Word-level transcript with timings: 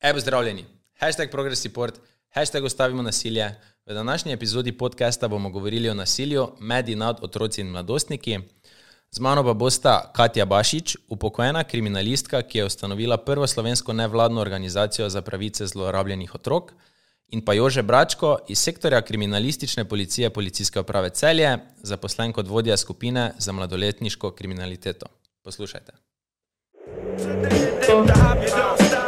Evo 0.00 0.20
zdravljeni, 0.20 0.64
hashtag 0.98 1.30
Progress 1.30 1.64
Report, 1.64 1.94
hashtag 2.28 2.64
Ustavimo 2.64 3.02
nasilje. 3.02 3.54
V 3.86 3.94
današnji 3.94 4.32
epizodi 4.32 4.72
podcasta 4.72 5.28
bomo 5.28 5.50
govorili 5.50 5.90
o 5.90 5.94
nasilju 5.94 6.48
med 6.60 6.88
in 6.88 6.98
nad 6.98 7.18
otroci 7.22 7.60
in 7.60 7.66
mladostniki. 7.66 8.38
Z 9.10 9.20
mano 9.20 9.44
pa 9.44 9.52
bosta 9.52 10.12
Katja 10.14 10.44
Bašič, 10.44 10.96
upokojena 11.08 11.64
kriminalistka, 11.64 12.42
ki 12.42 12.58
je 12.58 12.64
ustanovila 12.64 13.16
prvo 13.16 13.46
slovensko 13.46 13.92
nevladno 13.92 14.40
organizacijo 14.40 15.08
za 15.08 15.22
pravice 15.22 15.66
zlorabljenih 15.66 16.34
otrok, 16.34 16.72
in 17.28 17.44
pa 17.44 17.52
Jože 17.52 17.82
Bračko 17.82 18.38
iz 18.48 18.58
sektorja 18.58 19.02
kriminalistične 19.02 19.84
policije 19.84 20.30
Policijske 20.30 20.80
uprave 20.80 21.10
Celje, 21.10 21.58
zaposlen 21.82 22.32
kot 22.32 22.48
vodja 22.48 22.76
skupine 22.76 23.32
za 23.38 23.52
mladoletniško 23.52 24.30
kriminaliteto. 24.30 25.06
Poslušajte. 25.42 25.92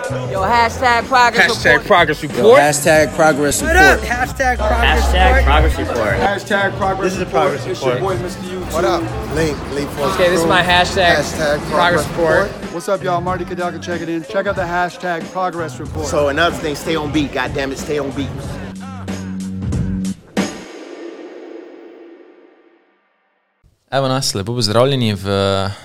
Yo, 0.09 0.41
hashtag 0.41 1.05
progress 1.07 1.51
Hashtag 1.53 1.65
report. 1.65 1.87
progress 1.87 2.23
Yo, 2.23 2.29
hashtag 2.55 3.15
progress 3.15 3.61
What 3.63 3.77
up? 3.77 4.01
Hashtag 4.01 4.57
progress 4.57 5.05
Hashtag 5.05 5.37
report. 5.37 5.45
progress 5.45 5.79
report. 5.79 5.99
Hashtag 6.17 6.77
progress 6.79 7.05
This 7.05 7.17
is 7.17 7.21
a 7.21 7.27
progress 7.27 7.67
It's 7.67 7.85
your 7.85 8.01
boy, 8.01 8.17
Mr. 8.17 8.41
YouTube. 8.49 8.73
What 8.73 8.85
up? 8.85 9.03
Link, 9.35 9.59
Link 9.73 9.91
Force 9.91 10.15
Okay, 10.15 10.31
this 10.31 10.41
is 10.41 10.47
my 10.47 10.63
hashtag, 10.63 11.17
Hashtag 11.17 11.59
progress 11.71 12.09
report. 12.09 12.49
What's 12.73 12.89
up, 12.89 13.03
y'all? 13.03 13.21
Marty 13.21 13.45
Kadaka 13.45 13.83
checking 13.83 14.09
in. 14.09 14.25
Check 14.25 14.47
out 14.47 14.57
the 14.57 14.63
hashtag 14.63 15.31
progress 15.31 15.79
report. 15.79 16.07
So 16.07 16.29
another 16.29 16.57
thing, 16.57 16.75
stay 16.75 16.97
on 16.97 17.13
beat. 17.13 17.33
God 17.33 17.53
damn 17.53 17.71
it, 17.73 17.79
stay 17.79 17.99
on 17.99 18.11
beat. 18.13 18.31
Evo 23.91 24.09
nas, 24.09 24.35
lepo 24.35 24.55
pozdravljeni 24.55 25.15
v 25.15 25.29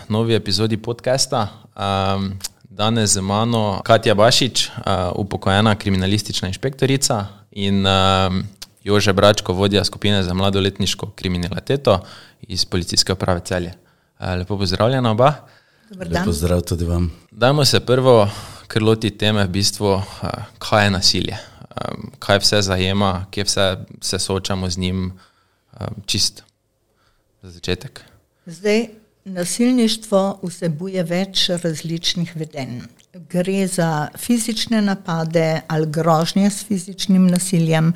novi 0.07 0.35
epizodi 0.35 0.77
podcasta. 0.77 1.47
Um, 1.75 2.39
danes 2.73 3.13
z 3.13 3.21
mano 3.21 3.81
Katja 3.85 4.15
Bašič, 4.15 4.69
uh, 4.69 4.83
upokojena 5.15 5.75
kriminalistična 5.75 6.47
inšpektorica 6.47 7.27
in 7.51 7.85
um, 7.85 8.43
Jože 8.83 9.13
Bračko, 9.13 9.53
vodja 9.53 9.83
skupine 9.83 10.23
za 10.23 10.33
mladoletniško 10.33 11.11
kriminaliteto 11.15 11.99
iz 12.41 12.65
Policijske 12.65 13.13
uprave 13.13 13.39
Celje. 13.45 13.73
Uh, 14.19 14.27
lepo 14.37 14.57
pozdravljena 14.57 15.11
oba. 15.11 15.33
Pozdrav 16.25 16.61
tudi 16.61 16.85
vam. 16.85 17.11
Dajmo 17.31 17.65
se 17.65 17.79
prvo 17.79 18.29
kar 18.67 18.83
loti 18.83 19.11
teme, 19.17 19.45
v 19.45 19.49
bistvu, 19.49 19.93
uh, 19.93 20.03
kaj 20.59 20.85
je 20.85 20.91
nasilje, 20.91 21.37
um, 21.69 22.09
kaj 22.19 22.39
vse 22.41 22.61
zajema, 22.61 23.25
kje 23.31 23.43
vse 23.43 23.77
se 24.01 24.19
soočamo 24.19 24.69
z 24.69 24.77
njim, 24.77 25.13
um, 25.79 25.87
čist 26.05 26.43
za 27.41 27.51
začetek. 27.51 28.01
Zdaj, 28.45 28.87
nasilništvo 29.25 30.39
vsebuje 30.43 31.03
več 31.03 31.47
različnih 31.63 32.35
vedenj. 32.35 32.81
Gre 33.29 33.67
za 33.67 34.07
fizične 34.17 34.81
napade 34.81 35.61
ali 35.67 35.87
grožnje 35.87 36.49
s 36.49 36.65
fizičnim 36.67 37.27
nasiljem, 37.27 37.93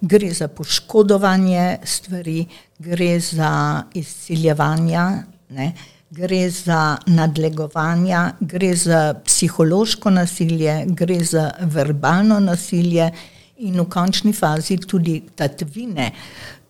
gre 0.00 0.32
za 0.34 0.48
poškodovanje 0.48 1.78
stvari, 1.84 2.46
gre 2.78 3.20
za 3.20 3.82
izsiljevanja, 3.94 5.10
ne? 5.48 5.72
gre 6.14 6.50
za 6.50 6.96
nadlegovanja, 7.06 8.32
gre 8.40 8.74
za 8.76 9.14
psihološko 9.24 10.10
nasilje, 10.10 10.84
gre 10.86 11.24
za 11.24 11.50
verbalno 11.60 12.38
nasilje 12.40 13.10
in 13.56 13.80
v 13.80 13.86
končni 13.90 14.32
fazi 14.32 14.78
tudi 14.78 15.22
tatvine, 15.34 16.10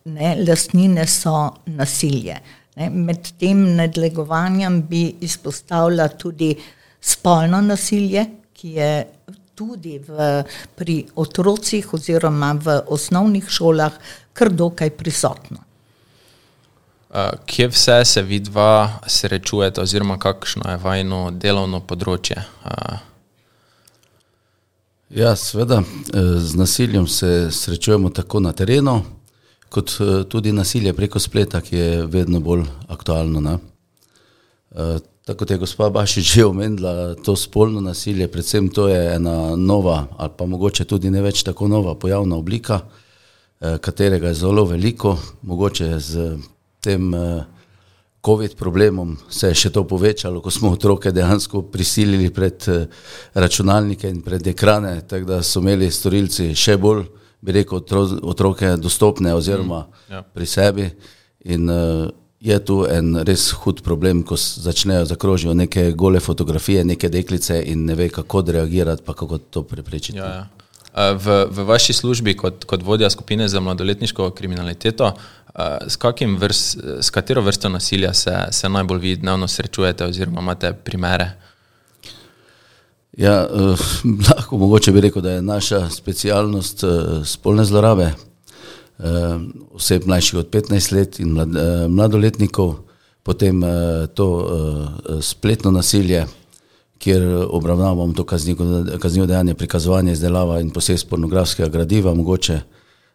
ne, 0.05 0.37
lastnine 0.49 1.07
so 1.07 1.51
nasilje. 1.67 2.39
Ne, 2.75 2.91
med 2.91 3.29
tem 3.39 3.61
nadlegovanjem 3.77 4.81
bi 4.89 5.05
izpostavila 5.21 6.09
tudi 6.09 6.55
spolno 7.01 7.61
nasilje, 7.63 8.27
ki 8.53 8.73
je 8.79 8.91
tudi 9.55 9.99
v, 10.03 10.43
pri 10.75 11.05
otrocih 11.15 11.95
oziroma 11.95 12.55
v 12.59 12.81
osnovnih 12.91 13.47
šolah 13.49 13.93
kar 14.33 14.51
dokaj 14.51 14.91
prisotno. 14.99 15.63
Kje 17.47 17.69
vse 17.71 18.05
se 18.05 18.23
vidva 18.23 18.99
srečujete, 19.07 19.81
oziroma 19.81 20.19
kakšno 20.19 20.71
je 20.71 20.79
vajno 20.83 21.21
delovno 21.31 21.79
področje? 21.81 22.41
Ja, 25.15 25.37
seveda, 25.39 25.79
eh, 25.79 26.19
z 26.43 26.59
nasiljem 26.59 27.07
se 27.07 27.51
srečujemo 27.51 28.11
tako 28.11 28.41
na 28.41 28.53
terenu, 28.53 29.05
kot 29.69 29.97
eh, 30.01 30.25
tudi 30.29 30.53
nasilje 30.53 30.93
preko 30.93 31.19
spleta, 31.19 31.61
ki 31.61 31.77
je 31.77 32.07
vedno 32.07 32.41
bolj 32.41 32.65
aktualno. 32.89 33.41
Ne? 33.41 33.59
Eh, 34.75 34.97
Tako 35.25 35.39
kot 35.39 35.51
je 35.51 35.57
gospa 35.57 35.87
Bašič 35.89 36.35
že 36.35 36.43
omenila, 36.45 37.15
to 37.25 37.33
spolno 37.37 37.81
nasilje, 37.81 38.27
predvsem 38.29 38.69
to 38.69 38.89
je 38.93 39.15
ena 39.15 39.57
nova, 39.57 40.07
ali 40.19 40.33
pa 40.37 40.45
mogoče 40.45 40.85
tudi 40.85 41.09
ne 41.11 41.23
več 41.25 41.41
tako 41.43 41.69
nova 41.69 41.95
pojavna 41.95 42.37
oblika, 42.37 42.83
eh, 43.61 43.79
katerega 43.81 44.29
je 44.29 44.35
zelo 44.35 44.67
veliko, 44.69 45.17
mogoče 45.43 45.89
z 45.99 46.37
tem 46.81 47.09
COVID 48.25 48.57
problemom 48.57 49.17
se 49.31 49.49
je 49.49 49.55
še 49.55 49.71
to 49.73 49.87
povečalo, 49.89 50.43
ko 50.45 50.51
smo 50.51 50.75
otroke 50.77 51.13
dejansko 51.13 51.63
prisilili 51.73 52.29
pred 52.31 52.69
računalnike 53.35 54.09
in 54.09 54.21
pred 54.21 54.47
ekrane, 54.47 55.01
tako 55.09 55.25
da 55.25 55.43
so 55.43 55.65
imeli 55.65 55.91
storilci 55.91 56.53
še 56.55 56.77
bolj, 56.77 57.07
bi 57.45 57.53
rekel, 57.53 57.79
otro- 57.79 58.19
otroke 58.23 58.77
dostopne 58.77 59.35
oziroma 59.35 59.87
ja. 60.11 60.23
pri 60.23 60.47
sebi. 60.47 60.89
In 61.45 61.69
uh, 61.71 62.09
je 62.41 62.59
tu 62.65 62.83
en 62.89 63.21
res 63.25 63.51
hud 63.65 63.83
problem, 63.85 64.23
ko 64.25 64.37
začnejo 64.37 65.05
zakrožijo 65.09 65.55
neke 65.55 65.91
gole 65.93 66.21
fotografije, 66.21 66.85
neke 66.85 67.09
deklice 67.09 67.61
in 67.67 67.85
ne 67.85 67.95
ve, 67.95 68.09
kako 68.09 68.39
odreagirati, 68.45 69.05
pa 69.05 69.15
kako 69.15 69.39
to 69.39 69.63
preprečiti. 69.63 70.19
ja, 70.19 70.27
ja. 70.27 70.45
Uh, 70.95 71.17
v, 71.19 71.39
v 71.51 71.65
vaši 71.67 71.93
službi 71.93 72.37
kot, 72.39 72.65
kot 72.71 72.83
vodja 72.83 73.11
skupine 73.11 73.49
za 73.49 73.61
mladoletniško 73.61 74.31
kriminaliteto, 74.31 75.13
uh, 75.13 75.63
s, 75.89 75.99
vrst, 76.39 76.79
s 77.01 77.11
katero 77.11 77.43
vrsto 77.43 77.69
nasilja 77.69 78.15
se, 78.15 78.37
se 78.51 78.69
najbolj 78.69 79.01
vi 79.01 79.17
dnevno 79.17 79.49
srečujete, 79.49 80.05
oziroma 80.05 80.41
imate 80.41 80.73
primere? 80.73 81.33
Ja, 83.17 83.47
uh, 83.47 83.79
lahko 84.29 84.59
mogoče 84.59 84.93
bi 84.93 85.01
rekel, 85.01 85.23
da 85.23 85.31
je 85.31 85.43
naša 85.43 85.91
specialnost 85.91 86.85
uh, 86.85 86.91
spolne 87.27 87.65
zlorabe 87.65 88.11
uh, 88.99 89.05
oseb 89.73 90.07
mlajših 90.07 90.39
od 90.39 90.51
15 90.51 90.93
let 90.93 91.21
in 91.21 91.29
mlad, 91.29 91.49
uh, 91.49 91.91
mladoletnikov, 91.91 92.75
potem 93.23 93.63
uh, 93.63 93.71
to 94.15 94.27
uh, 94.27 95.23
spletno 95.23 95.71
nasilje, 95.71 96.27
kjer 96.99 97.47
obravnavamo 97.51 98.13
to 98.13 98.25
kaznivo, 98.25 99.27
dejanje 99.27 99.55
prikazovanja, 99.55 100.13
izdelava 100.13 100.61
in 100.61 100.71
posest 100.71 101.09
pornografskega 101.09 101.69
gradiva, 101.69 102.15
mogoče 102.15 102.61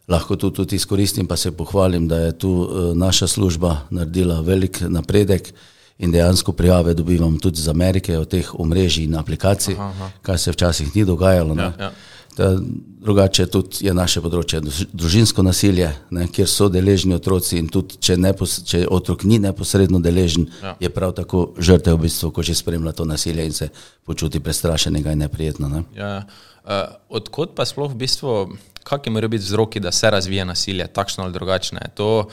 lahko 0.07 0.35
tu 0.35 0.51
tudi 0.51 0.75
izkoristim, 0.75 1.27
pa 1.27 1.37
se 1.37 1.51
pohvalim, 1.51 2.07
da 2.07 2.17
je 2.17 2.37
tu 2.37 2.51
uh, 2.51 2.97
naša 2.97 3.27
služba 3.27 3.77
naredila 3.89 4.41
velik 4.41 4.81
napredek 4.81 5.53
in 5.99 6.11
dejansko 6.11 6.51
prijave 6.51 6.93
dobivamo 6.93 7.39
tudi 7.39 7.59
iz 7.59 7.67
Amerike, 7.67 8.17
od 8.17 8.27
teh 8.31 8.47
omrežij 8.55 9.03
in 9.03 9.15
aplikacij, 9.15 9.73
aha, 9.75 9.89
aha. 9.89 10.09
kar 10.21 10.39
se 10.39 10.51
včasih 10.51 10.95
ni 10.95 11.05
dogajalo. 11.05 11.55
ne. 11.55 11.63
Ja, 11.63 11.73
ja. 11.79 11.91
Ta, 12.35 12.55
drugače 13.03 13.45
tudi 13.51 13.81
je 13.83 13.93
naše 13.93 14.21
področje 14.21 14.61
druž- 14.61 14.85
družinsko 14.93 15.43
nasilje, 15.43 15.89
ne, 16.11 16.27
kjer 16.27 16.47
so 16.47 16.69
deležni 16.69 17.15
otroci 17.15 17.57
in 17.59 17.67
tudi 17.67 17.97
če, 17.99 18.15
nepos, 18.17 18.61
če 18.63 18.85
otrok 18.87 19.23
ni 19.23 19.39
neposredno 19.39 19.99
deležen, 19.99 20.47
Ja. 20.61 20.67
ja. 20.67 20.75
je 20.79 20.89
prav 20.89 21.11
tako 21.17 21.53
žrtev 21.59 21.97
v 21.97 22.01
bistvu, 22.07 22.31
ko 22.31 22.43
že 22.43 22.55
spremlja 22.55 22.91
to 22.95 23.05
nasilje 23.05 23.45
in 23.45 23.51
se 23.51 23.69
počuti 24.05 24.39
prestrašenega 24.39 25.11
in 25.11 25.19
neprijetno. 25.19 25.67
Ne. 25.67 25.83
Ja, 25.97 26.23
uh, 26.63 26.95
odkot 27.09 27.55
pa 27.55 27.65
sploh 27.65 27.91
v 27.91 27.95
bistvu, 28.07 28.55
kakšni 28.87 29.11
morajo 29.11 29.29
biti 29.35 29.43
vzroki, 29.43 29.79
da 29.79 29.91
se 29.91 30.09
razvije 30.09 30.45
nasilje, 30.45 30.87
takšno 30.87 31.23
ali 31.23 31.33
drugačno? 31.33 31.79
Je 31.83 31.91
to 31.95 32.27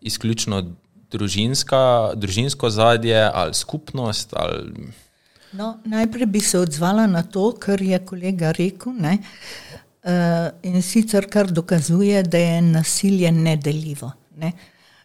izključno 0.00 0.74
družinska, 1.12 2.12
družinsko 2.16 2.70
zadje 2.70 3.18
ali 3.34 3.54
skupnost? 3.54 4.34
Ali... 4.36 4.88
No, 5.52 5.76
najprej 5.84 6.26
bi 6.26 6.40
se 6.40 6.58
odzvala 6.58 7.06
na 7.06 7.22
to, 7.22 7.52
kar 7.60 7.82
je 7.82 7.98
kolega 8.04 8.52
rekel, 8.56 8.94
ne, 8.98 9.18
uh, 9.20 10.48
in 10.62 10.82
sicer 10.82 11.28
kar 11.30 11.50
dokazuje, 11.52 12.22
da 12.22 12.38
je 12.38 12.62
nasilje 12.62 13.32
nedeljivo. 13.32 14.12
Ne. 14.36 14.52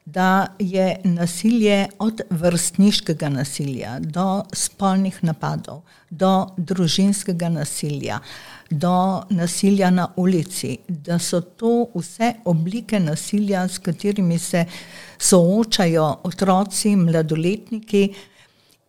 Da 0.07 0.47
je 0.59 1.01
nasilje 1.03 1.87
od 1.99 2.21
vrstniškega 2.29 3.29
nasilja 3.29 3.97
do 3.99 4.43
spolnih 4.53 5.17
napadov, 5.21 5.81
do 6.09 6.47
družinskega 6.57 7.49
nasilja, 7.51 8.19
do 8.69 9.23
nasilja 9.29 9.89
na 9.91 10.07
ulici, 10.15 10.77
da 10.87 11.19
so 11.19 11.41
to 11.41 11.89
vse 11.95 12.33
oblike 12.45 12.99
nasilja, 12.99 13.65
s 13.67 13.83
katerimi 13.83 14.39
se 14.39 14.65
soočajo 15.19 16.07
otroci, 16.23 16.95
mladoletniki, 16.95 18.07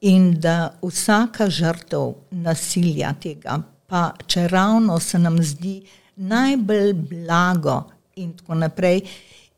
in 0.00 0.36
da 0.40 0.70
vsaka 0.82 1.48
žrtev 1.50 2.12
nasilja 2.30 3.10
tega, 3.18 3.58
pa 3.86 4.12
če 4.26 4.46
ravno 4.48 5.00
se 5.00 5.18
nam 5.18 5.42
zdi 5.42 5.80
najbolj 6.16 6.92
blago 7.10 7.80
in 8.16 8.36
tako 8.38 8.54
naprej, 8.54 9.02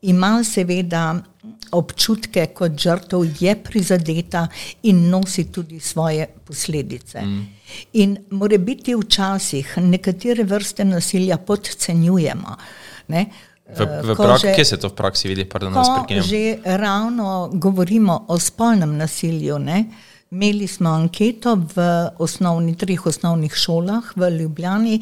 ima 0.02 0.44
seveda 0.44 1.02
občutke, 1.72 2.46
kot 2.54 2.76
žrtev 2.78 3.24
je 3.40 3.54
prizadeta 3.62 4.46
in 4.82 5.08
nosi 5.10 5.44
tudi 5.52 5.80
svoje 5.80 6.26
posledice. 6.44 7.20
Mm. 7.20 7.46
In 7.92 8.16
more 8.30 8.58
biti 8.58 8.94
včasih 8.94 9.78
nekatere 9.78 10.44
vrste 10.44 10.84
nasilja 10.84 11.38
podcenjujemo. 11.38 12.56
Ne? 13.08 13.26
V, 13.70 13.86
v 14.02 14.16
Ko 14.16 14.24
praksi, 14.24 14.46
že- 14.46 14.54
kje 14.54 14.64
se 14.64 14.76
to 14.76 14.88
v 14.88 14.94
praksi 14.94 15.28
vidi, 15.28 15.44
pardon, 15.44 15.74
že 16.22 16.58
ravno 16.64 17.50
govorimo 17.52 18.24
o 18.28 18.38
spolnem 18.38 18.96
nasilju, 18.96 19.58
ne? 19.58 19.84
imeli 20.30 20.66
smo 20.66 20.90
anketo 20.90 21.56
v 21.74 21.82
osnovni, 22.18 22.76
treh 22.78 23.06
osnovnih 23.06 23.54
šolah 23.54 24.12
v 24.16 24.30
Ljubljani, 24.30 25.00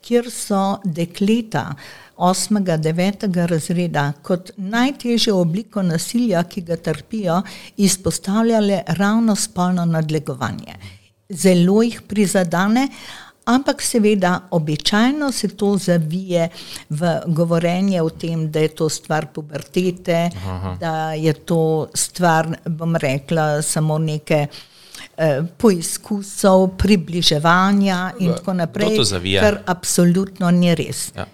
kjer 0.00 0.30
so 0.30 0.78
dekleta 0.84 1.74
8. 1.74 2.07
in 2.18 2.78
9. 2.78 3.46
razreda 3.46 4.12
kot 4.22 4.50
najtežjo 4.56 5.36
obliko 5.40 5.82
nasilja, 5.82 6.42
ki 6.44 6.60
ga 6.60 6.76
trpijo, 6.76 7.42
izpostavljale 7.76 8.82
ravno 8.98 9.36
spolno 9.36 9.84
nadlegovanje. 9.84 10.74
Zelo 11.28 11.82
jih 11.82 12.02
prizadane, 12.08 12.88
Ampak 13.48 13.82
seveda, 13.82 14.40
običajno 14.50 15.32
se 15.32 15.48
to 15.48 15.76
zavije 15.76 16.48
v 16.90 17.20
govorenje 17.26 18.02
o 18.02 18.10
tem, 18.10 18.50
da 18.52 18.60
je 18.60 18.68
to 18.68 18.88
stvar 18.88 19.26
pubertete, 19.32 20.30
Aha. 20.36 20.76
da 20.80 21.12
je 21.12 21.32
to 21.32 21.88
stvar, 21.94 22.48
bom 22.66 22.96
rekla, 22.96 23.62
samo 23.62 23.98
neke 23.98 24.46
eh, 25.16 25.40
poizkusov, 25.56 26.68
približevanja 26.76 28.12
in 28.20 28.34
tako 28.36 28.52
naprej, 28.52 29.00
kar 29.40 29.62
absolutno 29.66 30.50
ni 30.50 30.74
res. 30.74 31.08
Ja. 31.16 31.26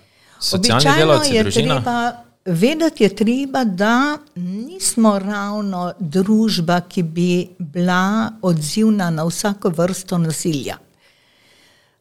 Socialni 0.45 0.77
Običajno 0.77 1.07
delavci, 1.07 1.35
je 1.35 1.43
družina. 1.43 1.81
treba 1.81 2.13
vedeti, 2.45 3.05
je 3.05 3.17
treba, 3.17 3.65
da 3.65 4.19
nismo 4.35 5.19
ravno 5.19 5.93
družba, 5.99 6.81
ki 6.89 7.03
bi 7.03 7.49
bila 7.59 8.31
odzivna 8.43 9.11
na 9.11 9.25
vsako 9.25 9.69
vrsto 9.69 10.19
nasilja. 10.19 10.77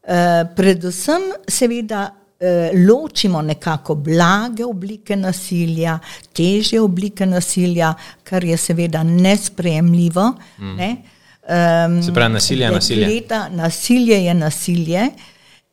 Eh, 0.04 0.44
predvsem, 0.56 1.22
seveda, 1.48 2.10
eh, 2.40 2.72
ločimo 2.88 3.42
nekako 3.42 3.96
blage 3.96 4.66
oblike 4.66 5.16
nasilja, 5.16 6.00
težje 6.34 6.82
oblike 6.82 7.26
nasilja, 7.26 7.94
kar 8.24 8.44
je 8.44 8.58
seveda 8.58 9.04
nesprejemljivo. 9.04 10.34
Mm. 10.60 10.76
Ne? 10.76 10.96
Um, 11.44 12.04
Se 12.04 12.14
pravi, 12.14 12.34
nasilje 12.34 12.64
je 12.64 12.72
nasilje. 12.72 13.06
Dekleta, 13.06 13.50
nasilje 13.50 14.26
je 14.26 14.34
nasilje 14.34 15.08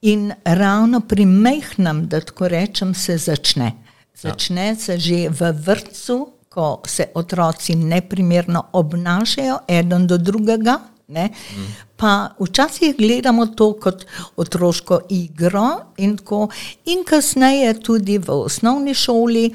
in 0.03 0.33
ravno 0.45 1.01
pri 1.01 1.27
mehnem, 1.27 2.07
da 2.09 2.21
tako 2.21 2.49
rečem, 2.49 2.95
se 2.95 3.19
začne. 3.19 3.73
Začne 4.15 4.75
se 4.77 4.99
že 4.99 5.29
v 5.29 5.53
vrtcu, 5.53 6.29
ko 6.49 6.83
se 6.87 7.07
otroci 7.15 7.75
neprimerno 7.75 8.65
obnašajo 8.73 9.59
eden 9.69 10.07
do 10.07 10.19
drugega. 10.19 10.79
Ne? 11.09 11.29
Pa 11.97 12.31
včasih 12.41 12.95
gledamo 12.99 13.47
to 13.47 13.73
kot 13.73 14.07
otroško 14.37 15.01
igro, 15.09 15.69
in, 15.97 16.17
tako, 16.17 16.49
in 16.85 17.05
kasneje 17.05 17.75
tudi 17.83 18.19
v 18.19 18.31
osnovni 18.31 18.95
šoli, 18.95 19.51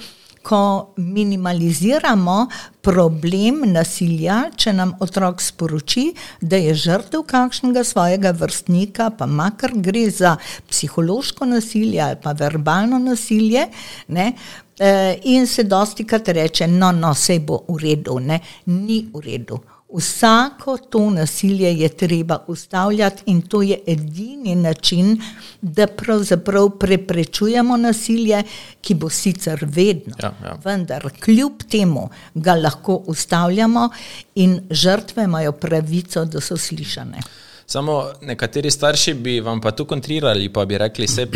ko 0.46 0.94
minimaliziramo 0.98 2.38
problem 2.86 3.64
nasilja, 3.74 4.44
če 4.58 4.74
nam 4.78 4.94
otrok 5.02 5.42
sporoči, 5.42 6.06
da 6.42 6.60
je 6.62 6.76
žrtev 6.86 7.24
kakšnega 7.26 7.84
svojega 7.84 8.34
vrstnika, 8.38 9.10
pa 9.18 9.26
makar 9.26 9.74
gre 9.76 10.06
za 10.14 10.36
psihološko 10.70 11.50
nasilje 11.50 12.02
ali 12.06 12.22
pa 12.22 12.36
verbalno 12.38 13.00
nasilje. 13.02 13.66
Ne, 14.08 14.34
eh, 14.80 15.18
in 15.24 15.48
se 15.48 15.64
dosti 15.64 16.06
krat 16.06 16.30
reče, 16.30 16.68
no, 16.68 16.92
no, 16.92 17.14
sej 17.14 17.40
bo 17.40 17.64
v 17.68 17.82
redu, 17.82 18.20
ne, 18.20 18.40
ni 18.66 19.08
v 19.14 19.26
redu. 19.26 19.64
Vsako 19.94 20.78
to 20.78 21.10
nasilje 21.10 21.80
je 21.80 21.90
treba 21.90 22.44
ustavljati 22.48 23.24
in 23.26 23.42
to 23.42 23.62
je 23.62 23.80
edini 23.88 24.56
način, 24.56 25.22
da 25.62 25.88
pravzaprav 25.88 26.70
preprečujemo 26.70 27.78
nasilje, 27.78 28.44
ki 28.82 28.94
bo 28.94 29.10
sicer 29.10 29.60
vedno, 29.62 30.16
Ja, 30.24 30.34
ja. 30.44 30.58
vendar 30.64 31.10
kljub 31.20 31.64
temu 31.70 32.10
ga 32.34 32.56
lahko 32.56 32.96
ustavljamo 32.96 33.90
in 34.36 34.62
žrtve 34.70 35.24
imajo 35.24 35.52
pravico, 35.52 36.26
da 36.26 36.42
so 36.42 36.58
slišane. 36.58 37.20
Samo 37.66 38.04
nekateri 38.22 38.72
starši 38.72 39.14
bi 39.14 39.40
vam 39.40 39.62
pa 39.62 39.72
tu 39.72 39.86
kontrirali, 39.86 40.54
pa 40.54 40.66
bi 40.66 40.78
rekli, 40.78 41.08
se 41.08 41.28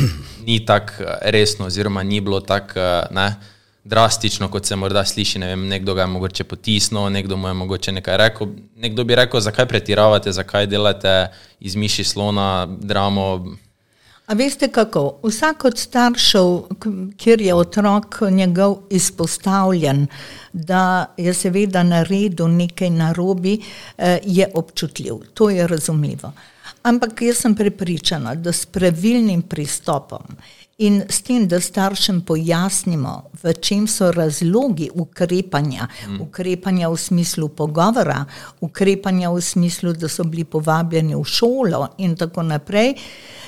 ni 0.45 0.65
tako 0.65 0.93
eh, 0.99 1.17
resno, 1.21 1.65
oziroma 1.65 2.03
ni 2.03 2.21
bilo 2.21 2.39
tako 2.39 2.79
eh, 2.79 3.03
ne, 3.11 3.35
drastično, 3.89 4.49
kot 4.51 4.65
se 4.65 4.75
morda 4.75 5.05
sliši. 5.05 5.39
Ne 5.39 5.47
vem, 5.53 5.67
nekdo 5.67 5.93
ga 5.93 6.05
je 6.05 6.13
mogoče 6.13 6.43
potisnil, 6.43 7.09
nekdo 7.09 7.37
mu 7.37 7.47
je 7.47 7.53
mogoče 7.53 7.91
nekaj 7.91 8.17
rekel. 8.17 8.53
Nekdo 8.75 9.03
bi 9.03 9.15
rekel, 9.15 9.41
zakaj 9.41 9.65
pretiravate, 9.67 10.31
zakaj 10.31 10.67
delate 10.67 11.15
iz 11.59 11.75
miši 11.75 12.03
slona 12.03 12.67
dramo. 12.69 13.25
A 14.29 14.35
veste 14.37 14.67
kako? 14.69 15.19
Vsak 15.23 15.65
od 15.65 15.77
staršev, 15.77 16.49
kjer 17.17 17.41
je 17.41 17.55
otrok 17.55 18.21
njegov 18.31 18.77
izpostavljen, 18.89 20.05
da 20.53 21.05
je 21.17 21.33
seveda 21.33 21.83
naredil 21.83 22.47
nekaj 22.47 22.89
narobi, 22.89 23.57
eh, 23.97 24.19
je 24.23 24.51
občutljiv. 24.53 25.15
To 25.33 25.49
je 25.49 25.67
razumljivo. 25.67 26.33
Ampak 26.83 27.21
jaz 27.21 27.41
sem 27.41 27.55
prepričana, 27.55 28.35
da 28.35 28.53
s 28.53 28.65
pravilnim 28.65 29.41
pristopom 29.41 30.37
in 30.79 31.03
s 31.09 31.21
tem, 31.21 31.47
da 31.47 31.59
staršem 31.59 32.21
pojasnimo, 32.21 33.13
v 33.43 33.53
čem 33.59 33.87
so 33.87 34.11
razlogi 34.11 34.89
ukrepanja, 34.95 35.87
mm. 36.07 36.21
ukrepanja 36.21 36.89
v 36.89 36.97
smislu 36.97 37.49
pogovora, 37.49 38.23
ukrepanja 38.61 39.31
v 39.31 39.41
smislu, 39.41 39.93
da 39.93 40.07
so 40.07 40.23
bili 40.23 40.43
povabljeni 40.43 41.15
v 41.15 41.23
šolo 41.23 41.87
in 41.97 42.15
tako 42.15 42.43
naprej, 42.43 42.95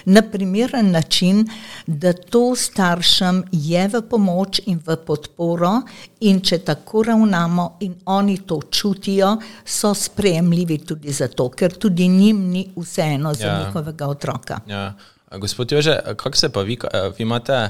na 0.05 0.21
primeren 0.21 0.91
način, 0.91 1.45
da 1.87 2.13
to 2.13 2.55
staršem 2.55 3.43
je 3.51 3.87
v 3.87 4.01
pomoč 4.09 4.61
in 4.65 4.79
v 4.85 4.97
podporo, 5.05 5.81
in 6.19 6.41
če 6.41 6.59
tako 6.65 7.03
ravnamo 7.03 7.77
in 7.79 7.95
oni 8.05 8.37
to 8.45 8.59
čutijo, 8.71 9.37
so 9.65 9.93
sprejemljivi 9.93 10.77
tudi 10.77 11.13
zato, 11.13 11.49
ker 11.49 11.77
tudi 11.77 12.07
njim 12.07 12.49
ni 12.49 12.67
vseeno 12.75 13.33
za 13.33 13.45
Ja. 13.45 13.63
njihovega 13.65 14.07
otroka. 14.07 14.59
Ja. 14.67 14.93
Gospod 15.37 15.71
Jože, 15.71 15.99
kako 16.15 16.37
se 16.37 16.49
pa 16.49 16.61
vi, 16.61 16.77
eh, 16.93 17.09
vi 17.17 17.23
imate 17.23 17.69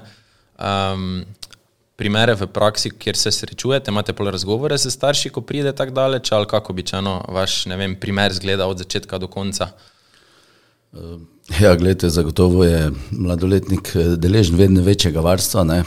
um, 0.60 1.26
primere 1.96 2.34
v 2.36 2.48
praksi, 2.48 2.90
kjer 2.90 3.18
se 3.18 3.32
srečujete, 3.32 3.92
imate 3.92 4.14
pol 4.14 4.32
razgovore 4.34 4.78
z 4.78 4.90
starši, 4.90 5.30
ko 5.30 5.42
pride 5.42 5.76
tako 5.76 5.92
daleč, 5.92 6.32
ali 6.32 6.48
kako 6.50 6.74
običajno 6.74 7.26
vaš 7.30 7.66
vem, 7.66 7.96
primer 7.96 8.34
zgleda 8.34 8.68
od 8.68 8.78
začetka 8.78 9.18
do 9.18 9.28
konca? 9.28 9.70
Ja, 11.60 11.76
gledajte, 11.76 12.10
zagotovo 12.10 12.64
je 12.64 12.92
mladoletnik 13.12 13.94
eh, 13.96 14.16
deležen 14.18 14.58
vedno 14.58 14.82
večjega 14.82 15.22
varstva 15.22 15.64
ne? 15.64 15.84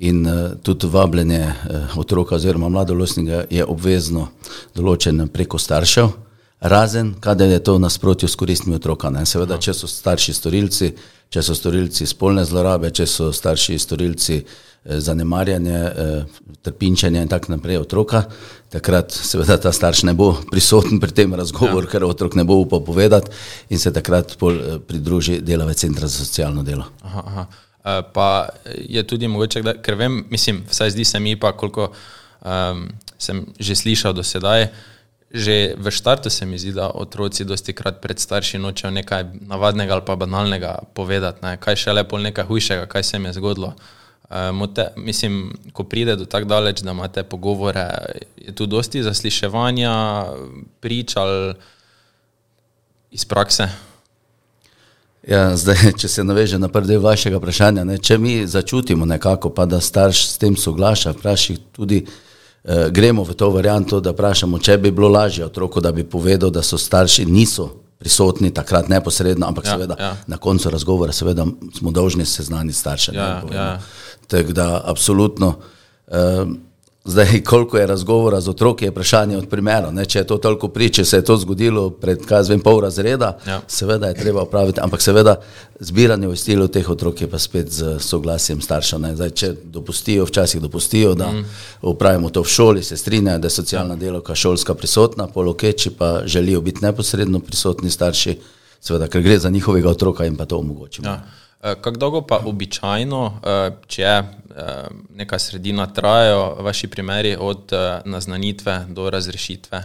in 0.00 0.26
uh, 0.26 0.52
tudi 0.62 0.86
vabljenje 0.86 1.42
uh, 1.44 1.98
otroka 1.98 2.34
oziroma 2.34 2.68
mladolostnega 2.68 3.42
je 3.50 3.64
obvezno 3.68 4.30
določeno 4.74 5.26
preko 5.28 5.58
staršev, 5.60 6.08
razen 6.60 7.14
kadar 7.20 7.48
je 7.48 7.62
to 7.64 7.74
v 7.74 7.80
nasprotju 7.80 8.28
s 8.28 8.36
koristmi 8.36 8.74
otroka. 8.74 9.10
Ne? 9.10 9.26
Seveda, 9.26 9.58
če 9.58 9.74
so 9.74 9.88
starši 9.88 10.34
storilci, 10.34 10.90
če 11.32 11.42
so 11.42 11.54
storilci 11.56 12.06
spolne 12.06 12.44
zlorabe, 12.44 12.90
če 12.92 13.06
so 13.06 13.30
starši 13.32 13.78
storilci 13.78 14.36
eh, 14.40 15.00
zanemarjanja, 15.00 15.80
eh, 15.88 16.42
trpinčenja 16.62 17.22
in 17.24 17.32
tako 17.32 17.54
naprej 17.54 17.80
otroka, 17.80 18.24
takrat 18.70 19.12
seveda 19.12 19.56
ta 19.60 19.72
starš 19.72 20.04
ne 20.10 20.14
bo 20.14 20.34
prisoten 20.50 21.00
pri 21.00 21.16
tem 21.16 21.34
razgovoru, 21.34 21.86
ja. 21.88 21.92
ker 21.94 22.04
otrok 22.04 22.36
ne 22.36 22.44
bo 22.44 22.60
upal 22.60 22.84
povedati 22.84 23.32
in 23.70 23.78
se 23.78 23.92
takrat 23.92 24.36
eh, 24.36 24.78
pridruži 24.86 25.40
delavec 25.40 25.80
centra 25.80 26.08
za 26.08 26.24
socialno 26.24 26.62
delo. 26.62 26.84
Aha, 27.02 27.24
aha. 27.26 27.48
Uh, 27.80 28.02
pa 28.12 28.48
je 28.76 29.00
tudi 29.08 29.28
mogoče, 29.28 29.62
da, 29.64 29.72
ker 29.80 29.94
vem, 29.96 30.18
mislim, 30.30 30.58
vsaj 30.68 30.90
zdi 30.92 31.04
se 31.04 31.20
mi, 31.20 31.32
pa 31.40 31.54
koliko 31.56 31.86
um, 32.44 32.82
sem 33.16 33.46
že 33.56 33.72
slišal 33.74 34.12
do 34.12 34.20
sedaj, 34.22 34.66
že 35.30 35.74
v 35.78 35.90
štartu 35.90 36.30
se 36.30 36.46
mi 36.46 36.58
zdi, 36.58 36.72
da 36.72 36.90
otroci 36.90 37.44
dosti 37.44 37.72
krat 37.72 38.00
pred 38.02 38.18
starši 38.18 38.58
nočejo 38.58 38.90
nekaj 38.90 39.24
navadnega 39.46 39.94
ali 39.94 40.02
pa 40.06 40.16
banalnega 40.16 40.78
povedati, 40.94 41.44
ne? 41.46 41.56
kaj 41.56 41.76
še 41.76 41.94
lepo 41.94 42.18
nekaj 42.18 42.44
hujšega, 42.44 42.86
kaj 42.90 43.02
se 43.02 43.16
jim 43.16 43.30
je 43.30 43.32
zgodilo. 43.38 43.74
Uh, 44.30 44.50
mote, 44.54 44.88
mislim, 44.96 45.52
ko 45.72 45.84
pride 45.84 46.16
do 46.16 46.24
tako 46.26 46.48
daleč, 46.50 46.82
da 46.82 46.90
imate 46.90 47.22
pogovore, 47.22 47.86
je 48.36 48.54
tu 48.54 48.66
dosti 48.66 49.02
zasliševanja, 49.02 49.94
prič 50.80 51.16
ali 51.16 51.54
iz 53.10 53.24
prakse. 53.24 53.68
Ja, 55.26 55.56
zdaj, 55.56 55.92
če 56.00 56.08
se 56.08 56.24
naveže 56.24 56.58
na 56.58 56.70
prvi 56.70 56.94
del 56.94 57.02
vašega 57.02 57.38
vprašanja, 57.38 57.84
ne, 57.86 57.98
če 57.98 58.18
mi 58.18 58.34
začutimo 58.46 59.06
nekako, 59.06 59.50
pa 59.54 59.66
da 59.66 59.80
starš 59.82 60.26
s 60.26 60.38
tem 60.42 60.56
soglaša, 60.56 61.14
vprašaj 61.18 61.58
tudi, 61.74 62.02
eh, 62.06 62.29
gremo 62.90 63.24
v 63.24 63.34
to 63.34 63.50
varianto, 63.50 64.00
da 64.00 64.10
vprašamo, 64.10 64.58
če 64.58 64.78
bi 64.78 64.90
bilo 64.90 65.08
lažje 65.08 65.44
otroku, 65.44 65.80
da 65.80 65.92
bi 65.92 66.04
povedal, 66.04 66.50
da 66.50 66.62
so 66.62 66.78
starši 66.78 67.24
niso 67.26 67.70
prisotni 67.98 68.50
takrat 68.54 68.88
neposredno, 68.88 69.46
ampak 69.46 69.64
Ja, 69.64 69.70
seveda 69.72 69.96
ja. 69.98 70.16
na 70.26 70.36
koncu 70.36 70.70
razgovora 70.70 71.12
seveda 71.12 71.46
smo 71.78 71.90
dolžni 71.90 72.24
seznaniti 72.26 72.78
starše. 72.78 73.12
Ja, 73.14 73.42
ja. 73.52 73.80
Tako 74.26 74.52
da 74.52 74.80
absolutno. 74.84 75.54
Eh, 76.06 76.46
zdaj, 77.04 77.40
koliko 77.44 77.78
je 77.78 77.86
razgovora 77.86 78.40
z 78.40 78.48
otroki, 78.48 78.84
je 78.84 78.90
vprašanje 78.90 79.36
od 79.36 79.48
primera. 79.48 79.90
Ne? 79.90 80.04
Če 80.04 80.18
je 80.18 80.26
to 80.26 80.36
toliko 80.38 80.68
priče, 80.68 81.04
se 81.04 81.16
je 81.16 81.24
to 81.24 81.36
zgodilo 81.36 81.90
pred, 81.90 82.20
kaj 82.26 82.44
zvem, 82.44 82.60
pol 82.60 82.80
razreda, 82.80 83.38
Ja. 83.46 83.60
seveda 83.68 84.06
je 84.08 84.14
treba 84.14 84.42
opraviti, 84.42 84.80
ampak 84.80 85.02
seveda 85.02 85.36
zbiranje 85.80 86.26
obvestil 86.26 86.62
od 86.62 86.72
teh 86.72 86.90
otrok 86.90 87.20
je 87.20 87.30
pa 87.30 87.38
spet 87.38 87.72
z 87.72 87.98
soglasjem 87.98 88.60
staršev. 88.60 89.00
ne. 89.00 89.14
Zdaj, 89.16 89.30
če 89.30 89.54
dopustijo, 89.64 90.24
včasih 90.24 90.60
dopustijo, 90.60 91.14
da 91.14 91.32
mm. 91.32 91.44
upravimo 91.82 92.30
to 92.30 92.42
v 92.42 92.48
šoli, 92.48 92.82
se 92.82 92.96
strinjajo, 92.96 93.38
da 93.38 93.46
je 93.46 93.50
socialna 93.50 93.96
delovka 93.96 94.34
šolska 94.34 94.74
prisotna, 94.74 95.26
polokeči 95.26 95.90
pa 95.90 96.20
želijo 96.24 96.60
biti 96.60 96.84
neposredno 96.84 97.40
prisotni 97.40 97.90
starši, 97.90 98.38
seveda, 98.80 99.08
ker 99.08 99.22
gre 99.22 99.38
za 99.38 99.50
njihovega 99.50 99.88
otroka 99.90 100.24
in 100.24 100.36
pa 100.36 100.44
to 100.44 100.58
omogočimo. 100.58 101.08
Ja. 101.08 101.39
Eh, 101.62 101.74
Kako 101.74 101.96
dolgo 101.96 102.22
pa 102.22 102.40
običajno, 102.44 103.40
eh, 103.44 103.70
če 103.86 104.02
eh, 104.02 104.22
neka 105.14 105.38
sredina 105.38 105.86
trajajo 105.86 106.54
vaši 106.60 106.88
primeri 106.88 107.36
od 107.40 107.72
naznanitve 108.04 108.84
do 108.88 109.10
razrešitve? 109.10 109.84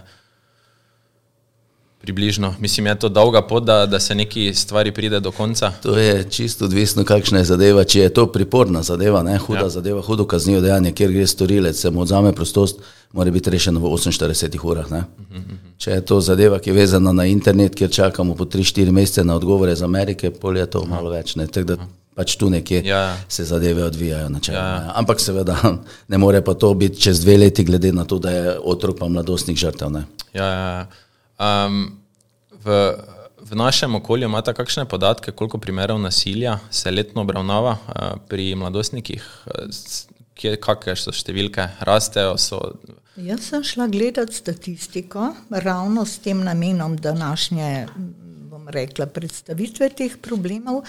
Približno. 2.05 2.53
Mislim, 2.59 2.85
je 2.87 2.99
to 2.99 3.09
dolga 3.09 3.41
pot, 3.41 3.63
da, 3.63 3.85
da 3.85 3.99
se 3.99 4.15
neki 4.15 4.53
stvari 4.53 4.91
pride 4.91 5.19
do 5.19 5.31
konca. 5.31 5.71
To 5.81 5.97
je 5.97 6.23
čisto 6.29 6.65
odvisno, 6.65 7.03
kakšna 7.03 7.37
je 7.41 7.43
zadeva. 7.49 7.83
Če 7.83 7.99
je 7.99 8.09
to 8.13 8.27
priporna 8.31 8.83
zadeva, 8.83 9.23
ne, 9.23 9.37
huda 9.37 9.59
ja. 9.65 9.69
zadeva, 9.69 10.01
hudo 10.01 10.25
kaznivo 10.25 10.61
dejanje, 10.61 10.91
kjer 10.91 11.11
gre 11.11 11.27
storilec, 11.27 11.79
se 11.81 11.89
mu 11.89 12.01
odzame 12.01 12.33
prostost, 12.33 12.77
mora 13.13 13.31
biti 13.31 13.49
rešeno 13.49 13.79
v 13.79 13.89
48 13.97 14.59
urah. 14.63 14.91
Ne. 14.91 15.03
Če 15.77 15.91
je 15.97 16.05
to 16.05 16.21
zadeva, 16.21 16.59
ki 16.59 16.69
je 16.69 16.77
vezana 16.77 17.11
na 17.11 17.25
internet, 17.25 17.75
kjer 17.75 17.89
čakamo 17.91 18.35
po 18.35 18.45
3-4 18.45 18.91
mesece 18.91 19.23
na 19.23 19.35
odgovore 19.35 19.73
iz 19.73 19.81
Amerike, 19.81 20.29
pol 20.31 20.57
je 20.57 20.65
to 20.65 20.85
malo 20.85 21.09
več. 21.09 21.33
Ne. 21.35 21.47
Tako 21.47 21.73
da 21.73 21.77
pač 22.15 22.35
tu 22.39 22.49
nekje 22.49 22.83
Ja, 22.85 22.99
ja. 22.99 23.15
se 23.29 23.43
zadeve 23.43 23.83
odvijajo. 23.83 24.29
Načelno, 24.29 24.59
Ja. 24.61 24.79
ne. 24.79 24.91
Ampak 24.95 25.19
seveda 25.19 25.57
ne 26.11 26.17
more 26.17 26.41
pa 26.41 26.53
to 26.53 26.69
biti 26.73 27.01
čez 27.01 27.19
dve 27.25 27.37
leti, 27.37 27.63
glede 27.63 27.91
na 27.91 28.05
to, 28.05 28.19
da 28.19 28.29
je 28.29 28.59
otrok 28.59 28.99
pa 28.99 29.07
mladostnik 29.07 29.57
žrtev. 29.57 29.89
Ne. 29.91 30.03
Ja, 30.33 30.45
ja, 30.45 30.69
ja. 30.77 30.85
Um, 31.39 31.97
v, 32.63 32.75
v 33.39 33.55
našem 33.55 33.95
okolju 33.95 34.29
imate 34.29 34.53
kakšne 34.53 34.85
podatke, 34.89 35.31
koliko 35.31 35.57
primerov 35.57 35.99
nasilja 35.99 36.59
se 36.71 36.91
letno 36.91 37.21
obravnava 37.21 37.77
uh, 37.77 38.03
pri 38.29 38.53
mladostnikih? 38.55 39.23
Eh, 39.47 39.81
Kje, 40.35 40.57
kakšne 40.59 40.97
so 40.99 41.13
številke? 41.15 41.63
Rastejo? 41.87 42.35
So, 42.35 42.59
Jaz 43.15 43.45
sem 43.47 43.63
šla 43.63 43.87
gledati 43.87 44.35
statistiko 44.35 45.29
ravno 45.49 46.03
s 46.03 46.19
tem 46.19 46.41
namenom 46.43 46.97
današnje 46.99 47.69
bom 48.65 48.67
rekla, 48.73 49.05
predstavitve 49.05 49.89
teh 49.89 50.17
problemov 50.21 50.83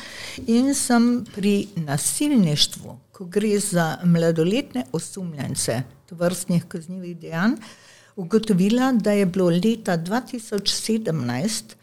in 0.46 0.74
sem 0.74 1.24
pri 1.34 1.68
nasilništvu, 1.76 2.96
ko 3.12 3.24
gre 3.24 3.58
za 3.60 3.98
mladoletne 4.04 4.86
osumljence 4.92 5.82
tovrstnih 6.08 6.64
kaznjivih 6.68 7.16
dejanj, 7.18 7.56
ugotovila, 8.16 8.92
da 8.92 9.12
je 9.12 9.26
bilo 9.26 9.48
leta 9.50 9.98
2017 9.98 11.76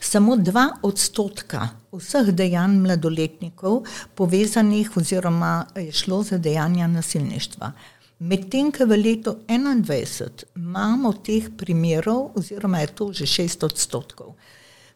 samo 0.00 0.36
dva 0.36 0.68
odstotka 0.82 1.68
vseh 1.92 2.32
dejanj 2.34 2.78
mladoletnikov 2.82 3.84
povezanih 4.14 4.96
oziroma 4.96 5.66
je 5.76 5.92
šlo 5.92 6.22
za 6.22 6.38
dejanja 6.38 6.86
nasilništva. 6.86 7.72
Medtem, 8.18 8.70
ko 8.72 8.86
v 8.86 8.98
letu 9.02 9.36
2021 9.48 10.44
imamo 10.56 11.12
teh 11.12 11.48
primerov, 11.58 12.30
oziroma 12.38 12.80
je 12.80 12.86
to 12.86 13.12
že 13.12 13.26
šest 13.26 13.64
odstotkov, 13.64 14.34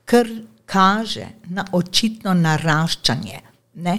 kar 0.05 0.29
kaže 0.67 1.27
na 1.51 1.65
očitno 1.73 2.35
naraščanje. 2.35 3.41
Ne? 3.75 3.99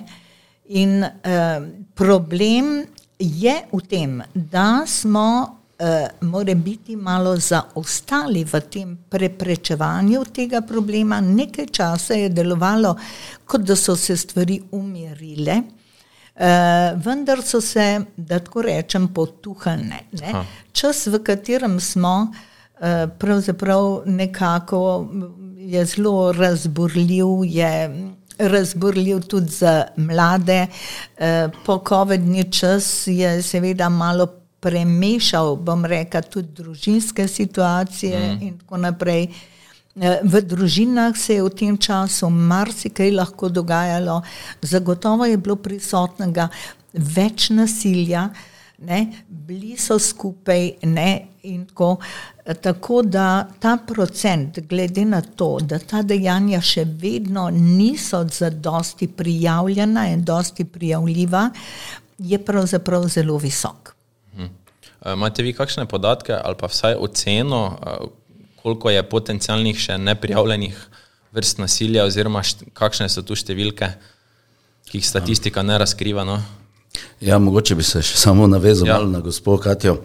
In 0.70 1.03
eh, 1.03 1.62
problem 1.96 2.86
je 3.20 3.56
v 3.72 3.82
tem, 3.89 4.22
da 4.34 4.84
smo 4.88 5.57
eh, 5.80 6.08
more 6.22 6.56
biti 6.56 6.96
malo 6.96 7.36
zaostali 7.38 8.44
v 8.44 8.62
tem 8.70 8.98
preprečevanju 9.10 10.24
tega 10.34 10.62
problema. 10.62 11.22
Nekaj 11.22 11.66
časa 11.72 12.14
je 12.14 12.30
delovalo, 12.30 12.96
kot 13.46 13.62
da 13.62 13.76
so 13.76 13.96
se 13.96 14.18
stvari 14.18 14.62
umirile. 14.72 15.62
Uh, 16.38 16.44
vendar 17.06 17.42
so 17.42 17.58
se, 17.62 18.00
da 18.18 18.38
tako 18.40 18.62
rečem, 18.62 19.08
potuhane. 19.08 20.04
Ne? 20.12 20.34
Čas, 20.72 21.08
v 21.08 21.18
katerem 21.26 21.80
smo, 21.80 22.28
uh, 22.30 23.10
pravzaprav 23.18 24.04
nekako 24.06 25.08
je 25.58 25.86
zelo 25.86 26.32
razburljiv, 26.32 27.26
je 27.44 27.72
razburljiv 28.38 29.20
tudi 29.20 29.50
za 29.50 29.88
mlade. 29.96 30.68
Uh, 31.18 31.52
Pokovedni 31.66 32.52
čas 32.52 33.08
je 33.08 33.42
seveda 33.42 33.90
malo 33.90 34.28
premešal, 34.60 35.56
bom 35.56 35.86
rekla, 35.86 36.22
tudi 36.22 36.50
družinske 36.58 37.28
situacije 37.28 38.20
mm. 38.20 38.42
in 38.42 38.58
tako 38.58 38.78
naprej. 38.78 39.30
Eh, 39.96 40.20
V 40.24 40.42
družinah 40.42 41.18
se 41.18 41.34
je 41.34 41.44
v 41.44 41.50
tem 41.50 41.78
času 41.78 42.30
marsikaj 42.30 43.12
lahko 43.12 43.50
dogajalo, 43.50 44.22
zagotovo 44.62 45.26
je 45.26 45.38
bilo 45.38 45.56
prisotnega 45.56 46.50
več 46.94 47.50
nasilja, 47.50 48.30
ne, 48.78 49.00
bili 49.28 49.74
so 49.78 49.98
skupaj 50.00 50.86
ne, 50.86 51.12
in 51.50 51.66
tako, 51.66 51.98
eh, 52.46 52.54
tako 52.54 53.02
da 53.02 53.48
ta 53.60 53.78
procent, 53.78 54.60
glede 54.70 55.06
na 55.06 55.22
to, 55.22 55.58
da 55.62 55.80
ta 55.80 56.02
dejanja 56.02 56.62
še 56.62 56.86
vedno 56.86 57.50
niso 57.50 58.22
zadosti 58.30 59.08
prijavljena 59.08 60.10
in 60.14 60.24
dosti 60.26 60.66
prijavljiva, 60.66 61.50
je 62.18 62.38
pravzaprav 62.38 63.08
zelo 63.10 63.38
visok. 63.38 63.97
Eh, 65.08 65.14
Imate 65.14 65.44
vi 65.44 65.54
kakšne 65.54 65.86
podatke 65.86 66.36
ali 66.44 66.56
pa 66.60 66.68
vsaj 66.68 66.96
oceno, 67.00 67.78
eh, 67.80 68.08
koliko 68.62 68.90
je 68.90 69.10
potencialnih 69.10 69.80
še 69.80 69.98
neprijavljenih 69.98 70.76
vrst 71.32 71.58
nasilja, 71.58 72.06
oziroma 72.06 72.42
kakšne 72.74 73.10
so 73.10 73.22
tu 73.22 73.36
številke, 73.36 73.92
ki 74.90 74.98
jih 75.00 75.08
statistika 75.08 75.64
ne 75.64 75.78
razkriva? 75.78 76.26
No? 76.28 76.42
Ja, 77.22 77.38
mogoče 77.40 77.76
bi 77.76 77.84
se 77.84 78.02
še 78.02 78.18
samo 78.26 78.48
navezal 78.48 78.88
Ja. 78.88 78.98
ja. 79.00 79.08
na 79.08 79.20
gospod 79.20 79.62
Katjo. 79.64 80.02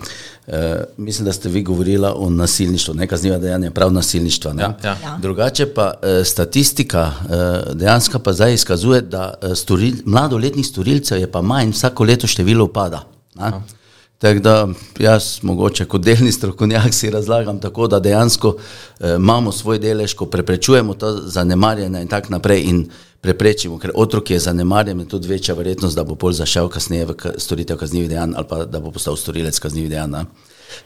E, 0.46 0.84
mislim, 0.96 1.26
da 1.26 1.32
ste 1.32 1.48
vi 1.48 1.62
govorila 1.62 2.12
o 2.14 2.28
nasilništvu, 2.30 2.94
ne 2.94 3.06
kazniva 3.06 3.38
dejanja, 3.38 3.70
prav 3.70 3.92
nasilništva. 3.92 4.52
Ne? 4.52 4.62
Ja, 4.62 4.76
ja. 4.84 4.96
Ja. 5.02 5.18
Drugače 5.22 5.66
pa 5.74 5.94
e, 6.02 6.24
statistika 6.24 7.06
e, 7.10 7.42
dejansko 7.74 8.18
pa 8.18 8.32
zdaj 8.32 8.54
izkazuje, 8.54 9.00
da 9.02 9.32
storil, 9.54 10.02
mladoletnih 10.04 10.66
storilcev 10.66 11.22
je 11.22 11.30
pa 11.30 11.42
manj, 11.42 11.72
vsako 11.72 12.04
leto 12.04 12.26
število 12.30 12.70
upada. 12.70 13.06
ne. 13.34 13.81
Tako 14.22 14.40
da 14.40 14.68
jaz 14.98 15.38
mogoče 15.42 15.84
kot 15.84 16.00
delni 16.00 16.32
strokovnjak 16.32 16.94
si 16.94 17.10
razlagam 17.10 17.60
tako, 17.60 17.88
da 17.88 17.98
dejansko 18.00 18.54
eh, 19.00 19.14
imamo 19.16 19.52
svoj 19.52 19.78
delež, 19.78 20.14
ko 20.14 20.26
preprečujemo 20.26 20.94
to 20.94 21.10
zanemarjanje 21.26 22.02
in 22.02 22.08
tako 22.08 22.32
naprej 22.36 22.62
in 22.70 22.84
preprečimo, 23.20 23.78
ker 23.78 23.90
otrok 23.94 24.30
je 24.30 24.38
zanemarjen 24.38 25.00
in 25.00 25.06
tudi 25.06 25.28
večja 25.28 25.54
verjetnost, 25.54 25.96
da 25.96 26.04
bo 26.04 26.14
pol 26.14 26.32
zašel 26.32 26.68
kasneje 26.68 27.06
v 27.06 27.14
storitev 27.38 27.76
kaznivih 27.78 28.08
dejanj 28.10 28.32
ali 28.36 28.46
pa 28.48 28.64
da 28.64 28.80
bo 28.80 28.90
postal 28.90 29.16
storilec 29.16 29.58
kaznivih 29.58 29.90
dejanj. 29.90 30.10
ne. 30.10 30.24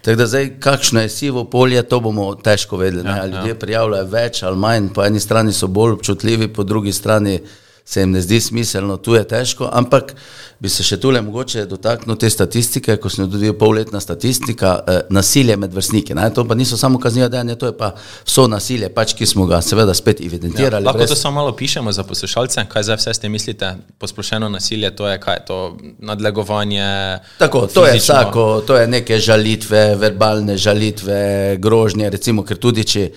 Tako 0.02 0.16
da 0.16 0.26
zdaj, 0.26 0.50
kakšno 0.60 1.00
je 1.00 1.08
sivo 1.08 1.44
polje, 1.44 1.82
to 1.82 2.00
bomo 2.00 2.34
težko 2.34 2.76
vedeli. 2.76 3.08
Ja, 3.08 3.16
Ja, 3.16 3.24
ja. 3.24 3.26
ljudje 3.26 3.48
ja. 3.48 3.58
prijavljajo 3.58 4.06
več 4.06 4.42
ali 4.42 4.56
manj, 4.56 4.88
po 4.94 5.04
eni 5.04 5.20
strani 5.20 5.52
so 5.52 5.66
bolj 5.66 5.92
občutljivi, 5.92 6.48
po 6.48 6.64
drugi 6.64 6.92
strani 6.92 7.40
se 7.86 8.00
jim 8.00 8.10
ne 8.10 8.20
zdi 8.20 8.40
smiselno, 8.40 8.96
tu 8.96 9.14
je 9.14 9.22
težko, 9.24 9.68
ampak 9.72 10.14
bi 10.58 10.68
se 10.68 10.82
še 10.82 10.96
tule 10.96 11.20
mogoče 11.22 11.66
dotaknil 11.66 12.16
te 12.16 12.26
statistike, 12.26 12.96
ko 12.96 13.08
sem 13.08 13.24
jo 13.24 13.30
tudi 13.30 13.52
polletna 13.52 14.00
statistika, 14.00 14.80
eh, 14.82 15.00
nasilje 15.10 15.56
med 15.56 15.70
vrstniki. 15.70 16.14
Ne? 16.14 16.30
To 16.30 16.42
pa 16.44 16.54
niso 16.54 16.76
samo 16.76 16.98
kazniva 16.98 17.28
dejanja, 17.28 17.54
to 17.54 17.66
je 17.66 17.72
pa 17.72 17.92
vso 18.24 18.48
nasilje, 18.48 18.88
pač, 18.88 19.14
ki 19.14 19.26
smo 19.26 19.46
ga 19.46 19.60
seveda 19.62 19.94
spet 19.94 20.20
Ja, 20.20 20.26
evidentirali. 20.26 20.84
lahko 20.84 20.98
brez- 20.98 21.08
to 21.08 21.14
samo 21.14 21.34
malo 21.34 21.52
pišemo 21.52 21.92
za 21.92 22.02
poslušalce, 22.02 22.66
kaj 22.68 22.82
zdaj 22.82 22.96
vse 22.96 23.14
ste 23.14 23.28
mislite, 23.28 23.70
posplošeno 23.98 24.48
nasilje, 24.48 24.90
to 24.90 25.06
je 25.06 25.20
kaj, 25.20 25.34
je 25.34 25.44
to 25.44 25.76
nadlegovanje. 26.00 27.18
Tako, 27.38 27.66
to 27.66 27.86
je 27.86 27.92
fizično? 27.92 28.14
vsako, 28.14 28.60
to 28.60 28.76
je 28.76 28.86
neke 28.88 29.18
žalitve, 29.18 29.94
verbalne 29.96 30.56
žalitve, 30.56 31.20
grožnje, 31.56 32.10
recimo, 32.10 32.42
ker 32.42 32.56
tudi 32.56 32.84
če 32.84 33.10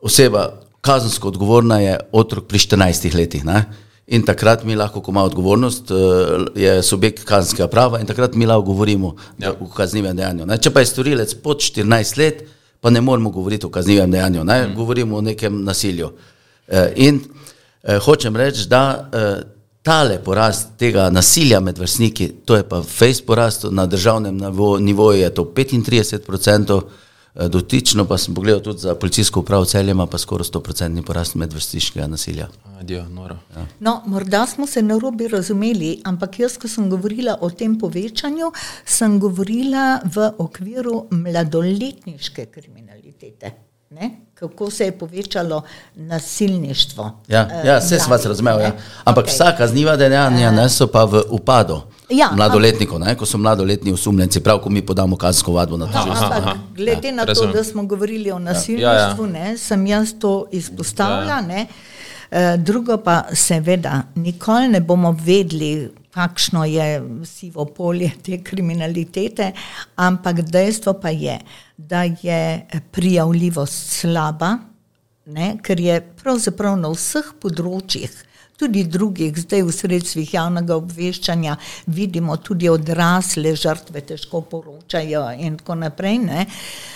oseba 0.00 0.48
kazensko 0.80 1.28
odgovorna 1.28 1.78
je 1.78 1.98
otrok 2.12 2.44
pri 2.46 2.58
14 2.58 3.14
letih. 3.14 3.44
Ne? 3.44 3.64
In 4.06 4.22
takrat 4.22 4.64
mi 4.64 4.74
lahko, 4.74 5.00
ko 5.00 5.10
ima 5.10 5.22
odgovornost, 5.22 5.90
eh, 5.90 5.94
je 6.56 6.82
subjekt 6.82 7.24
kazenskega 7.24 7.68
prava 7.68 8.00
in 8.00 8.06
takrat 8.06 8.34
mi 8.34 8.46
lahko 8.46 8.62
govorimo 8.62 9.14
Ja. 9.38 9.52
o 9.52 9.66
kaznivem 9.66 10.16
dejanju. 10.16 10.46
Ne? 10.46 10.58
Če 10.58 10.70
pa 10.70 10.80
je 10.80 10.86
storilec 10.86 11.34
pod 11.34 11.58
14 11.58 12.16
let, 12.16 12.42
pa 12.80 12.90
ne 12.90 13.00
moremo 13.00 13.30
govoriti 13.30 13.66
o 13.66 13.70
kaznivem 13.70 14.10
dejanju, 14.10 14.44
ne? 14.44 14.66
Mm. 14.66 14.74
govorimo 14.74 15.16
o 15.16 15.20
nekem 15.22 15.64
nasilju. 15.64 16.10
Eh, 16.68 16.92
In 16.96 17.20
eh, 17.82 17.98
hočem 17.98 18.36
reči, 18.36 18.68
da 18.68 19.10
tale 19.82 20.18
porast 20.18 20.68
tega 20.78 21.10
nasilja 21.10 21.60
med 21.60 21.78
vrstniki, 21.78 22.28
to 22.44 22.56
je 22.56 22.62
pa 22.62 22.82
fejs 22.82 23.20
porast, 23.20 23.64
na 23.64 23.86
državnem 23.86 24.38
nivo- 24.38 24.78
nivoju 24.78 25.20
je 25.20 25.30
to 25.30 25.44
35%, 25.44 26.76
Eh, 26.78 27.03
Dotično 27.34 28.04
pa 28.04 28.18
sem 28.18 28.34
pogledal 28.34 28.60
tudi 28.60 28.78
za 28.78 28.94
policijsko 28.94 29.40
upravo 29.40 29.64
celje, 29.64 29.90
ima 29.90 30.06
pa 30.06 30.18
skoraj 30.18 30.44
100% 30.44 31.02
porast 31.02 31.34
medvrstiškega 31.34 32.06
nasilja. 32.06 32.48
Adijo, 32.80 33.08
noro. 33.08 33.36
Ja. 33.56 33.66
No, 33.80 34.02
morda 34.06 34.46
smo 34.46 34.66
se 34.66 34.82
narobe 34.82 35.28
razumeli, 35.28 36.00
ampak 36.04 36.38
jaz, 36.38 36.58
ko 36.58 36.68
sem 36.68 36.90
govorila 36.90 37.38
o 37.40 37.50
tem 37.50 37.78
povečanju, 37.78 38.52
sem 38.84 39.18
govorila 39.20 40.00
v 40.04 40.30
okviru 40.38 41.06
mladoletniške 41.10 42.46
kriminalitete. 42.46 43.50
Ne? 43.90 44.10
Kako 44.34 44.70
se 44.70 44.84
je 44.84 44.98
povečalo 44.98 45.62
nasilništvo? 45.94 47.10
Ja, 47.28 47.48
eh, 47.52 47.66
ja 47.66 47.78
vse 47.78 47.88
sem 47.88 47.98
vas 47.98 48.08
mladih, 48.08 48.26
razumel. 48.26 48.60
Ja. 48.60 48.68
ne? 48.68 48.74
Ampak 49.04 49.26
okay. 49.26 49.34
vsa 49.34 49.56
kazniva 49.58 49.96
dejanja 49.96 50.50
ne, 50.50 50.68
so 50.68 50.86
pa 50.86 51.04
v 51.04 51.22
upadu. 51.30 51.80
Ja, 52.10 52.30
Mladoletnikov, 52.30 52.98
ne, 52.98 53.14
ko 53.14 53.26
so 53.26 53.38
mladoletni 53.38 53.92
osumljenci, 53.92 54.40
prav 54.40 54.58
ko 54.58 54.70
mi 54.70 54.82
podamo 54.82 55.16
kazensko 55.16 55.52
vadbo 55.52 55.76
na 55.76 55.86
No, 55.86 55.92
tožilstvo. 55.94 56.52
glede 56.74 57.08
Ja, 57.08 57.14
na 57.14 57.22
to, 57.22 57.28
razumem. 57.28 57.52
da 57.52 57.64
smo 57.64 57.82
govorili 57.84 58.30
o 58.30 58.38
nasilništvu, 58.38 59.26
ne, 59.26 59.58
sem 59.58 59.86
jaz 59.86 60.14
to 60.14 60.46
izpostavila. 60.52 61.40
Ne. 61.40 61.66
Eh, 62.30 62.56
Drugo 62.58 62.96
pa 62.98 63.24
seveda, 63.32 64.02
nikoli 64.14 64.68
ne 64.68 64.80
bomo 64.80 65.16
vedeli, 65.16 65.70
kakšno 66.10 66.64
je 66.64 66.90
sivo 67.24 67.64
polje 67.66 68.10
te 68.22 68.42
kriminalitete, 68.42 69.52
ampak 69.96 70.40
dejstvo 70.42 70.92
pa 70.94 71.08
je, 71.08 71.40
da 71.76 72.02
je 72.02 72.66
prijavljivost 72.90 73.90
slaba, 73.90 74.58
ne, 75.26 75.56
ker 75.58 75.80
je 75.80 76.00
pravzaprav 76.14 76.76
na 76.76 76.88
vseh 76.88 77.32
področjih, 77.40 78.10
tudi 78.58 78.84
drugih, 78.84 79.34
zdaj 79.38 79.62
v 79.66 79.72
sredstvih 79.74 80.34
javnega 80.34 80.76
obveščanja, 80.78 81.56
vidimo 81.86 82.36
tudi 82.36 82.68
odrasle 82.70 83.54
žrtve, 83.58 84.04
težko 84.06 84.44
poročajo 84.50 85.24
in 85.42 85.58
tako 85.58 85.78
naprej. 85.82 86.22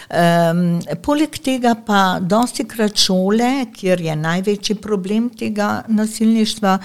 Um, 0.09 0.79
poleg 1.03 1.35
tega 1.45 1.75
pa 1.87 2.19
dosti 2.21 2.65
krat 2.69 2.97
šole, 2.97 3.50
kjer 3.75 4.00
je 4.07 4.17
največji 4.17 4.79
problem 4.83 5.29
tega 5.35 5.83
nasilništva, 5.88 6.79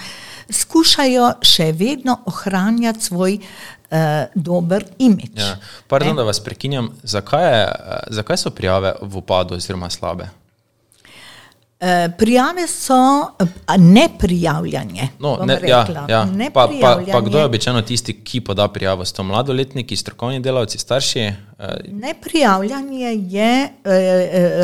skušajo 0.50 1.30
še 1.44 1.70
vedno 1.78 2.18
ohranjati 2.26 3.08
svoj 3.08 3.38
uh, 3.38 3.98
dober 4.34 4.84
imič. 4.98 5.38
Ja. 5.38 5.56
Pardon, 5.88 6.16
Ne? 6.16 6.22
da 6.22 6.28
vas 6.28 6.40
prekinjam. 6.40 6.90
Zakaj, 7.02 7.46
je, 7.46 7.68
zakaj 8.18 8.42
so 8.42 8.50
prijave 8.50 8.96
v 9.00 9.22
upadu 9.22 9.54
oziroma 9.54 9.90
slabe? 9.90 10.28
Eh, 11.84 12.08
Prijave 12.18 12.66
so 12.66 12.94
eh, 13.38 13.46
neprijavljanje. 13.78 15.08
No, 15.18 15.38
ne, 15.44 15.60
ja, 15.66 15.84
rekla. 15.84 16.06
ja. 16.08 16.26
Pa, 16.26 16.28
pa, 16.28 16.66
pa 16.80 16.96
Neprijavljanje. 16.96 17.28
kdo 17.28 17.38
je 17.38 17.44
običajno 17.44 17.82
tisti, 17.82 18.24
ki 18.24 18.40
poda 18.40 18.68
prijavo? 18.68 19.04
So 19.04 19.22
mladoletniki, 19.22 19.96
strokovni 19.96 20.40
delavci, 20.40 20.78
starši? 20.78 21.20
Eh, 21.20 21.34
Neprijavljanje 21.88 23.26
je 23.28 23.68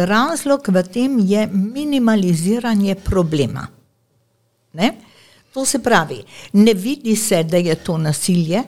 razlog 0.06 0.68
v 0.68 0.82
tem, 0.82 1.18
je 1.18 1.48
minimaliziranje 1.52 2.94
problema. 2.94 3.66
Ne? 4.72 4.92
To 5.52 5.64
se 5.64 5.82
pravi, 5.82 6.22
ne 6.52 6.74
vidi 6.74 7.16
se, 7.16 7.42
da 7.42 7.56
je 7.56 7.74
to 7.74 7.98
nasilje, 7.98 8.62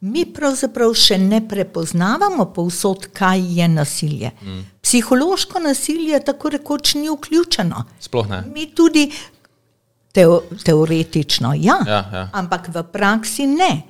mi 0.00 0.24
pravzaprav 0.26 0.94
še 0.94 1.18
ne 1.18 1.40
prepoznavamo 1.48 2.52
povsod, 2.54 3.08
kaj 3.12 3.60
je 3.60 3.68
nasilje. 3.68 4.30
Mm. 4.42 4.66
Psihološko 4.88 5.60
nasilje 5.60 6.20
tako 6.24 6.48
rekoč 6.48 6.94
ni 6.94 7.10
vključeno. 7.12 7.84
Sploh 8.00 8.28
ne. 8.28 8.38
Mi 8.54 8.70
tudi 8.74 9.10
teo, 10.12 10.40
teoretično, 10.64 11.52
ja, 11.56 11.76
Ja, 11.86 11.98
ja. 12.12 12.28
ampak 12.32 12.70
v 12.72 12.82
praksi 12.92 13.46
ne. 13.46 13.82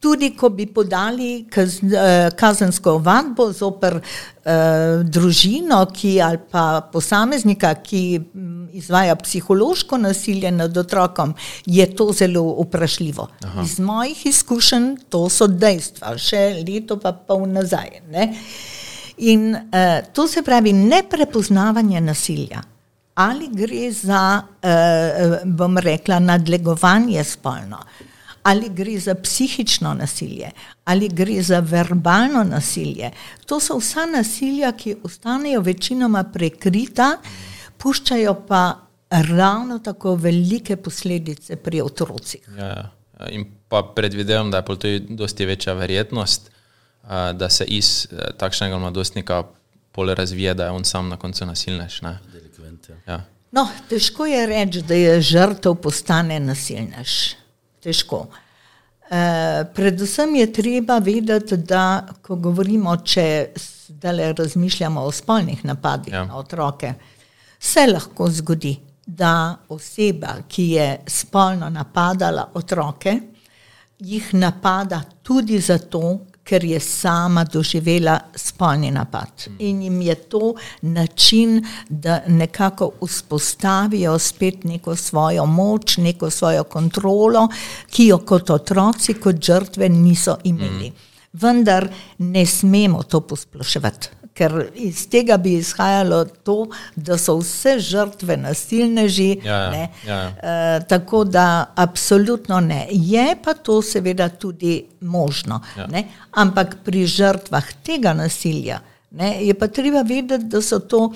Tudi, 0.00 0.32
ko 0.36 0.50
bi 0.50 0.66
podali 0.66 1.46
kaz, 1.50 1.78
eh, 1.80 2.28
kazensko 2.36 2.98
vadbo 2.98 3.46
zoper 3.52 3.96
eh, 3.96 5.00
družino 5.04 5.86
ki, 5.94 6.20
ali 6.20 6.42
pa 6.50 6.82
posameznika, 6.92 7.72
ki 7.74 8.02
mm, 8.20 8.68
izvaja 8.76 9.16
psihološko 9.16 10.02
nasilje 10.04 10.52
nad 10.52 10.76
otrokom, 10.76 11.32
je 11.66 11.86
to 11.96 12.10
zelo 12.12 12.44
vprašljivo. 12.60 13.28
Aha. 13.44 13.64
Iz 13.64 13.78
mojih 13.80 14.26
izkušenj 14.26 14.92
to 15.08 15.28
so 15.30 15.48
dejstva, 15.48 16.18
še 16.18 16.44
leto 16.68 17.00
pa 17.00 17.16
pol 17.16 17.48
nazaj. 17.48 18.02
Ne? 18.10 18.34
In 19.22 19.54
uh, 19.54 20.12
to 20.12 20.26
se 20.28 20.42
pravi 20.42 20.72
neprepoznavanje 20.72 22.00
nasilja. 22.00 22.62
Ali 23.14 23.48
gre 23.52 23.90
za, 23.92 24.42
uh, 24.42 25.36
bom 25.44 25.78
rekla, 25.78 26.18
nadlegovanje 26.18 27.24
spolno, 27.24 27.78
ali 28.42 28.68
gre 28.68 28.98
za 28.98 29.14
psihično 29.14 29.94
nasilje, 29.94 30.50
ali 30.84 31.08
gre 31.08 31.42
za 31.42 31.60
verbalno 31.60 32.44
nasilje. 32.44 33.10
To 33.46 33.60
so 33.60 33.76
vsa 33.78 34.06
nasilja, 34.06 34.72
ki 34.72 34.96
ostanejo 35.04 35.60
večinoma 35.60 36.24
prekrita, 36.24 37.16
puščajo 37.78 38.34
pa 38.48 38.64
ravno 39.10 39.78
tako 39.78 40.14
velike 40.14 40.76
posledice 40.76 41.56
pri 41.56 41.80
otrocih. 41.80 42.48
Ja, 42.58 42.66
ja. 42.66 42.90
In 43.30 43.44
pa 43.68 43.82
predvidevam, 43.96 44.50
da 44.50 44.56
je 44.56 44.64
tudi 44.64 45.00
dosti 45.08 45.46
večja 45.46 45.72
verjetnost, 45.72 46.50
da 47.32 47.50
se 47.50 47.64
iz 47.64 48.06
eh, 48.10 48.32
takšnega 48.38 48.78
mladostnika 48.78 49.42
pol 49.92 50.14
razvije, 50.14 50.54
da 50.54 50.64
je 50.64 50.70
on 50.70 50.84
sam 50.84 51.08
na 51.08 51.16
koncu 51.16 51.46
nasilnež. 51.46 52.02
ne. 52.02 52.18
Ja. 53.06 53.24
No, 53.52 53.68
težko 53.88 54.26
je 54.26 54.46
reči, 54.46 54.82
da 54.82 54.94
je 54.94 55.20
žrtev 55.20 55.74
postane 55.74 56.40
nasilnež. 56.40 57.34
Težko. 57.82 58.26
E, 59.10 59.64
predvsem 59.74 60.34
je 60.34 60.52
treba 60.52 60.98
vedeti, 60.98 61.56
da 61.56 62.06
ko 62.22 62.36
govorimo, 62.36 62.96
če 62.96 63.26
zdaj 63.56 64.32
razmišljamo 64.38 65.02
o 65.04 65.12
spolnih 65.12 65.64
napadih 65.64 66.14
Ja. 66.14 66.18
ja. 66.18 66.24
na 66.24 66.36
otroke, 66.36 66.94
se 67.60 67.86
lahko 67.86 68.30
zgodi, 68.30 68.76
da 69.06 69.56
oseba, 69.68 70.36
ki 70.48 70.68
je 70.70 70.88
spolno 71.06 71.68
napadala 71.70 72.48
otroke, 72.54 73.18
jih 73.98 74.34
napada 74.34 75.02
tudi 75.22 75.58
zato, 75.60 76.20
ker 76.44 76.64
je 76.64 76.80
sama 76.80 77.44
doživela 77.44 78.18
spolni 78.34 78.90
napad. 78.90 79.46
In 79.58 79.82
jim 79.82 80.00
je 80.02 80.14
to 80.14 80.54
način, 80.82 81.66
da 81.88 82.22
nekako 82.26 82.90
vzpostavijo 83.02 84.18
spet 84.18 84.64
neko 84.64 84.96
svojo 84.96 85.46
moč, 85.46 85.96
neko 85.96 86.30
svojo 86.30 86.64
kontrolo, 86.64 87.48
ki 87.90 88.06
jo 88.06 88.18
kot 88.18 88.50
otroci, 88.50 89.14
kot 89.14 89.44
žrtve 89.44 89.88
niso 89.88 90.36
imeli. 90.44 90.92
Vendar 91.32 91.88
ne 92.18 92.46
smemo 92.46 93.02
to 93.02 93.20
posploševati. 93.20 94.21
Ker 94.34 94.54
iz 94.74 95.04
tega 95.12 95.36
bi 95.36 95.58
izhajalo 95.58 96.24
to, 96.24 96.66
da 96.96 97.18
so 97.18 97.36
vse 97.40 97.76
žrtve 97.78 98.36
nasilneži, 98.36 99.40
Ja, 99.44 99.58
ja, 99.74 99.88
ja. 100.06 100.20
Eh, 100.28 100.80
tako 100.88 101.24
da 101.24 101.72
absolutno 101.76 102.60
ne. 102.60 102.86
Je 102.90 103.36
pa 103.44 103.54
to 103.54 103.82
seveda 103.82 104.28
tudi 104.28 104.84
možno. 105.00 105.60
Ja. 105.76 105.86
Ne? 105.86 106.04
Ampak 106.30 106.76
pri 106.84 107.06
žrtvah 107.06 107.72
tega 107.84 108.12
nasilja 108.12 108.80
ne, 109.12 109.44
je 109.44 109.54
pa 109.54 109.68
treba 109.68 110.02
vedeti, 110.02 110.44
da 110.44 110.62
so 110.62 110.78
to 110.78 111.12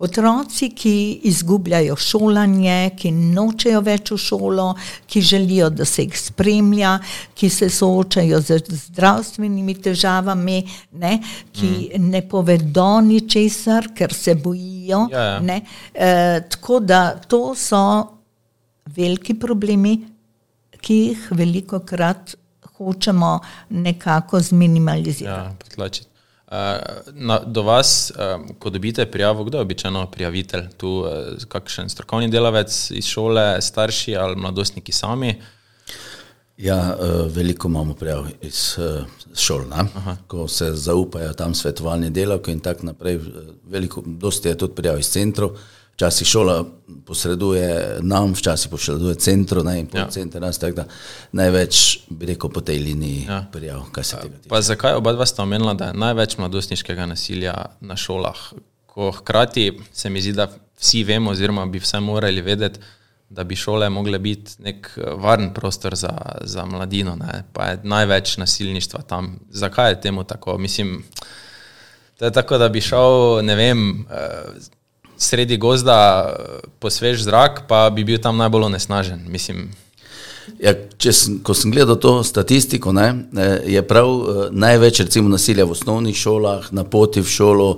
otroci, 0.00 0.70
ki 0.76 1.20
izgubljajo 1.28 1.96
šolanje, 2.00 2.90
ki 2.96 3.12
nočejo 3.12 3.82
več 3.84 4.12
v 4.14 4.18
šolo, 4.20 4.68
ki 5.06 5.20
želijo, 5.20 5.68
da 5.70 5.84
se 5.84 6.06
jih 6.06 6.16
spremlja, 6.18 6.94
ki 7.36 7.50
se 7.52 7.68
soočajo 7.70 8.40
z 8.40 8.60
zdravstvenimi 8.86 9.76
težavami, 9.84 10.62
ne, 11.02 11.18
ki 11.52 11.70
mm. 11.70 12.08
ne 12.14 12.22
povedo 12.28 12.88
ničesar, 13.04 13.90
ker 13.96 14.14
se 14.16 14.34
bojijo. 14.40 15.06
Ja, 15.12 15.26
ja. 15.34 15.38
Ne, 15.44 15.60
e, 15.92 16.12
tako 16.48 16.80
da 16.80 17.02
to 17.20 17.54
so 17.54 17.84
veliki 18.96 19.36
problemi, 19.38 19.98
ki 20.80 21.02
jih 21.04 21.32
veliko 21.36 21.84
krat 21.84 22.38
hočemo 22.80 23.38
nekako 23.84 24.40
zminimalizirati. 24.40 25.44
Ja, 25.44 25.52
potlačiti. 25.60 26.09
Uh, 26.50 26.56
na, 27.12 27.38
do 27.46 27.62
vas, 27.62 28.10
uh, 28.10 28.42
ko 28.58 28.70
dobite 28.70 29.06
prijavo, 29.06 29.44
kdo 29.44 29.58
je 29.58 29.62
običajno 29.62 30.06
prijavitelj? 30.10 30.68
Tu 30.76 30.88
uh, 30.88 31.08
kakšen 31.48 31.88
strokovni 31.88 32.28
delavec 32.28 32.90
iz 32.90 33.06
šole, 33.06 33.62
starši 33.62 34.16
ali 34.16 34.36
mladostniki 34.36 34.92
sami? 34.92 35.36
Ja, 36.60 36.96
eh, 37.00 37.28
veliko 37.28 37.68
imamo 37.68 37.94
prijav 37.94 38.26
iz 38.42 38.76
eh, 38.78 39.04
šol, 39.34 39.60
ko 40.26 40.48
se 40.48 40.72
zaupajo 40.74 41.32
tam 41.32 41.54
svetovalni 41.54 42.10
delavki 42.10 42.52
in 42.52 42.60
tako 42.60 42.86
naprej. 42.86 43.14
eh, 43.14 43.20
Veliko, 43.64 44.02
dosti 44.06 44.48
je 44.48 44.58
tudi 44.58 44.74
prijav 44.74 44.98
iz 44.98 45.08
centrov. 45.08 45.50
Včasih 46.00 46.26
šola 46.26 46.64
posreduje 47.06 47.98
nam, 48.00 48.32
včasih 48.34 48.70
posreduje 48.70 49.14
centru 49.20 49.60
ne, 49.64 49.80
in 49.80 49.86
pol 49.86 50.00
Ja. 50.00 50.06
center 50.08 50.40
nas, 50.40 50.58
tako 50.58 50.76
da 50.76 50.84
največ 51.32 51.98
bi 52.08 52.26
rekel 52.26 52.50
po 52.50 52.60
tej 52.60 52.78
liniji 52.78 53.26
Ja. 53.28 53.32
ja. 53.34 53.46
prijav, 53.52 53.82
kaj 53.92 54.04
se 54.04 54.16
tega 54.16 54.36
tiče. 54.36 54.48
Pa 54.48 54.60
zakaj 54.60 54.94
oba 54.96 55.12
dva 55.12 55.26
sta 55.26 55.42
omenila, 55.42 55.74
da 55.74 55.90
je 55.90 55.98
največ 56.00 56.38
mladostniškega 56.38 57.06
nasilja 57.06 57.54
na 57.80 57.96
šolah? 57.96 58.38
Ko 58.86 59.10
hkrati 59.10 59.80
se 59.92 60.10
mi 60.10 60.22
zdi, 60.22 60.32
da 60.32 60.48
vsi 60.80 61.04
vemo, 61.04 61.30
oziroma 61.30 61.66
bi 61.66 61.78
vsaj 61.78 62.00
morali 62.00 62.40
vedeti, 62.40 62.80
da 63.28 63.44
bi 63.44 63.56
šole 63.56 63.90
mogle 63.90 64.18
biti 64.18 64.56
nek 64.58 64.90
eh, 64.96 65.04
varen 65.20 65.52
prostor 65.54 65.94
za, 65.94 66.16
za 66.40 66.64
mladino, 66.64 67.16
ne? 67.16 67.44
pa 67.52 67.66
je 67.66 67.80
največ 67.84 68.36
nasilništva 68.36 69.02
tam. 69.02 69.38
Zakaj 69.50 69.90
je 69.90 70.00
temu 70.00 70.24
tako? 70.24 70.58
Mislim, 70.58 71.04
To 72.20 72.24
je 72.24 72.32
tako, 72.32 72.58
da 72.58 72.68
bi 72.68 72.80
šel, 72.80 73.44
ne 73.44 73.54
vem, 73.56 74.06
eh, 74.10 74.26
sredi 75.20 75.60
gozda 75.60 76.00
eh, 76.24 76.66
po 76.80 76.90
svež 76.90 77.28
zrak, 77.28 77.66
pa 77.68 77.90
bi 77.92 78.04
bil 78.08 78.18
tam 78.18 78.40
najbolj 78.40 78.72
onesnažen. 78.72 79.24
Mislim, 79.28 79.68
Ja, 80.58 80.72
če 80.74 81.12
sem, 81.14 81.34
ko 81.46 81.54
sem 81.54 81.70
gledal 81.70 81.94
to 82.00 82.10
statistiko, 82.26 82.90
ne, 82.96 83.06
je 83.68 83.80
prav 83.86 84.08
eh, 84.10 84.40
največ 84.50 85.04
recimo 85.06 85.30
nasilja 85.30 85.64
v 85.64 85.76
osnovnih 85.76 86.16
šolah, 86.16 86.70
na 86.74 86.84
poti 86.84 87.22
v 87.22 87.30
šolo 87.30 87.68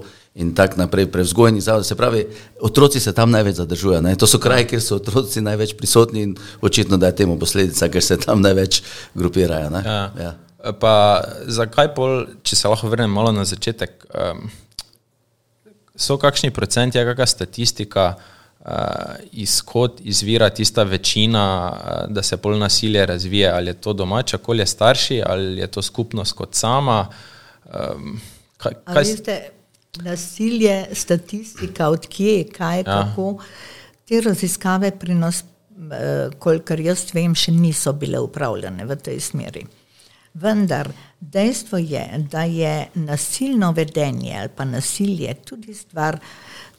in 0.40 0.54
tako 0.56 0.80
naprej, 0.80 1.10
prevzgojni 1.12 1.60
zavod. 1.60 1.84
Se 1.86 1.94
pravi, 1.94 2.24
otroci 2.64 3.00
se 3.00 3.12
tam 3.12 3.30
največ 3.30 3.60
zadržujejo. 3.60 4.00
Ne. 4.00 4.14
To 4.16 4.26
so 4.26 4.40
kraji, 4.40 4.64
kjer 4.70 4.80
so 4.82 4.96
otroci 4.96 5.44
največ 5.44 5.74
prisotni 5.76 6.24
in 6.24 6.32
očitno 6.64 6.96
da 6.96 7.10
je 7.10 7.18
temu 7.20 7.36
posledica, 7.38 7.90
ker 7.92 8.04
se 8.04 8.16
tam 8.16 8.40
največ 8.40 8.80
grupirajo. 9.14 9.68
Ne. 9.76 9.84
ja. 9.84 10.00
Ja. 10.16 10.32
Pa 10.80 10.94
zakaj 11.50 11.90
pol, 11.94 12.22
če 12.46 12.56
se 12.56 12.70
lahko 12.70 12.88
vrnem 12.88 13.10
malo 13.10 13.32
na 13.34 13.44
začetek, 13.44 14.06
um, 14.14 14.46
so 16.02 16.18
kakšni 16.18 16.50
procenti, 16.50 16.98
je 16.98 17.06
kakšna 17.06 17.26
statistika, 17.26 18.06
uh, 18.14 18.68
izkot 19.32 20.00
izvira 20.04 20.50
tista 20.50 20.82
večina, 20.82 21.46
uh, 21.72 22.12
da 22.12 22.22
se 22.22 22.36
pol 22.36 22.58
nasilje 22.58 23.06
razvije, 23.06 23.50
ali 23.50 23.70
je 23.70 23.80
to 23.80 23.92
domače 23.92 24.36
okolje 24.36 24.66
starši, 24.66 25.22
ali 25.26 25.58
je 25.60 25.66
to 25.66 25.82
skupnost 25.82 26.32
kot 26.32 26.54
sama. 26.54 27.08
Um, 27.64 28.20
kaj, 28.56 28.72
kaj, 28.84 29.02
Veste, 29.02 29.40
nasilje, 30.00 30.86
statistika, 30.92 31.88
odkje, 31.88 32.44
kaj, 32.44 32.78
ja. 32.78 32.84
kako. 32.84 33.38
Te 34.08 34.20
raziskave 34.20 34.90
pri 34.98 35.14
nas, 35.14 35.44
eh, 35.92 36.30
kolikor 36.38 36.80
jaz 36.80 37.06
vem, 37.14 37.34
še 37.34 37.52
niso 37.52 37.92
bile 37.92 38.20
upravljene 38.20 38.86
v 38.86 38.96
tej 38.96 39.20
smeri. 39.20 39.66
Vendar 40.34 40.88
dejstvo 41.20 41.78
je, 41.78 42.04
da 42.30 42.42
je 42.42 42.88
nasilno 42.94 43.72
vedenje 43.72 44.36
ali 44.40 44.48
pa 44.56 44.64
nasilje 44.64 45.34
tudi 45.44 45.74
stvar, 45.74 46.18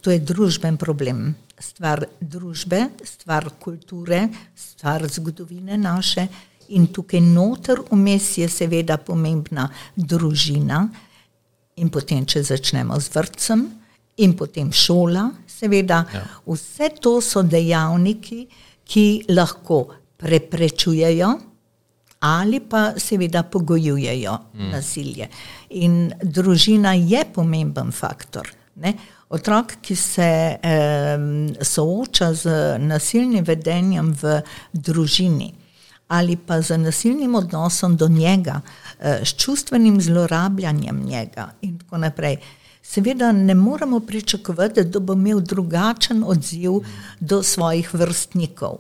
to 0.02 0.12
je 0.12 0.20
družben 0.20 0.78
problem. 0.78 1.36
Stvar 1.60 2.06
družbe, 2.20 2.88
stvar 3.04 3.50
kulture, 3.60 4.28
stvar 4.56 5.06
zgodovine 5.08 5.78
naše 5.78 6.28
in 6.70 6.88
tukaj 6.88 7.22
noter 7.22 7.80
vmes 7.92 8.38
je 8.38 8.50
seveda 8.50 8.98
pomembna 8.98 9.70
družina, 9.96 10.88
In 11.82 11.90
potem, 11.90 12.26
če 12.30 12.44
začnemo 12.46 13.00
z 13.02 13.10
vrtcem, 13.16 13.64
in 14.22 14.36
potem 14.38 14.70
šola, 14.70 15.26
seveda, 15.50 16.04
ja. 16.14 16.22
vse 16.46 16.92
to 17.02 17.18
so 17.24 17.42
dejavniki, 17.42 18.44
ki 18.86 19.06
lahko 19.34 19.88
preprečujejo 20.22 21.32
ali 22.24 22.60
pa 22.60 22.94
seveda 22.98 23.44
pogojujejo 23.44 24.38
mm. 24.54 24.70
nasilje. 24.72 25.28
In 25.70 26.12
družina 26.22 26.94
je 26.94 27.26
pomemben 27.34 27.92
faktor. 27.92 28.48
Ne? 28.76 28.94
Otrok, 29.30 29.74
ki 29.82 29.96
se 29.96 30.30
eh, 30.62 31.18
sooča 31.62 32.34
z 32.34 32.54
nasilnim 32.80 33.44
vedenjem 33.44 34.14
v 34.22 34.40
družini 34.74 35.54
ali 36.14 36.36
pa 36.36 36.62
z 36.62 36.78
nasilnim 36.78 37.36
odnosom 37.36 37.96
do 37.98 38.08
njega, 38.08 38.62
eh, 39.00 39.26
s 39.26 39.36
čustvenim 39.36 40.02
zlorabljanjem 40.02 41.04
njega 41.06 41.50
in 41.62 41.80
tako 41.80 41.98
naprej. 41.98 42.38
Seveda 42.82 43.32
ne 43.32 43.56
moremo 43.56 44.00
pričakovati, 44.00 44.84
da 44.84 45.00
bo 45.00 45.14
imel 45.14 45.40
drugačen 45.40 46.24
odziv 46.28 46.72
do 47.20 47.44
svojih 47.44 47.94
vrstnikov. 47.94 48.78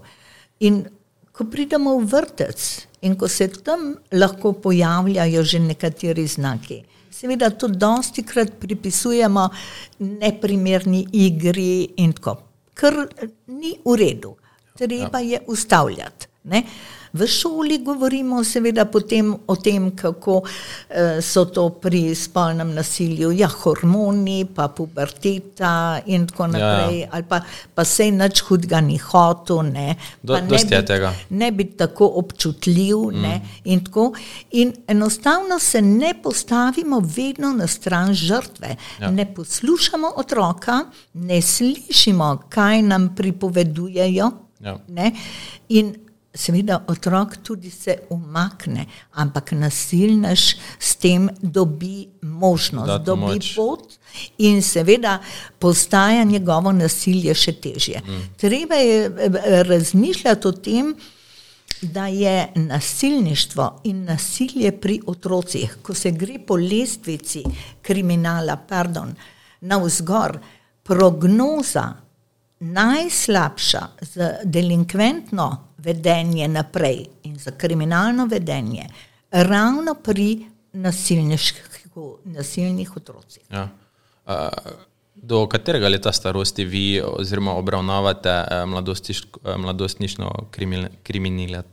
In 0.59 0.85
ko 1.31 1.43
pridemo 1.43 1.97
v 1.97 2.05
vrtec 2.05 2.87
in 3.03 3.15
ko 3.19 3.27
se 3.27 3.47
tam 3.47 3.93
lahko 4.11 4.53
pojavljajo 4.53 5.43
že 5.43 5.59
nekateri 5.59 6.27
znaki, 6.27 6.81
seveda 7.11 7.49
to 7.49 7.67
dosti 7.67 8.23
krat 8.23 8.55
pripisujemo 8.59 9.49
neprimerni 9.99 11.05
igri 11.13 11.93
in 11.97 12.13
tako, 12.13 12.37
kar 12.73 13.05
ni 13.47 13.75
v 13.85 13.95
redu, 13.99 14.35
treba 14.77 15.19
je 15.19 15.41
ustavljati. 15.47 16.27
Ne? 16.43 16.63
V 17.13 17.27
šoli 17.27 17.77
govorimo 17.77 18.43
seveda 18.43 18.85
potem 18.85 19.35
o 19.47 19.55
tem, 19.55 19.91
kako 19.95 20.41
eh, 20.89 21.21
so 21.21 21.45
to 21.45 21.69
pri 21.69 22.15
spolnem 22.15 22.73
nasilju, 22.73 23.31
ja, 23.31 23.47
hormoni, 23.47 24.45
pa 24.55 24.67
puberteta 24.67 26.01
in 26.05 26.27
tako 26.27 26.47
naprej, 26.47 26.99
ja. 26.99 27.07
ali 27.11 27.23
pa, 27.29 27.41
pa 27.75 27.85
sej 27.85 28.11
nič 28.11 28.41
hudega 28.41 28.81
ni 28.81 28.97
hotel, 28.97 29.61
ne, 29.63 29.95
Do- 30.23 30.33
ne 30.35 30.41
biti- 30.41 30.69
ne 31.29 31.51
biti 31.51 31.77
tako 31.77 32.11
občutljiv. 32.15 32.97
Mm. 32.97 33.21
Ne, 33.21 33.41
in, 33.63 33.83
tako, 33.85 34.13
in 34.51 34.73
enostavno 34.87 35.59
se 35.59 35.81
ne 35.81 36.13
postavimo 36.23 36.99
vedno 37.05 37.53
na 37.53 37.67
stran 37.67 38.13
žrtve. 38.13 38.75
Ja. 39.01 39.11
Ne 39.11 39.33
poslušamo 39.33 40.11
otroka, 40.15 40.79
ne 41.13 41.41
slišimo, 41.41 42.43
kaj 42.49 42.81
nam 42.81 43.15
pripovedujejo. 43.15 44.31
Ja. 44.59 44.77
Ne, 44.87 45.11
in 45.69 46.02
seveda 46.35 46.83
otrok 46.87 47.37
tudi 47.43 47.69
se 47.71 47.97
umakne, 48.09 48.85
ampak 49.11 49.51
nasilnež 49.51 50.55
s 50.79 50.95
tem 50.95 51.29
dobi 51.41 52.07
možnost, 52.21 52.87
Da 52.87 52.97
to 52.99 53.03
dobi 53.15 53.21
moč. 53.21 53.55
pot 53.55 53.93
in 54.37 54.61
seveda 54.61 55.19
postaja 55.59 56.23
njegovo 56.23 56.71
nasilje 56.71 57.33
še 57.33 57.53
težje. 57.53 58.01
Mm. 58.07 58.21
Treba 58.37 58.75
je 58.75 59.05
eh, 59.05 59.63
razmišljati 59.63 60.47
o 60.47 60.51
tem, 60.51 60.95
da 61.81 62.07
je 62.07 62.51
nasilništvo 62.55 63.81
in 63.83 64.03
nasilje 64.03 64.71
pri 64.71 65.01
otrocih, 65.05 65.77
ko 65.81 65.93
se 65.93 66.11
gre 66.11 66.39
po 66.47 66.55
lestvici 66.55 67.43
kriminala, 67.81 68.55
pardon, 68.57 69.15
navzgor, 69.61 70.39
prognoza 70.83 71.93
najslabša 72.59 73.87
za 74.01 74.31
delinkventno 74.43 75.67
vedenje 75.83 76.47
naprej 76.47 77.05
in 77.23 77.35
za 77.39 77.51
kriminalno 77.51 78.25
vedenje, 78.25 78.87
ravno 79.31 79.95
pri 79.95 80.45
nasilnih 82.25 82.97
otrocih. 82.97 83.43
Ja. 83.51 83.69
Uh, 84.25 84.33
do 85.15 85.47
katerega 85.47 85.87
leta 85.87 86.11
starosti 86.11 86.65
vi 86.65 87.01
oziroma 87.01 87.53
obravnavate 87.53 88.29
uh, 88.29 88.45
eh, 88.51 89.57
mladostniško 89.57 90.47
kriminal- 90.51 90.89
kriminila- 91.03 91.63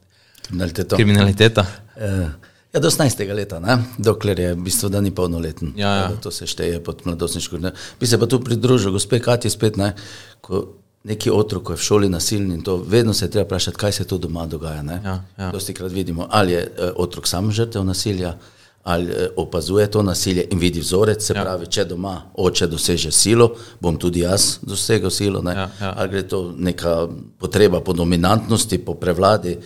Kriminaliteto. 0.43 0.97
kriminaliteta? 0.97 1.67
Eh, 1.97 2.29
Ja, 2.73 2.81
do 2.81 2.87
18. 2.91 3.35
leta, 3.35 3.59
ne? 3.59 3.83
dokler 3.99 4.39
je 4.41 4.55
v 4.55 4.63
bistvu, 4.63 4.89
da 4.89 5.01
ni 5.01 5.11
polnoleten. 5.11 5.73
Ja, 5.77 5.95
ja. 5.95 6.11
To 6.23 6.31
se 6.31 6.47
šteje 6.47 6.79
pod 6.85 7.03
mladostniško. 7.05 7.59
Ne? 7.59 7.73
Bi 8.01 8.07
se 8.07 8.19
pa 8.19 8.27
tu 8.27 8.39
pridružil, 8.41 8.93
gospe 8.95 9.19
Kati, 9.19 9.51
spet 9.51 9.77
ne, 9.77 9.95
ko 10.41 10.79
neki 11.05 11.31
otrok 11.31 11.63
ko 11.63 11.73
je 11.73 11.77
v 11.77 11.83
šoli 11.83 12.09
nasilni 12.09 12.55
in 12.55 12.63
to 12.63 12.77
vedno 12.77 13.15
se 13.15 13.25
je 13.25 13.31
treba 13.31 13.47
vprašati, 13.47 13.77
kaj 13.77 13.93
se 13.93 14.05
tu 14.05 14.19
doma 14.19 14.47
dogaja. 14.47 14.83
Ne? 14.83 15.01
Ja, 15.05 15.25
ja. 15.39 15.51
Dosti 15.51 15.75
krat 15.75 15.93
vidimo, 15.93 16.27
ali 16.31 16.53
je 16.53 16.63
eh, 16.63 16.91
otrok 16.97 17.27
sam 17.29 17.53
žrtev 17.53 17.85
nasilja, 17.85 18.37
ali 18.85 19.13
eh, 19.13 19.29
opazuje 19.37 19.91
to 19.91 20.03
nasilje 20.03 20.47
in 20.51 20.59
vidi 20.59 20.81
vzorec, 20.81 21.25
se 21.27 21.35
Ja. 21.37 21.43
pravi, 21.43 21.67
če 21.67 21.85
doma 21.85 22.23
oče 22.35 22.67
doseže 22.67 23.13
silo, 23.13 23.55
bom 23.81 23.97
tudi 23.97 24.21
jaz 24.21 24.59
dosegel 24.63 25.11
silo, 25.11 25.43
ne? 25.43 25.53
Ja, 25.55 25.71
ja. 25.81 25.95
ali 25.97 26.09
gre 26.09 26.23
to 26.29 26.53
neka 26.57 27.09
potreba 27.39 27.81
po 27.81 27.93
dominantnosti, 27.93 28.79
po 28.79 28.95
prevladi. 28.95 29.59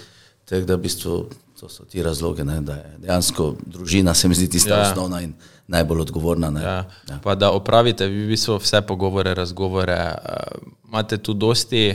Tako 0.44 0.66
da 0.66 0.75
v 0.75 0.79
bistvu 0.79 1.27
to 1.61 1.68
so 1.68 1.85
ti 1.85 2.03
razloge, 2.03 2.44
ne, 2.44 2.61
da 2.61 2.73
je 2.75 2.97
dejansko 2.99 3.55
družina, 3.66 4.14
se 4.14 4.29
mi 4.29 4.35
zdi, 4.35 4.49
tista 4.49 4.77
ja. 4.77 4.90
osnovna 4.90 5.20
in 5.23 5.33
najbolj 5.66 6.00
odgovorna. 6.00 6.50
Ne. 6.50 6.62
Ja. 6.62 6.85
Ja. 7.09 7.18
Pa 7.22 7.35
da 7.35 7.50
opravite 7.50 8.07
vi 8.07 8.24
v 8.24 8.29
bistvu 8.29 8.59
vse 8.61 8.83
pogovore, 8.87 9.35
razgovore. 9.35 9.96
Uh, 9.96 10.72
imate 10.88 11.18
tu 11.18 11.35
dosti, 11.35 11.94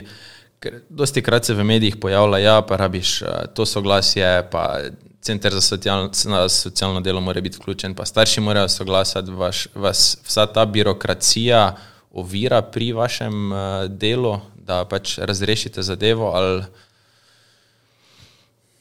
dosti 0.90 1.22
krat 1.22 1.46
se 1.46 1.54
v 1.54 1.64
medijih 1.64 1.96
pojavlja, 1.96 2.38
ja, 2.38 2.62
pa 2.62 2.78
rabiš 2.78 3.22
uh, 3.22 3.28
to 3.54 3.66
soglasje, 3.66 4.48
pa 4.52 4.80
center 5.22 5.54
za 5.54 5.62
socialno, 5.62 6.10
socialno 6.50 7.02
delo 7.02 7.22
mora 7.22 7.42
biti 7.42 7.58
vključen, 7.58 7.96
pa 7.96 8.06
starši 8.06 8.42
morajo 8.42 8.68
soglasati, 8.68 9.32
vaš, 9.32 9.68
vas 9.76 10.18
vsa 10.26 10.46
ta 10.46 10.66
birokracija 10.66 11.76
ovira 12.12 12.62
pri 12.62 12.92
vašem 12.94 13.52
uh, 13.52 13.60
delu, 13.88 14.40
da 14.56 14.86
pač 14.86 15.18
razrešite 15.18 15.82
zadevo 15.82 16.32
ali 16.36 16.64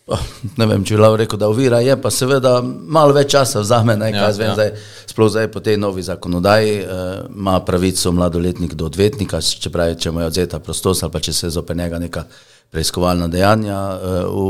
Oh, 0.09 0.21
ne 0.57 0.65
vem, 0.65 0.85
če 0.89 0.97
bi 0.97 1.03
lahko 1.03 1.17
rekel, 1.21 1.39
da 1.41 1.51
ovira 1.53 1.83
je, 1.85 1.93
pa 2.01 2.09
seveda 2.09 2.55
malo 2.65 3.13
več 3.13 3.35
časa 3.35 3.61
vzame, 3.61 3.93
ne, 4.01 4.09
Ja, 4.15 4.31
zvem, 4.33 4.49
ja. 4.49 4.55
zdaj, 4.57 4.71
sploh 5.11 5.29
zdaj 5.29 5.51
po 5.53 5.61
tej 5.61 5.77
novi 5.77 6.01
zakonodaji 6.03 6.79
eh, 6.81 7.03
ima 7.29 7.59
pravico 7.61 8.13
mladoletnik 8.17 8.73
do 8.73 8.89
odvetnika, 8.89 9.43
če 9.45 9.69
pravi, 9.75 9.99
če 10.01 10.13
mu 10.15 10.25
je 10.25 10.31
odzeta 10.31 10.63
prostost 10.65 11.05
ali 11.05 11.13
pa 11.13 11.21
če 11.21 11.35
se 11.37 11.51
zoper 11.53 11.77
njega 11.77 12.01
neka 12.01 12.25
preiskovalna 12.73 13.29
dejanja 13.29 13.77
eh, 13.77 14.25
v, 14.33 14.47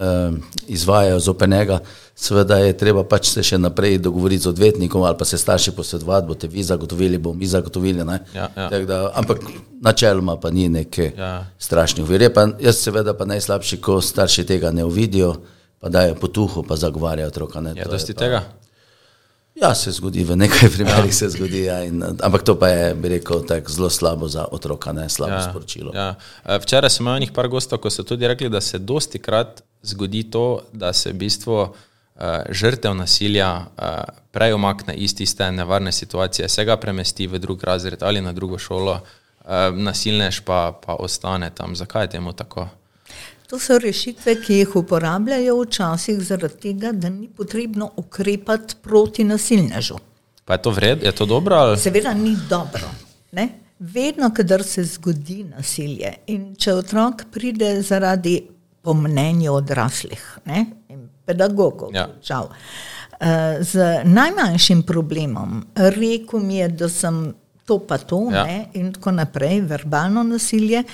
eh, 0.00 0.56
izvajajo 0.72 1.20
zoper 1.20 1.52
njega, 1.52 1.82
seveda 2.14 2.56
je 2.56 2.72
treba 2.74 3.04
pač 3.04 3.26
se 3.26 3.42
še 3.42 3.58
naprej 3.58 3.98
dogovoriti 3.98 4.42
z 4.42 4.48
odvetnikom 4.48 5.02
ali 5.02 5.18
pa 5.18 5.24
se 5.24 5.38
starši 5.38 5.70
posvetovati, 5.70 6.26
boste 6.26 6.48
vi 6.48 6.62
zagotovili, 6.62 7.18
bomo 7.18 7.34
mi 7.34 7.46
zagotovili, 7.46 8.04
ne. 8.04 8.20
Ja, 8.34 8.48
ja. 8.48 8.68
Tako 8.68 8.84
Da, 8.84 9.12
ampak 9.14 9.38
načeloma 9.80 10.36
pa 10.36 10.50
ni 10.50 10.68
neke 10.68 11.12
Ja. 11.12 11.46
strašnih 11.58 12.04
ovir. 12.04 12.22
Je 12.22 12.34
Pa, 12.34 12.48
jaz 12.60 12.76
seveda 12.78 13.14
pa 13.14 13.24
najslabši, 13.24 13.76
ko 13.78 14.00
starši 14.00 14.44
tega 14.44 14.70
ne 14.70 14.84
uvidijo, 14.84 15.36
pa 15.78 15.88
dajo 15.88 16.14
potuho, 16.14 16.62
pa 16.62 16.76
zagovarjajo 16.76 17.28
otroka. 17.28 17.60
Ne, 17.60 17.70
je 17.70 17.84
To 17.84 17.90
dosti 17.90 18.14
pa- 18.14 18.18
tega. 18.18 18.42
Ja, 19.54 19.74
se 19.74 19.90
zgodi, 19.90 20.24
v 20.24 20.32
nekaj 20.34 20.70
primerih 20.70 21.12
se 21.12 21.28
zgodi, 21.28 21.64
ja, 21.64 21.84
in, 21.84 22.00
ampak 22.18 22.42
to 22.42 22.54
pa 22.56 22.68
je, 22.68 22.94
bi 22.94 23.08
rekel, 23.10 23.42
tako 23.42 23.68
zelo 23.68 23.90
slabo 23.90 24.28
za 24.28 24.46
otroka, 24.46 24.92
ne 24.92 25.08
slabo 25.08 25.32
ja, 25.34 25.42
sporočilo. 25.44 25.92
Ja. 25.92 26.14
E, 26.42 26.58
Včeraj 26.58 26.90
sem 26.90 27.04
imel 27.04 27.20
nekaj 27.20 27.48
gostov, 27.48 27.78
ko 27.78 27.90
so 27.90 28.02
tudi 28.02 28.24
rekli, 28.24 28.48
da 28.48 28.60
se 28.60 28.78
dosti 28.78 29.18
krat 29.18 29.60
zgodi 29.82 30.22
to, 30.24 30.44
da 30.72 30.92
se 30.92 31.12
v 31.12 31.18
bistvu 31.18 31.68
žrtev 32.50 32.94
nasilja 32.94 33.50
uh, 33.58 33.86
prej 34.30 34.52
omakne 34.52 34.94
iz 34.94 35.14
tiste 35.16 35.50
nevarne 35.52 35.92
situacije, 35.92 36.48
se 36.48 36.64
ga 36.64 36.76
premesti 36.76 37.26
v 37.26 37.38
drug 37.38 37.64
razred 37.64 38.02
ali 38.02 38.20
na 38.20 38.32
drugo 38.32 38.58
šolo, 38.58 38.92
uh, 38.92 39.50
nasilnež 39.74 40.40
pa, 40.40 40.72
pa 40.86 40.94
ostane 40.94 41.50
tam. 41.50 41.76
Zakaj 41.76 42.04
je 42.04 42.10
temu 42.10 42.32
tako? 42.32 42.68
To 43.50 43.58
so 43.58 43.78
rešitve, 43.78 44.38
ki 44.42 44.54
jih 44.54 44.76
uporabljajo 44.76 45.58
včasih 45.62 46.20
zaradi 46.20 46.60
tega, 46.60 46.92
da 46.92 47.08
ni 47.08 47.28
potrebno 47.28 47.90
ukrepati 47.96 48.74
proti 48.82 49.24
nasilnežu. 49.24 49.98
Pa 50.44 50.54
je 50.54 50.62
to 50.62 50.70
vred, 50.70 51.02
je 51.02 51.12
to 51.12 51.26
dobro? 51.26 51.56
Ali? 51.56 51.78
Seveda 51.78 52.14
ni 52.14 52.36
dobro. 52.48 52.88
Ne? 53.32 53.48
Vedno, 53.78 54.30
kadar 54.34 54.62
se 54.64 54.84
zgodi 54.84 55.44
nasilje 55.44 56.14
in 56.26 56.54
če 56.56 56.74
otrok 56.74 57.24
pride 57.32 57.82
zaradi, 57.82 58.40
po 58.82 58.94
mnenju 58.94 59.52
odraslih 59.52 60.22
ne, 60.44 60.66
in 60.88 61.01
pedagogov, 61.32 61.90
Ja. 61.92 62.08
žal, 62.22 62.48
eh, 63.20 63.26
z 63.62 63.72
najmanjšim 64.04 64.82
problemom, 64.82 65.64
rekel 65.74 66.40
mi 66.40 66.56
je, 66.56 66.68
da 66.70 66.88
sem 66.88 67.34
to 67.64 67.78
pa 67.80 67.98
to 67.98 68.28
Ja. 68.30 68.44
ne, 68.44 68.68
in 68.74 68.92
tako 68.92 69.10
naprej, 69.12 69.60
verbalno 69.62 70.22
nasilje, 70.24 70.84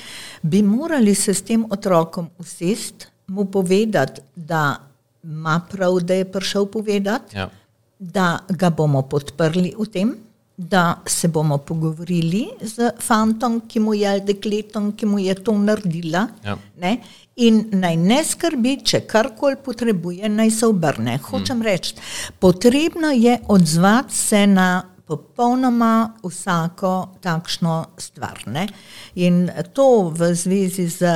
bi 0.43 0.63
morali 0.63 1.15
se 1.15 1.35
s 1.35 1.43
tem 1.43 1.65
otrokom 1.67 2.29
usesti, 2.39 3.07
mu 3.29 3.45
povedati, 3.47 4.21
da 4.37 4.77
ima 5.25 5.61
prav, 5.69 6.01
da 6.01 6.15
je 6.15 6.25
prišel 6.27 6.67
povedati 6.67 7.37
Ja. 7.37 7.49
da 7.99 8.27
ga 8.49 8.71
bomo 8.71 9.03
podprli 9.03 9.75
v 9.77 9.87
tem, 9.87 10.15
da 10.57 10.85
se 11.07 11.29
bomo 11.29 11.59
pogovorili 11.59 12.49
z 12.61 12.91
fantom, 12.99 13.61
ki 13.63 13.81
mu 13.81 13.95
je 13.95 14.21
dekletom, 14.21 14.93
ki 14.93 15.07
mu 15.07 15.19
je 15.19 15.35
to 15.35 15.53
naredila. 15.55 16.29
Ja. 16.45 16.57
Ne? 16.77 16.99
In 17.39 17.69
naj 17.79 17.97
ne 17.97 18.19
skrbi, 18.25 18.77
če 18.83 19.05
karkoli 19.07 19.57
potrebuje, 19.65 20.29
naj 20.29 20.51
se 20.51 20.67
obrne. 20.67 21.19
Hočem 21.23 21.59
mm. 21.59 21.63
reči, 21.63 21.95
potrebno 22.39 23.13
je 23.15 23.39
odzvati 23.49 24.15
se 24.15 24.47
na 24.47 24.69
popolnoma 25.07 26.13
vsako 26.23 26.93
takšno 27.21 27.85
stvar. 27.99 28.43
Ne? 28.47 28.67
In 29.15 29.47
to 29.73 30.11
v 30.11 30.35
zvezi 30.35 30.89
z 30.89 31.13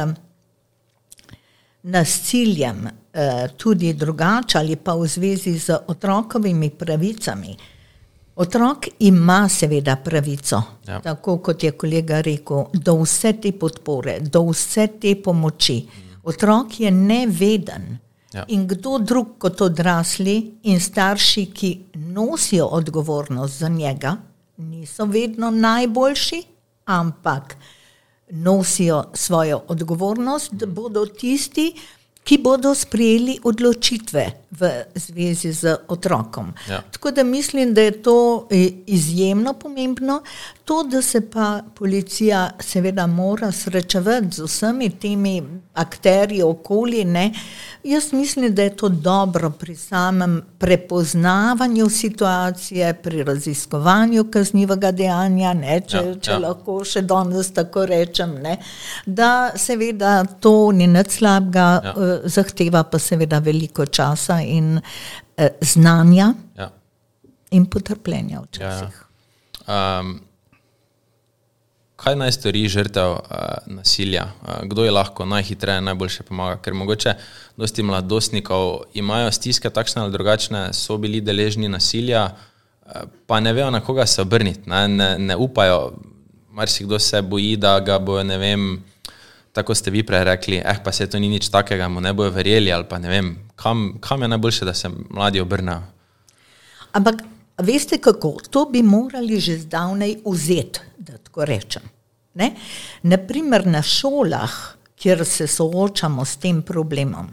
nasiljem 1.82 2.86
eh, 2.86 3.48
tudi 3.56 3.92
drugače 3.92 4.58
ali 4.58 4.76
pa 4.76 4.94
v 4.94 5.06
zvezi 5.06 5.58
z 5.58 5.76
otrokovimi 5.86 6.70
pravicami. 6.70 7.56
Otrok 8.36 8.86
ima 8.98 9.48
seveda 9.48 9.96
pravico, 9.96 10.62
Ja. 10.88 11.00
tako 11.00 11.36
kot 11.38 11.64
je 11.64 11.72
kolega 11.72 12.20
rekel, 12.20 12.64
do 12.72 12.94
vse 13.02 13.32
te 13.32 13.52
podpore, 13.52 14.20
do 14.20 14.46
vse 14.48 14.86
te 15.00 15.14
pomoči. 15.22 15.86
Otrok 16.22 16.80
je 16.80 16.90
neveden. 16.90 17.98
Ja. 18.32 18.44
In 18.48 18.66
kdo 18.66 18.98
drug 18.98 19.36
kot 19.38 19.60
odrasli 19.60 20.54
in 20.62 20.80
starši, 20.80 21.46
ki 21.52 21.78
nosijo 21.94 22.66
odgovornost 22.66 23.58
za 23.58 23.68
njega, 23.68 24.16
niso 24.56 25.04
vedno 25.04 25.50
najboljši, 25.50 26.42
ampak 26.84 27.56
nosijo 28.30 29.04
svojo 29.14 29.62
odgovornost, 29.68 30.52
da 30.52 30.66
bodo 30.66 31.06
tisti, 31.06 31.72
ki 32.24 32.38
bodo 32.38 32.74
sprejeli 32.74 33.38
odločitve 33.42 34.24
v 34.50 34.70
zvezi 34.94 35.52
z 35.52 35.76
otrokom. 35.88 36.52
Ja. 36.70 36.82
Tako 36.90 37.10
da 37.10 37.24
mislim, 37.24 37.74
da 37.74 37.82
je 37.82 38.02
to 38.02 38.46
eh, 38.50 38.70
izjemno 38.86 39.52
pomembno. 39.54 40.22
To, 40.72 40.82
da 40.82 41.02
se 41.02 41.30
pa 41.30 41.60
policija 41.78 42.50
seveda 42.60 43.06
mora 43.06 43.52
srečevati 43.52 44.26
z 44.30 44.42
vsemi 44.42 44.90
temi 44.90 45.42
akterji 45.74 46.42
okoli, 46.42 47.04
ne, 47.04 47.32
jaz 47.84 48.12
mislim, 48.12 48.54
da 48.54 48.62
je 48.62 48.76
to 48.76 48.88
dobro 48.88 49.50
pri 49.50 49.76
samem 49.76 50.42
prepoznavanju 50.58 51.88
situacije, 51.88 52.94
pri 52.94 53.22
raziskovanju 53.24 54.24
kaznivega 54.30 54.92
dejanja, 54.92 55.52
ne, 55.54 55.80
če, 55.80 55.96
Ja, 55.96 56.14
če 56.14 56.30
ja. 56.30 56.38
lahko 56.38 56.78
še 56.84 57.02
danes 57.02 57.52
tako 57.52 57.84
rečem, 57.86 58.34
ne, 58.42 58.56
da 59.06 59.52
seveda 59.56 60.24
to 60.40 60.72
ni 60.72 60.86
nič 60.86 61.18
slabega, 61.18 61.68
Ja. 61.84 61.94
ja. 61.96 62.18
zahteva 62.24 62.82
pa 62.84 62.98
seveda 62.98 63.38
veliko 63.38 63.86
časa 63.86 64.40
in 64.40 64.80
eh, 65.36 65.48
znanja 65.60 66.32
Ja. 66.56 66.70
in 67.50 67.66
potrpljenja 67.66 68.40
včasih. 68.40 69.06
Ja. 69.68 69.98
Um, 70.00 70.20
kaj 72.02 72.16
naj 72.18 72.32
stori 72.34 72.64
žrtev 72.68 73.10
uh, 73.10 73.20
nasilja? 73.66 74.26
Uh, 74.42 74.62
kdo 74.66 74.84
je 74.84 74.90
lahko 74.90 75.26
najhitreje, 75.26 75.80
najboljše 75.80 76.22
pomaga? 76.22 76.58
Ker 76.62 76.74
mogoče 76.74 77.14
dosti 77.56 77.82
mladostnikov 77.82 78.80
imajo 78.94 79.30
stiske 79.32 79.70
takšne 79.70 80.02
ali 80.02 80.12
drugačne, 80.12 80.72
so 80.72 80.98
bili 80.98 81.20
deležni 81.20 81.68
nasilja, 81.68 82.24
uh, 82.32 83.04
pa 83.26 83.40
ne 83.40 83.52
vejo, 83.52 83.70
na 83.70 83.80
koga 83.80 84.06
se 84.06 84.22
obrniti, 84.22 84.70
ne, 84.70 84.88
ne, 84.88 85.18
ne 85.18 85.36
upajo. 85.36 85.92
Marsikdo 86.52 86.98
se 86.98 87.22
boji, 87.22 87.56
da 87.56 87.78
ga 87.80 87.98
bojo, 87.98 88.24
ne 88.28 88.36
vem, 88.38 88.82
tako 89.52 89.74
ste 89.74 89.90
vi 89.90 90.02
prej 90.02 90.24
rekli, 90.24 90.56
eh, 90.64 90.80
pa 90.84 90.92
se 90.92 91.06
to 91.06 91.18
ni 91.18 91.28
nič 91.28 91.48
takega, 91.48 91.88
mu 91.88 92.00
ne 92.00 92.12
bojo 92.12 92.30
verjeli 92.30 92.72
ali 92.72 92.84
pa 92.88 92.98
ne 92.98 93.08
vem, 93.08 93.36
kam, 93.56 93.96
kam 94.00 94.22
je 94.22 94.28
najboljše, 94.28 94.64
da 94.64 94.74
se 94.74 94.90
mladi 95.10 95.40
obrnejo. 95.40 95.82
Ampak 96.92 97.22
veste 97.58 97.98
kako, 97.98 98.36
to 98.50 98.66
bi 98.72 98.82
morali 98.82 99.40
že 99.40 99.58
zdavnaj 99.58 100.16
vzeti, 100.24 100.80
da 100.98 101.16
tako 101.32 101.44
rečem. 101.44 101.82
Ne? 102.34 102.52
Naprimer 103.02 103.66
na 103.66 103.82
šolah, 103.82 104.52
kjer 104.96 105.24
se 105.24 105.46
soočamo 105.46 106.24
s 106.24 106.36
tem 106.36 106.62
problemom, 106.62 107.28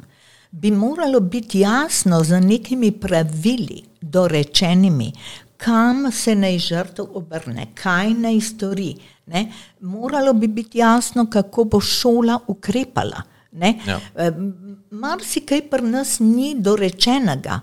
bi 0.52 0.72
moralo 0.72 1.20
biti 1.20 1.60
jasno 1.60 2.24
z 2.24 2.40
nekimi 2.40 2.92
pravili, 2.92 3.84
dorečenimi, 4.02 5.12
kam 5.58 6.12
se 6.12 6.36
naj 6.36 6.58
žrtev 6.60 7.06
obrne, 7.14 7.68
kaj 7.76 8.14
naj 8.14 8.40
stori. 8.42 8.96
Ne? 9.28 9.52
Moralo 9.82 10.34
bi 10.34 10.48
biti 10.48 10.80
jasno, 10.80 11.28
kako 11.30 11.64
bo 11.64 11.82
šola 11.82 12.40
ukrepala. 12.48 13.22
Ne? 13.52 13.80
Ja. 13.88 14.00
Eh, 14.16 14.32
Marsikaj 14.92 15.62
pri 15.70 15.82
nas 15.82 16.20
ni 16.20 16.56
dorečenega. 16.58 17.60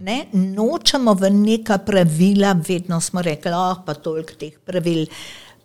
Ne? 0.00 0.26
Nočemo 0.32 1.12
v 1.14 1.28
neka 1.30 1.78
pravila, 1.84 2.54
vedno 2.68 3.00
smo 3.00 3.20
rekli, 3.22 3.52
oh, 3.52 3.82
pa 3.84 3.94
toliko 3.94 4.32
teh 4.40 4.56
pravil. 4.64 5.04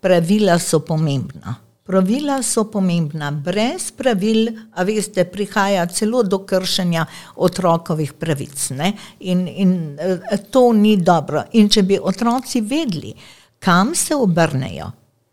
Pravila 0.05 0.59
so 0.59 0.79
pomembna. 0.85 1.55
Pravila 1.83 2.43
so 2.43 2.67
pomembna. 2.69 3.31
Brez 3.31 3.91
pravil, 3.91 4.51
a 4.77 4.83
veste, 4.85 5.25
prihaja 5.25 5.87
celo 5.89 6.21
do 6.23 6.43
kršenja 6.45 7.07
otrokovih 7.35 8.13
pravic. 8.13 8.69
Ne? 8.77 8.91
In, 9.19 9.47
in 9.47 9.71
eh, 9.97 10.37
to 10.51 10.67
ni 10.73 10.93
dobro. 10.97 11.41
In 11.57 11.69
če 11.73 11.83
bi 11.89 11.97
otroci 11.97 12.61
vedeli, 12.61 13.15
kam 13.57 13.95
se 13.97 14.13
obrnejo, 14.13 14.91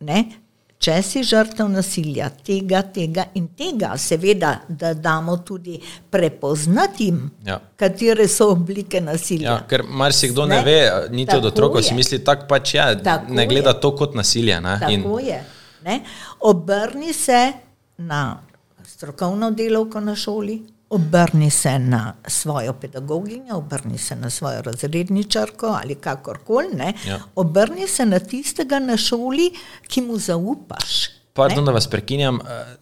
ne? 0.08 0.24
Če 0.82 0.96
si 1.00 1.22
žrtev 1.22 1.68
nasilja, 1.68 2.26
tega, 2.42 2.80
tega 2.84 3.24
in 3.34 3.48
tega, 3.48 3.92
seveda, 3.96 4.48
da 4.68 4.94
damo 4.94 5.36
tudi 5.38 5.76
prepoznati 6.10 7.12
Ja. 7.46 7.60
katere 7.76 8.28
so 8.28 8.48
oblike 8.48 9.00
nasilja. 9.00 9.50
Ja, 9.50 9.60
ker 9.62 9.82
marsikdo 9.84 10.46
ne, 10.46 10.56
Ne? 10.56 10.62
ve, 10.64 10.78
niti 11.10 11.36
od 11.36 11.44
otrokov 11.44 11.82
si 11.82 11.94
misli, 11.94 12.18
tako 12.20 12.46
pač 12.48 12.74
je, 12.74 12.86
Tako 13.00 13.32
ne 13.32 13.46
gleda 13.46 13.70
je. 13.70 13.80
to 13.80 13.96
kot 13.96 14.14
nasilje. 14.14 14.60
Ne? 14.60 14.78
In, 14.88 15.02
Tako 15.02 15.18
je. 15.20 15.44
Ne? 15.84 16.00
Obrni 16.40 17.12
se 17.12 17.52
na 17.98 18.38
strokovno 18.84 19.50
delovko 19.52 20.00
na 20.00 20.16
šoli, 20.16 20.62
obrni 20.92 21.50
se 21.50 21.78
na 21.78 22.14
svojo 22.26 22.72
pedagoginjo, 22.72 23.56
obrni 23.56 23.98
se 23.98 24.16
na 24.16 24.30
svojo 24.30 24.62
razredničarko 24.62 25.66
ali 25.82 25.94
kakorkoli. 25.94 26.68
ne. 26.74 26.92
Ja. 27.06 27.20
Obrni 27.34 27.88
se 27.88 28.06
na 28.06 28.18
tistega 28.18 28.78
na 28.78 28.96
šoli, 28.96 29.52
ki 29.88 30.02
mu 30.02 30.18
zaupaš. 30.18 31.08
Pardon, 31.32 31.64
da 31.64 31.72
vas 31.72 31.86
prekinjam. 31.86 32.40
eh, 32.40 32.76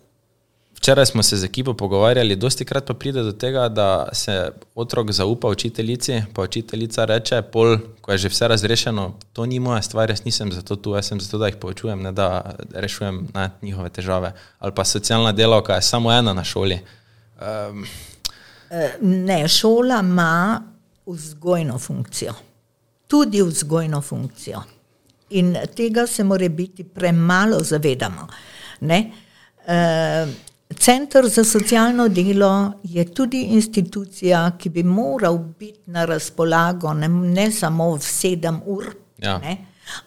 Včeraj 0.80 1.06
smo 1.06 1.22
se 1.22 1.36
z 1.36 1.44
ekipo 1.44 1.74
pogovarjali, 1.74 2.36
dosti 2.36 2.64
krat 2.64 2.86
pa 2.86 2.94
pride 2.94 3.22
do 3.22 3.32
tega, 3.32 3.68
da 3.68 4.08
se 4.12 4.52
otrok 4.74 5.10
zaupa 5.10 5.48
učiteljici, 5.48 6.22
pa 6.34 6.42
učiteljica 6.42 7.04
reče, 7.04 7.42
pol, 7.42 7.76
ko 8.00 8.12
je 8.12 8.18
že 8.18 8.28
vse 8.28 8.48
razrešeno, 8.48 9.12
to 9.32 9.46
ni 9.46 9.60
moja 9.60 9.82
stvar, 9.82 10.10
jaz 10.10 10.24
nisem 10.24 10.52
zato 10.52 10.76
tu, 10.76 10.94
jaz 10.94 11.06
sem 11.06 11.20
zato, 11.20 11.38
da 11.38 11.46
jih 11.46 11.56
poučujem, 11.56 12.02
ne 12.02 12.12
da 12.12 12.54
rešujem 12.74 13.28
ne, 13.34 13.50
njihove 13.62 13.88
težave. 13.88 14.32
Ali 14.58 14.72
pa 14.74 14.84
socialna 14.84 15.32
delavka 15.32 15.74
je 15.74 15.82
samo 15.82 16.12
ena 16.12 16.32
na 16.32 16.44
šoli. 16.44 16.80
Um, 17.40 17.86
Ne, 19.00 19.48
šola 19.48 20.00
ima 20.00 20.62
vzgojno 21.06 21.78
funkcijo, 21.78 22.34
tudi 23.06 23.42
vzgojno 23.42 24.00
funkcijo. 24.00 24.62
In 25.30 25.56
tega 25.76 26.06
se 26.06 26.24
mora 26.24 26.48
biti 26.48 26.84
premalo 26.84 27.58
zavedamo. 27.62 28.26
Ne? 28.80 29.12
E, 29.66 30.26
Centr 30.78 31.28
za 31.28 31.44
socialno 31.44 32.08
delo 32.08 32.72
je 32.82 33.14
tudi 33.14 33.42
institucija, 33.42 34.50
ki 34.58 34.68
bi 34.68 34.82
moral 34.82 35.38
biti 35.38 35.80
na 35.86 36.04
razpolago 36.04 36.94
ne, 36.94 37.08
ne 37.08 37.50
samo 37.52 37.94
v 37.94 38.00
sedem 38.00 38.60
ur, 38.66 38.94
Ja. 39.18 39.38
ne, 39.38 39.56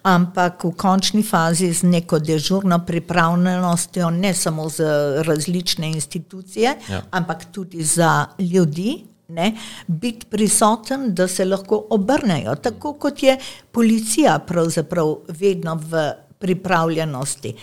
ampak 0.03 0.63
v 0.63 0.71
končni 0.77 1.23
fazi 1.23 1.73
z 1.73 1.83
neko 1.83 2.19
dežurno 2.19 2.79
pripravljenostjo, 2.85 4.09
ne 4.09 4.33
samo 4.33 4.69
za 4.69 5.23
različne 5.25 5.91
institucije, 5.91 6.75
Ja. 6.89 7.01
ampak 7.11 7.45
tudi 7.51 7.83
za 7.83 8.25
ljudi. 8.39 9.03
Ne, 9.27 9.55
biti 9.87 10.25
prisoten, 10.25 11.13
da 11.15 11.27
se 11.27 11.45
lahko 11.45 11.87
obrnejo, 11.89 12.55
tako 12.55 12.93
kot 12.93 13.23
je 13.23 13.37
policija, 13.71 14.39
pravzaprav 14.39 15.15
vedno 15.27 15.75
v 15.75 16.11
pripravljenosti. 16.39 17.53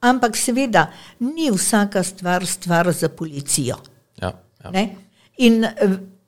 Ampak, 0.00 0.36
seveda, 0.36 0.86
ni 1.20 1.50
vsaka 1.50 2.02
stvar 2.02 2.46
stvar 2.46 2.92
za 2.92 3.08
policijo. 3.08 3.76
Ja, 4.22 4.32
ja. 4.64 4.70
Ne? 4.70 4.96
In 5.36 5.64
eh, 5.64 5.72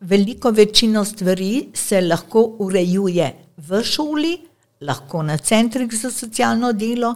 veliko 0.00 0.50
večino 0.50 1.04
stvari 1.04 1.68
se 1.74 2.00
lahko 2.00 2.56
urejuje 2.58 3.32
v 3.56 3.82
šoli, 3.82 4.38
lahko 4.82 5.22
na 5.22 5.36
centrih 5.36 5.92
za 5.94 6.10
socialno 6.10 6.72
delo, 6.72 7.14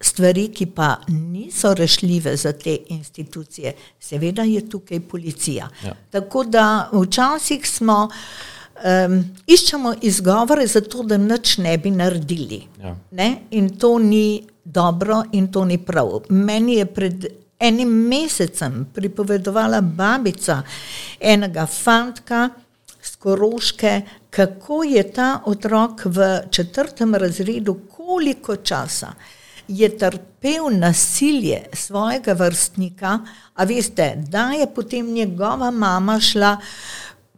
stvari, 0.00 0.48
ki 0.48 0.66
pa 0.66 0.96
niso 1.08 1.74
rešljive 1.74 2.36
za 2.36 2.52
te 2.52 2.76
institucije, 2.88 3.74
seveda 4.00 4.42
je 4.42 4.68
tukaj 4.70 5.00
policija. 5.00 5.68
Ja. 5.84 5.94
Tako 6.10 6.44
da 6.44 6.90
včasih 6.92 7.68
smo. 7.68 8.08
Um, 8.74 9.20
iščemo 9.46 9.92
izgovore 10.02 10.66
za 10.66 10.80
to, 10.80 11.04
da 11.06 11.16
nič 11.16 11.58
ne 11.62 11.76
bi 11.78 11.92
naredili. 11.94 12.58
Ja. 12.82 12.96
Ne? 13.10 13.28
In 13.50 13.68
to 13.78 13.98
ni 13.98 14.42
dobro, 14.64 15.22
in 15.32 15.46
to 15.52 15.64
ni 15.64 15.78
prav. 15.78 16.26
Meni 16.28 16.74
je 16.74 16.86
pred 16.86 17.26
enim 17.58 17.88
mesecem 17.88 18.86
pripovedovala 18.94 19.80
babica 19.80 20.62
enega 21.20 21.66
fantka 21.66 22.48
z 23.02 23.16
Koroške, 23.16 24.02
kako 24.34 24.82
je 24.82 25.12
ta 25.12 25.40
otrok 25.46 26.00
v 26.04 26.40
četrtem 26.50 27.14
razredu, 27.14 27.80
koliko 27.96 28.56
časa 28.56 29.12
je 29.68 29.98
trpel 29.98 30.64
nasilje 30.70 31.62
svojega 31.72 32.32
vrstnika, 32.32 33.18
a 33.54 33.64
veste, 33.64 34.14
da 34.16 34.50
je 34.50 34.66
potem 34.74 35.12
njegova 35.12 35.70
mama 35.70 36.20
šla 36.20 36.56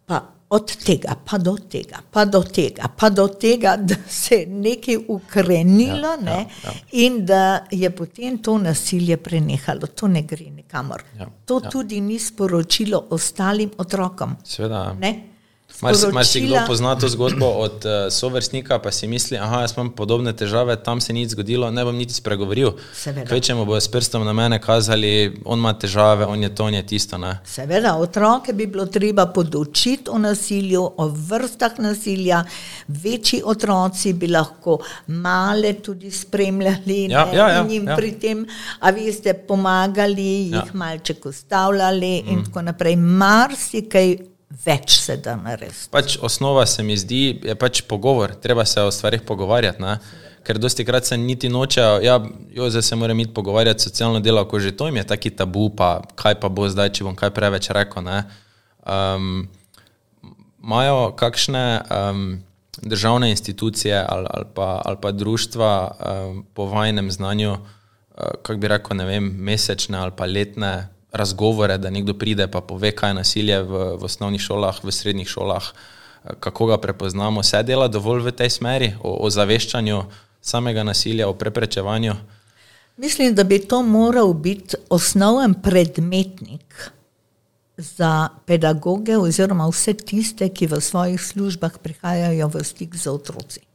pa 0.07 0.23
od 0.49 0.77
tega, 0.85 1.15
pa 1.31 1.39
do 1.39 1.57
tega, 1.71 1.99
pa 2.11 2.25
do 2.25 2.43
tega, 2.43 2.89
pa 2.97 3.11
do 3.11 3.29
tega, 3.29 3.77
da 3.89 3.95
se 4.09 4.35
je 4.35 4.47
nekaj 4.47 4.97
ukrenilo 5.09 6.09
Ja, 6.09 6.17
ne, 6.17 6.33
ja, 6.33 6.47
ja. 6.65 6.73
in 6.93 7.27
da 7.27 7.65
je 7.71 7.91
potem 7.91 8.39
to 8.39 8.59
nasilje 8.59 9.17
prenehalo. 9.17 9.87
To 9.87 10.09
ne 10.09 10.23
gre 10.23 10.51
nikamor. 10.51 11.03
Ja, 11.19 11.29
To 11.45 11.61
ja. 11.65 11.71
tudi 11.71 12.01
ni 12.01 12.19
sporočilo 12.19 13.07
ostalim 13.11 13.71
otrokom. 13.79 14.37
Seveda. 14.45 14.97
Ne? 15.01 15.36
Mar 15.83 16.25
si 16.25 16.41
kdo 16.41 16.57
pozna 16.67 16.95
to 16.97 17.09
zgodbo 17.09 17.47
od 17.47 17.85
uh, 17.85 18.13
sovrstnika, 18.13 18.79
pa 18.79 18.93
si 18.93 19.07
misli, 19.07 19.37
da 19.39 19.61
jaz 19.61 19.75
imam 19.77 19.91
podobne 19.93 20.33
težave, 20.33 20.77
tam 20.77 21.01
se 21.01 21.13
ni 21.13 21.21
nič 21.21 21.35
zgodilo, 21.35 21.71
ne 21.71 21.85
bom 21.85 21.97
niti 21.97 22.15
spregovoril. 22.15 22.77
Seveda. 22.95 23.27
Kvečemo 23.29 23.65
bojo 23.65 23.81
s 23.81 23.89
prstom 23.89 24.25
na 24.25 24.33
mene 24.33 24.61
kazali, 24.63 25.41
on 25.45 25.59
ima 25.59 25.73
težave, 25.75 26.27
on 26.27 26.43
je 26.43 26.55
to, 26.55 26.65
on 26.65 26.75
je 26.75 26.87
tisto. 26.87 27.19
Ne? 27.19 27.39
Seveda, 27.45 27.97
otroke 27.97 28.53
bi 28.53 28.67
bilo 28.67 28.87
treba 28.87 29.27
podučiti 29.27 30.11
o 30.11 30.19
nasilju, 30.19 30.83
o 30.97 31.09
vrstah 31.09 31.79
nasilja. 31.79 32.45
Večji 32.89 33.43
otroci 33.45 34.13
bi 34.13 34.29
lahko 34.29 34.79
male 35.07 35.73
tudi 35.73 36.11
spremljali 36.11 37.07
Ja, 37.11 37.25
ne, 37.25 37.37
ja, 37.37 37.49
ja, 37.49 37.65
in 37.65 37.71
jim 37.71 37.89
ja. 37.89 37.97
pri 37.97 38.13
tem, 38.21 38.47
a 38.81 38.91
veste, 38.91 39.35
pomagali, 39.35 40.51
Ja. 40.51 40.63
jih 40.63 40.75
malček 40.75 41.27
ustavljali 41.27 42.23
mm. 42.23 42.33
in 42.33 42.45
tako 42.45 42.63
naprej. 42.63 42.97
Marsikaj 42.97 44.17
več 44.51 45.01
se 45.01 45.17
da 45.17 45.37
narediti. 45.37 45.89
Pač 45.91 46.17
osnova 46.23 46.67
se 46.67 46.83
mi 46.83 46.97
zdi, 46.97 47.41
je 47.45 47.55
pač 47.59 47.83
pogovor, 47.89 48.35
treba 48.43 48.65
se 48.65 48.83
o 48.83 48.91
stvarih 48.91 49.23
pogovarjati. 49.27 49.83
Ne? 49.83 49.99
Ker 50.47 50.61
dosti 50.63 50.85
krat 50.87 51.09
se 51.09 51.19
niti 51.19 51.51
nočejo, 51.51 51.99
ja, 52.05 52.21
jo, 52.55 52.71
zdaj 52.71 52.83
se 52.83 52.97
moram 52.97 53.21
iti 53.21 53.35
pogovarjati 53.35 53.83
s 53.83 53.91
socialno 53.91 54.21
delavko, 54.23 54.61
že 54.63 54.77
to 54.77 54.87
jim 54.87 54.97
je 55.03 55.07
taki 55.07 55.31
tabu, 55.31 55.69
pa 55.77 56.03
kaj 56.15 56.39
pa 56.41 56.49
bo 56.49 56.69
zdaj, 56.71 56.93
če 56.95 57.07
bom 57.07 57.19
kaj 57.19 57.35
preveč 57.35 57.71
rekel. 57.75 58.07
ne. 58.07 58.25
Um, 58.87 59.49
Imajo 60.67 61.13
kakšne 61.15 61.83
um, 61.87 62.23
državne 62.83 63.31
institucije 63.31 63.95
ali, 64.09 64.27
ali, 64.31 64.47
pa, 64.55 64.83
ali 64.85 64.97
pa 65.01 65.13
društva 65.13 65.71
um, 65.91 66.47
po 66.55 66.67
vajnem 66.67 67.11
znanju, 67.11 67.53
uh, 67.53 68.33
kako 68.43 68.59
bi 68.59 68.69
rekel, 68.69 68.97
ne 68.97 69.07
vem, 69.07 69.31
mesečne 69.31 69.99
ali 69.99 70.13
pa 70.17 70.27
letne 70.27 70.89
razgovore, 71.17 71.79
da 71.79 71.91
nekdo 71.91 72.15
pride 72.15 72.49
pa 72.49 72.61
pove, 72.61 72.93
kaj 72.93 73.11
je 73.11 73.15
nasilje 73.15 73.61
v, 73.63 73.85
v 74.01 74.05
osnovnih 74.05 74.41
šolah, 74.41 74.81
v 74.85 74.93
srednjih 74.93 75.29
šolah, 75.29 75.65
eh, 75.65 76.35
kako 76.41 76.67
ga 76.67 76.79
prepoznamo. 76.79 77.43
Se 77.43 77.63
dela 77.63 77.89
dovolj 77.89 78.23
v 78.29 78.33
tej 78.33 78.51
smeri, 78.51 78.95
o, 79.03 79.17
o 79.27 79.31
zaveščanju 79.31 80.03
samega 80.41 80.83
nasilja, 80.83 81.29
o 81.29 81.35
preprečevanju. 81.35 82.15
Mislim, 82.97 83.35
da 83.35 83.45
bi 83.45 83.59
to 83.59 83.83
moral 83.83 84.33
biti 84.33 84.77
osnoven 84.89 85.55
predmetnik 85.63 86.91
za 87.77 88.29
pedagoge 88.47 89.19
oziroma 89.19 89.69
vse 89.69 89.95
tiste, 89.95 90.49
ki 90.49 90.67
v 90.67 90.81
svojih 90.81 91.21
službah 91.21 91.79
prihajajo 91.83 92.49
v 92.49 92.65
stik 92.65 92.97
z 92.97 93.11
otroci. 93.13 93.66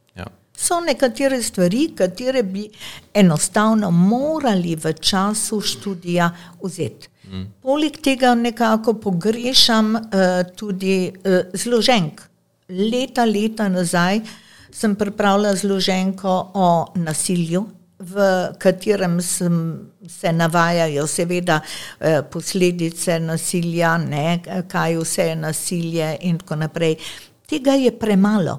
So 0.62 0.80
nekatere 0.80 1.42
stvari, 1.42 1.88
katere 1.96 2.42
bi 2.42 2.68
enostavno 3.14 3.90
morali 3.90 4.76
v 4.76 4.92
času 4.92 5.60
študija 5.60 6.30
vzeti. 6.62 7.08
Mm. 7.26 7.42
Poleg 7.62 7.96
tega 8.02 8.34
nekako 8.34 8.94
pogrešam 8.94 9.94
uh, 9.96 10.02
tudi 10.56 11.10
uh, 11.10 11.40
zloženk. 11.54 12.22
Leta, 12.68 13.24
leta 13.24 13.68
nazaj 13.68 14.20
sem 14.72 14.94
pripravila 14.96 15.54
zloženko 15.56 16.50
o 16.54 16.68
nasilju, 16.94 17.66
v 18.02 18.22
katerem 18.58 19.20
sem, 19.22 19.56
se 20.08 20.32
navajajo 20.32 21.06
seveda 21.06 21.60
eh, 22.00 22.22
posledice 22.30 23.20
nasilja, 23.20 23.96
ne, 23.98 24.40
kaj 24.68 24.96
vse 24.98 25.28
je 25.28 25.36
nasilje 25.36 26.08
in 26.26 26.38
tako 26.38 26.56
naprej. 26.64 26.96
Tega 27.46 27.76
je 27.78 27.92
premalo. 27.98 28.58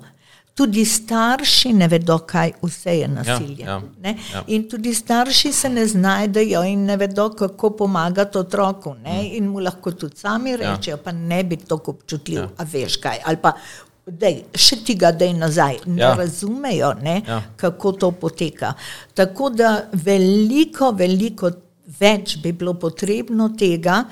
Tudi 0.53 0.83
starši 0.85 1.73
ne 1.73 1.87
vedo, 1.87 2.19
kaj 2.19 2.51
vse 2.61 2.93
je 2.93 3.07
nasilje. 3.09 3.63
ja, 3.63 3.81
ne. 3.99 4.11
ja. 4.33 4.43
In 4.47 4.69
tudi 4.69 4.93
starši 4.93 5.51
se 5.51 5.69
ne 5.69 5.87
znajdejo 5.87 6.63
in 6.63 6.85
ne 6.85 6.97
vedo, 6.97 7.29
kako 7.31 7.69
pomagati 7.71 8.37
otroku. 8.37 8.93
Ne? 8.95 9.29
In 9.29 9.45
mu 9.45 9.59
lahko 9.59 9.91
tudi 9.93 10.15
sami 10.15 10.53
rečejo, 10.55 10.97
pa 10.97 11.11
ne 11.13 11.43
bi 11.43 11.57
tako 11.57 11.91
občutljiv, 11.91 12.39
Ja. 12.39 12.49
a 12.57 12.63
veš 12.65 12.97
kaj. 12.97 13.17
Ali 13.25 13.37
pa, 13.37 13.53
dej, 14.05 14.43
še 14.55 14.75
ti 14.77 14.95
ga 14.95 15.11
dej 15.13 15.33
nazaj. 15.33 15.79
Ne 15.87 16.01
Ja. 16.01 16.13
razumejo, 16.13 16.93
ne, 17.01 17.21
Ja. 17.27 17.41
kako 17.55 17.91
to 17.93 18.11
poteka. 18.13 18.73
Tako 19.13 19.49
da 19.49 19.71
veliko, 19.93 20.91
veliko 20.91 21.49
več 21.99 22.37
bi 22.37 22.51
bilo 22.53 22.73
potrebno 22.75 23.49
tega, 23.49 24.03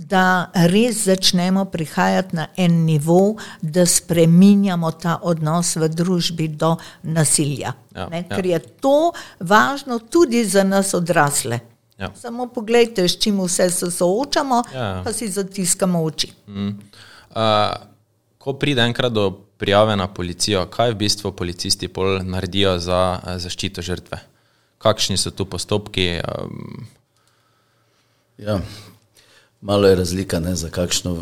da 0.00 0.48
res 0.54 1.04
začnemo 1.04 1.64
prihajati 1.68 2.36
na 2.36 2.46
en 2.56 2.84
nivo, 2.84 3.36
da 3.60 3.84
spreminjamo 3.86 4.90
ta 4.96 5.18
odnos 5.22 5.74
v 5.76 5.88
družbi 5.92 6.48
do 6.48 6.76
nasilja. 7.02 7.74
Ja, 7.94 8.06
ne, 8.08 8.24
ja. 8.24 8.36
ker 8.36 8.46
je 8.46 8.58
to 8.80 9.12
važno 9.40 9.98
tudi 9.98 10.44
za 10.44 10.64
nas 10.64 10.94
odrasle. 10.94 11.60
Ja. 12.00 12.08
Samo 12.16 12.46
pogledajte, 12.48 13.04
s 13.08 13.18
čim 13.20 13.42
vse 13.44 13.68
se 13.70 13.90
soočamo, 13.90 14.62
Ja. 14.74 15.02
pa 15.04 15.12
si 15.12 15.28
zatiskamo 15.28 16.00
oči. 16.02 16.32
Uh, 16.48 16.64
ko 18.38 18.52
pride 18.56 18.80
enkrat 18.82 19.12
do 19.12 19.30
prijave 19.60 19.96
na 19.96 20.06
policijo, 20.08 20.64
kaj 20.66 20.94
v 20.94 20.96
bistvu 20.96 21.32
policisti 21.36 21.88
pol 21.88 22.22
naredijo 22.24 22.78
za 22.78 23.20
uh, 23.20 23.36
zaščito 23.36 23.82
žrtve? 23.82 24.22
Kakšni 24.80 25.18
so 25.20 25.30
tu 25.30 25.44
postopki? 25.44 26.20
Um, 26.24 26.88
Ja, 28.40 28.56
malo 29.60 29.88
je 29.88 29.94
razlika, 29.94 30.40
ne, 30.40 30.54
za, 30.56 30.70
kakšno, 30.70 31.16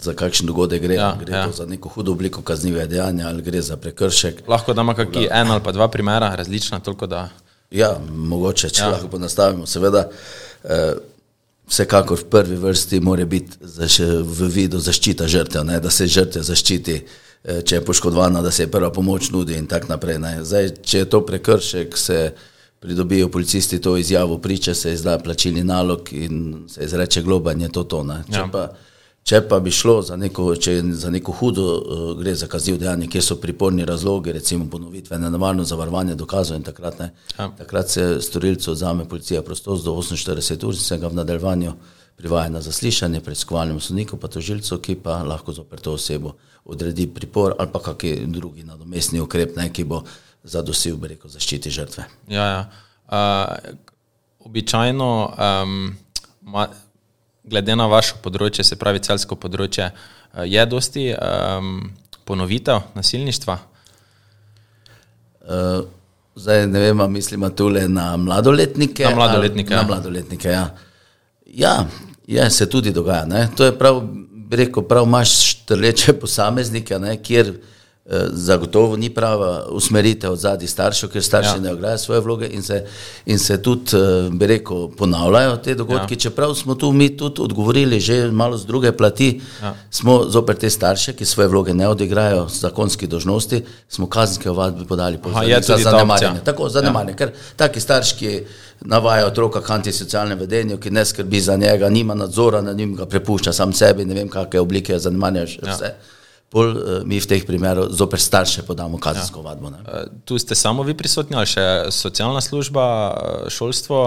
za 0.00 0.14
kakšen 0.14 0.46
dogodek 0.46 0.82
gre. 0.82 0.94
Ja, 0.94 1.16
gre 1.20 1.36
ja. 1.36 1.46
to 1.46 1.52
za 1.52 1.66
neko 1.66 1.88
hudo 1.88 2.12
obliko 2.12 2.42
kaznivega 2.42 2.86
dejanja 2.86 3.28
ali 3.28 3.42
gre 3.42 3.62
za 3.62 3.76
prekršek. 3.76 4.42
lahko 4.48 4.72
damo 4.74 4.94
kakšen 4.94 5.28
en 5.30 5.50
ali 5.50 5.62
pa 5.62 5.72
dva 5.72 5.88
primera, 5.88 6.34
različna, 6.34 6.80
toliko 6.80 7.06
da. 7.06 7.28
Ja, 7.70 7.98
mogoče, 8.14 8.70
če 8.70 8.82
Ja. 8.82 8.88
lahko 8.88 9.08
ponastavimo. 9.08 9.66
Seveda, 9.66 10.08
eh, 10.64 10.94
vsekakor 11.68 12.18
v 12.18 12.24
prvi 12.24 12.56
vrsti 12.56 13.00
mora 13.00 13.24
biti 13.24 13.56
v 14.22 14.48
vidu 14.48 14.78
zaščita 14.78 15.26
žrtev, 15.28 15.64
ne, 15.64 15.80
da 15.80 15.90
se 15.90 16.06
žrtev 16.06 16.42
zaščiti, 16.42 17.04
eh, 17.44 17.62
če 17.62 17.76
je 17.76 17.84
poškodovana, 17.84 18.42
da 18.42 18.50
se 18.50 18.62
je 18.62 18.70
prva 18.70 18.90
pomoč 18.92 19.30
nudi 19.30 19.54
in 19.54 19.66
tako 19.66 19.86
naprej. 19.88 20.18
Ne. 20.18 20.44
Zdaj, 20.44 20.70
če 20.82 20.98
je 20.98 21.04
to 21.10 21.20
prekršek, 21.26 21.96
se 21.98 22.32
pridobijo 22.80 23.28
policisti 23.28 23.80
to 23.80 23.96
izjavo 23.96 24.38
priče, 24.38 24.74
se 24.74 24.92
izda 24.92 25.18
plačilni 25.18 25.64
nalog 25.64 26.08
in 26.12 26.64
se 26.68 26.84
izreče 26.84 27.22
globa 27.22 27.52
in 27.52 27.60
je 27.60 27.68
to 27.68 27.84
to. 27.84 28.02
Ne. 28.02 28.22
Če 28.32 28.38
Ja. 28.38 28.48
pa 28.52 28.68
Če 29.24 29.38
pa 29.48 29.56
bi 29.60 29.70
šlo 29.72 30.02
za 30.02 30.16
neko, 30.16 30.50
če 30.56 30.82
za 30.92 31.08
neko 31.10 31.32
hudo, 31.32 31.62
uh, 31.64 32.18
gre 32.18 32.34
za 32.34 32.44
kaznivo 32.46 32.76
dejanje, 32.78 33.06
kjer 33.08 33.22
so 33.24 33.36
priporni 33.40 33.84
razlogi, 33.84 34.32
recimo 34.32 34.66
ponovitvene 34.70 35.30
nevarno 35.30 35.64
zavarovanje 35.64 36.14
dokazov 36.14 36.56
in 36.56 36.62
takrat, 36.62 36.98
ne, 36.98 37.14
Ja. 37.38 37.48
takrat 37.58 37.88
se 37.88 38.20
storilcu 38.20 38.72
vzame 38.72 39.08
policija 39.08 39.42
prostost 39.42 39.84
do 39.84 39.92
48 39.96 40.64
ur 40.66 40.74
in 40.74 40.80
se 40.80 40.98
ga 40.98 41.08
v 41.08 41.14
nadaljevanju 41.14 41.72
privaja 42.16 42.48
na 42.48 42.60
zaslišanje 42.60 43.20
preiskovalnemu 43.20 43.80
sodniku, 43.80 44.16
pa 44.16 44.28
tožilcu, 44.28 44.78
ki 44.78 44.94
pa 44.94 45.22
lahko 45.22 45.52
zoper 45.52 45.80
to 45.80 45.92
osebo 45.92 46.34
odredi 46.64 47.06
pripor 47.06 47.54
ali 47.58 47.68
pa 47.72 47.78
kakšen 47.80 48.32
drugi 48.32 48.62
nadomestni 48.62 49.20
ukrep, 49.20 49.56
ne, 49.56 49.72
ki 49.72 49.84
bo 49.84 50.02
zadosil, 50.44 50.96
bi 51.00 51.14
rekel, 51.14 51.30
zaščiti 51.32 51.72
žrtve. 51.72 52.06
Ja, 52.28 52.44
ja. 52.44 52.62
Uh, 53.04 53.74
običajno, 54.44 55.10
um, 55.32 55.74
ma, 56.52 56.68
glede 57.44 57.76
na 57.76 57.88
vaše 57.88 58.18
področje, 58.24 58.64
se 58.64 58.78
pravi 58.80 59.02
celsko 59.04 59.38
področje, 59.40 59.90
uh, 59.90 60.44
je 60.48 60.64
dosti 60.68 61.10
um, 61.16 61.76
ponovitev 62.28 62.82
nasilništva. 62.96 63.58
Uh, 65.44 65.84
zdaj 66.40 66.66
ne 66.68 66.86
vem, 66.86 67.00
ali 67.00 67.16
mislimo 67.18 67.50
tule 67.56 67.86
na 67.88 68.14
mladoletnike. 68.20 69.08
Na 69.08 69.16
mladoletnike, 69.16 69.74
ali, 69.74 69.80
ja. 69.80 69.84
Na 69.84 69.94
mladoletnike, 69.94 70.48
ja. 70.52 70.66
Ja, 71.54 71.74
je, 72.26 72.50
se 72.50 72.68
tudi 72.70 72.92
dogaja. 72.92 73.24
Ne. 73.30 73.46
To 73.56 73.68
je 73.68 73.76
prav, 73.78 74.00
bi 74.48 74.64
rekel, 74.64 74.84
prav 74.88 75.06
imaš 75.08 75.36
štrleče 75.52 76.16
posameznike, 76.20 76.98
ne, 76.98 77.16
kjer 77.22 77.52
eh, 77.54 77.72
zagotovo 78.32 78.96
ni 78.96 79.10
prava 79.10 79.64
usmeritev 79.70 80.32
od 80.32 80.38
zadnjih 80.38 80.70
staršev, 80.70 81.08
ker 81.10 81.22
starši 81.22 81.48
Ja. 81.48 81.54
ja. 81.54 81.60
ne 81.60 81.72
igrajo 81.72 81.98
svoje 81.98 82.20
vloge 82.20 82.48
in 82.52 82.62
se, 82.62 82.86
in 83.26 83.38
se 83.38 83.62
tudi, 83.62 83.96
eh, 83.96 84.30
bi 84.30 84.46
rekel, 84.46 84.88
ponavljajo 84.96 85.56
te 85.56 85.74
dogodki. 85.74 86.14
Ja. 86.14 86.16
Ja. 86.16 86.20
Čeprav 86.20 86.54
smo 86.54 86.74
tu 86.74 86.92
mi 86.92 87.16
tudi 87.16 87.40
odgovorili 87.40 88.00
že 88.00 88.30
malo 88.30 88.56
z 88.56 88.66
druge 88.66 88.92
plati, 88.92 89.40
ja. 89.62 89.74
smo 89.90 90.24
zoper 90.28 90.56
te 90.56 90.70
starše, 90.70 91.12
ki 91.12 91.24
svoje 91.24 91.48
vloge 91.48 91.74
ne 91.74 91.88
odigrajo 91.88 92.48
zakonskih 92.48 93.08
dožnosti, 93.08 93.62
smo 93.88 94.06
kazenske 94.06 94.50
ovadbe 94.50 94.84
podali 94.84 95.18
po 95.18 95.42
je 95.42 95.62
za 95.62 95.76
zanemarjanje. 95.76 96.40
Tako, 96.44 96.68
zanemarjanje, 96.68 97.12
ja. 97.12 97.16
ker 97.16 97.32
taki 97.56 97.80
starš, 97.80 98.12
ki 98.12 98.40
navaja 98.80 99.26
otroka 99.26 99.60
k 99.60 99.70
antisocialnemu 99.70 100.40
vedenju, 100.40 100.76
ki 100.76 100.90
ne 100.90 101.04
skrbi 101.04 101.40
za 101.40 101.56
njega, 101.56 101.88
nima 101.88 102.14
nadzora 102.14 102.60
nad 102.60 102.76
njim, 102.76 102.96
ga 102.96 103.06
prepušča 103.06 103.52
sam 103.52 103.72
sebi, 103.72 104.04
ne 104.04 104.14
vem, 104.14 104.28
kakšne 104.28 104.60
oblike 104.60 104.98
zanemarjanja 104.98 105.46
še 105.46 105.60
Ja. 105.62 105.68
ja. 105.68 105.74
vse. 105.74 105.94
Pol 106.54 106.70
uh, 106.70 107.02
mi 107.02 107.18
v 107.18 107.26
teh 107.26 107.42
primerih 107.42 107.90
zoper 107.90 108.22
starše 108.22 108.62
podamo 108.62 109.00
kazensko 109.02 109.42
ja. 109.42 109.46
vadbo. 109.50 109.74
Ne? 109.74 109.82
Uh, 109.82 110.06
tu 110.24 110.38
ste 110.38 110.54
samo 110.54 110.86
vi 110.86 110.94
prisotni 110.94 111.34
ali 111.34 111.50
še 111.50 111.90
socialna 111.90 112.38
služba, 112.44 112.86
uh, 112.86 113.50
šolstvo, 113.50 114.04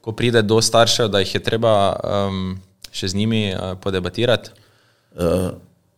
ko 0.00 0.16
pride 0.16 0.40
do 0.42 0.62
staršev, 0.64 1.12
da 1.12 1.20
jih 1.20 1.34
je 1.36 1.44
treba 1.44 1.74
um, 1.92 2.56
še 2.88 3.12
z 3.12 3.20
njimi 3.20 3.42
uh, 3.52 3.74
podebatirati. 3.84 4.56
Uh, 5.12 5.52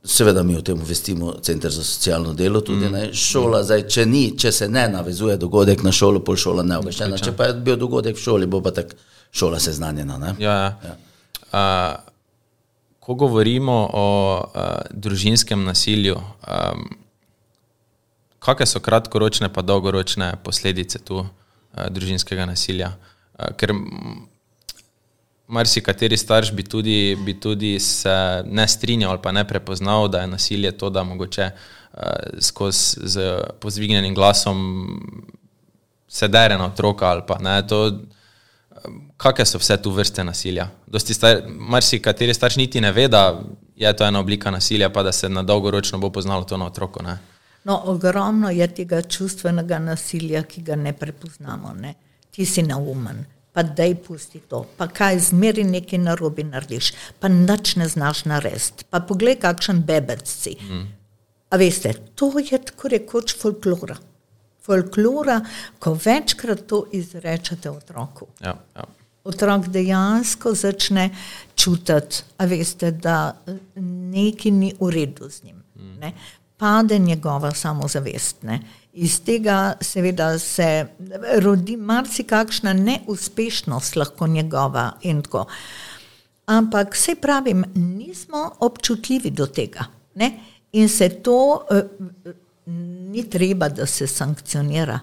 seveda 0.05 0.43
mi 0.43 0.57
o 0.57 0.63
tem 0.63 0.75
obvestimo 0.75 1.37
Center 1.43 1.71
za 1.71 1.85
socialno 1.85 2.35
delo, 2.35 2.61
tudi 2.61 2.89
mm. 2.89 2.93
ne. 2.93 3.07
Šola, 3.15 3.63
zdaj, 3.63 3.87
če, 3.87 4.07
ni, 4.11 4.25
če 4.39 4.53
se 4.53 4.69
ne 4.69 4.89
navezuje 4.89 5.37
dogodek 5.39 5.85
na 5.87 5.93
šolo, 5.93 6.25
pol 6.25 6.39
šola 6.41 6.67
ne 6.67 6.81
obveščena. 6.81 7.21
Če 7.21 7.37
pa 7.37 7.51
je 7.51 7.59
bil 7.63 7.79
dogodek 7.79 8.17
v 8.17 8.23
šoli, 8.23 8.51
bo 8.51 8.63
pa 8.65 8.73
tak 8.75 8.95
šola 9.31 9.61
seznanjena. 9.61 10.19
Ne? 10.19 10.35
Ja, 10.41 10.57
ja. 10.57 10.71
Ja. 10.91 10.97
Uh, 11.51 12.10
ko 13.11 13.15
govorimo 13.15 13.91
o 13.93 14.07
uh, 14.39 14.63
družinskem 14.91 15.65
nasilju, 15.67 16.15
um, 16.15 16.85
kakšne 18.39 18.67
so 18.71 18.81
kratkoročne 18.81 19.49
pa 19.51 19.65
dolgoročne 19.67 20.37
posledice 20.45 21.01
tu 21.03 21.17
uh, 21.19 21.27
družinskega 21.91 22.47
nasilja? 22.47 22.93
Uh, 23.35 23.51
ker 23.59 23.75
marsikateri 25.51 26.15
starš 26.15 26.53
bi 26.55 26.63
tudi, 26.63 27.17
bi 27.27 27.35
tudi 27.35 27.73
se 27.83 28.15
ne 28.47 28.69
strinjal 28.69 29.17
ali 29.17 29.23
pa 29.23 29.35
ne 29.35 29.43
prepoznal, 29.49 30.07
da 30.09 30.23
je 30.23 30.31
nasilje 30.31 30.71
to, 30.79 30.91
da 30.95 31.03
mogoče 31.03 31.51
uh, 31.51 32.01
skozi 32.39 33.11
z 33.11 33.27
pozvignjenim 33.61 34.15
glasom 34.15 34.63
se 36.07 36.29
dere 36.29 36.59
na 36.59 36.71
otroka 36.71 37.11
ali 37.11 37.27
pa 37.27 37.43
ne. 37.43 37.59
To, 37.67 37.91
Kakšne 39.17 39.47
so 39.47 39.59
vse 39.59 39.77
tu 39.83 39.91
vrste 39.91 40.25
nasilja? 40.25 40.69
Star, 40.99 41.43
marsikateri 41.49 42.35
starš 42.35 42.57
niti 42.57 42.81
ne 42.81 42.93
ve, 42.93 43.09
da 43.09 43.41
je 43.77 43.93
to 43.97 44.05
ena 44.05 44.21
oblika 44.21 44.51
nasilja, 44.51 44.91
pa 44.91 45.03
da 45.03 45.13
se 45.13 45.29
na 45.29 45.43
dolgoročno 45.43 45.99
bo 45.99 46.11
poznalo 46.11 46.45
to 46.45 46.57
na 46.57 46.67
otroku. 46.67 47.03
Ne? 47.03 47.19
No, 47.65 47.83
ogromno 47.85 48.51
je 48.51 48.67
tega 48.75 49.03
čustvenega 49.03 49.79
nasilja, 49.79 50.43
ki 50.43 50.63
ga 50.63 50.77
ne 50.77 50.93
prepoznamo. 50.93 51.75
Ne? 51.81 51.95
Ti 52.31 52.47
si 52.47 52.63
naumen, 52.63 53.25
pa 53.53 53.63
daj 53.63 53.95
pusti 54.07 54.41
to, 54.49 54.65
pa 54.77 54.89
kaj 54.89 55.19
zmeri 55.31 55.65
nekaj 55.65 55.99
narobe 55.99 56.45
narediš, 56.45 56.93
pa 57.21 57.29
nič 57.29 57.77
ne 57.77 57.89
znaš 57.89 58.25
narediti, 58.25 58.87
pa 58.91 59.01
poglej, 59.01 59.37
kakšen 59.43 59.83
bebec 59.87 60.29
si. 60.29 60.57
Mm. 60.61 60.87
A 61.51 61.57
veste, 61.59 61.93
to 62.15 62.33
je 62.39 62.59
tako 62.65 62.89
rekoč 62.89 63.35
folklora. 63.37 63.97
Folklora, 64.63 65.41
ko 65.79 65.95
večkrat 66.05 66.67
to 66.67 66.85
izrečete 66.93 67.71
otroku. 67.71 68.27
Ja, 68.41 68.55
ja. 68.77 68.85
Otrok 69.25 69.67
dejansko 69.69 70.55
začne 70.55 71.11
čutiti, 71.55 72.23
a 72.39 72.47
veste, 72.49 72.91
da 72.91 73.37
nekaj 73.77 74.53
ni 74.53 74.73
v 74.81 74.91
redu 74.91 75.29
z 75.31 75.45
njim. 75.45 75.63
Ne? 76.01 76.13
Pade 76.57 76.99
njegova 76.99 77.53
samozavest. 77.55 78.43
Ne? 78.43 78.61
Iz 78.93 79.21
tega 79.25 79.75
seveda 79.81 80.39
se 80.39 80.87
rodi 81.39 81.77
marsikakšna 81.77 82.73
neuspešnost 82.73 83.97
lahko 83.97 84.27
njegova 84.27 84.93
in 85.03 85.23
tako. 85.23 85.47
Ampak 86.47 86.95
vse 86.95 87.15
pravim, 87.15 87.65
nismo 87.75 88.51
občutljivi 88.61 89.31
do 89.31 89.47
tega. 89.47 89.85
Ne? 90.15 90.33
In 90.73 90.89
se 90.89 91.09
to 91.09 91.67
uh, 91.71 92.35
ni 93.11 93.25
treba, 93.31 93.69
da 93.69 93.87
se 93.87 94.07
sankcionira. 94.07 95.01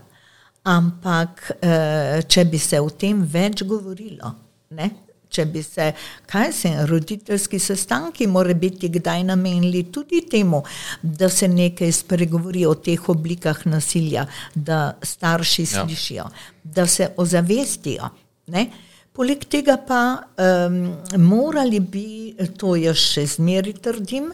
Ampak, 0.68 1.52
uh, 1.64 2.22
če 2.28 2.46
bi 2.46 2.60
se 2.60 2.80
o 2.80 2.90
tem 2.90 3.22
več 3.24 3.64
govorilo, 3.64 4.34
ne? 4.70 4.90
če 5.30 5.46
bi 5.52 5.62
se, 5.64 5.92
kaj 6.32 6.52
se 6.56 6.70
roditeljski 6.88 7.60
sestanki 7.60 8.28
more 8.32 8.54
biti 8.56 8.90
kdaj 8.90 9.24
namenili 9.28 9.84
tudi 9.92 10.22
temu, 10.32 10.64
da 11.02 11.30
se 11.30 11.48
nekaj 11.52 11.92
spregovori 11.92 12.66
o 12.66 12.76
teh 12.76 13.10
oblikah 13.10 13.66
nasilja, 13.68 14.26
da 14.56 14.98
starši 15.04 15.66
Ja. 15.68 15.84
slišijo, 15.84 16.30
da 16.64 16.88
se 16.88 17.10
ozavestijo. 17.18 18.10
Ne? 18.48 18.70
Poleg 19.18 19.46
tega 19.50 19.78
pa 19.88 20.02
um, 20.38 20.94
morali 21.18 21.80
bi, 21.80 22.36
to 22.58 22.76
jaz 22.78 23.02
še 23.02 23.26
zmeri 23.26 23.74
trdim, 23.74 24.28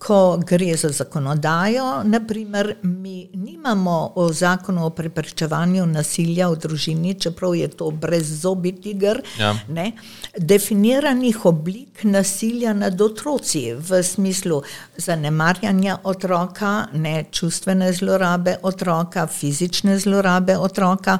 ko 0.00 0.38
gre 0.46 0.76
za 0.76 0.88
zakonodajo, 0.88 2.02
naprimer, 2.04 2.74
mi 2.82 3.28
nimamo 3.34 4.12
o 4.14 4.32
zakonu 4.32 4.86
o 4.86 4.90
preprečevanju 4.90 5.86
nasilja 5.86 6.48
v 6.48 6.56
družini, 6.56 7.14
čeprav 7.20 7.54
je 7.54 7.68
to 7.68 7.90
brez 7.90 8.40
zobi 8.40 8.72
tiger, 8.72 9.20
Ja. 9.38 9.54
ne, 9.68 9.92
definiranih 10.38 11.44
oblik 11.46 12.04
nasilja 12.04 12.72
nad 12.72 13.00
otroci 13.00 13.74
v 13.74 14.02
smislu 14.02 14.62
zanemarjanja 14.96 15.98
otroka, 16.04 16.86
ne 16.92 17.24
čustvene 17.30 17.92
zlorabe 17.92 18.56
otroka, 18.62 19.26
fizične 19.26 19.98
zlorabe 19.98 20.56
otroka. 20.58 21.18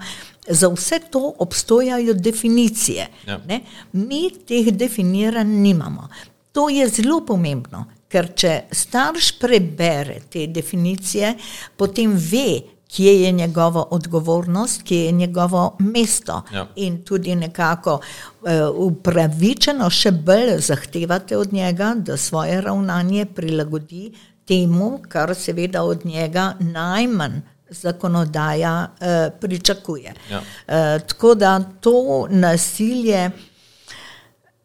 Za 0.48 0.68
vse 0.68 0.98
to 1.10 1.34
obstojajo 1.38 2.14
definicije. 2.14 3.06
Ja. 3.26 3.38
Ne? 3.48 3.60
Mi 3.92 4.30
teh 4.48 4.72
definiranj 4.72 5.48
nimamo. 5.48 6.08
To 6.52 6.68
je 6.68 6.88
zelo 6.88 7.20
pomembno, 7.26 7.84
ker 8.10 8.32
če 8.34 8.52
starš 8.74 9.32
prebere 9.38 10.20
te 10.30 10.46
definicije, 10.50 11.34
potem 11.78 12.16
ve, 12.16 12.60
kje 12.90 13.12
je 13.22 13.32
njegova 13.32 13.84
odgovornost, 13.90 14.82
kje 14.82 15.04
je 15.04 15.12
njegovo 15.12 15.76
mesto. 15.78 16.42
Ja. 16.54 16.66
In 16.76 17.02
tudi 17.04 17.36
nekako 17.36 18.00
uh, 18.00 18.50
upravičeno 18.74 19.90
še 19.90 20.10
bolj 20.10 20.56
zahtevate 20.66 21.36
od 21.38 21.52
njega, 21.52 21.94
da 21.96 22.16
svoje 22.16 22.60
ravnanje 22.60 23.26
prilagodi 23.26 24.10
temu, 24.44 24.98
kar 25.08 25.34
seveda 25.34 25.84
od 25.86 26.06
njega 26.06 26.54
najmanj 26.60 27.40
zakonodaja 27.70 28.74
uh, 28.90 29.38
pričakuje. 29.40 30.14
Ja. 30.30 30.38
Uh, 30.40 31.06
tako 31.06 31.34
da 31.34 31.60
to 31.80 32.26
nasilje, 32.30 33.30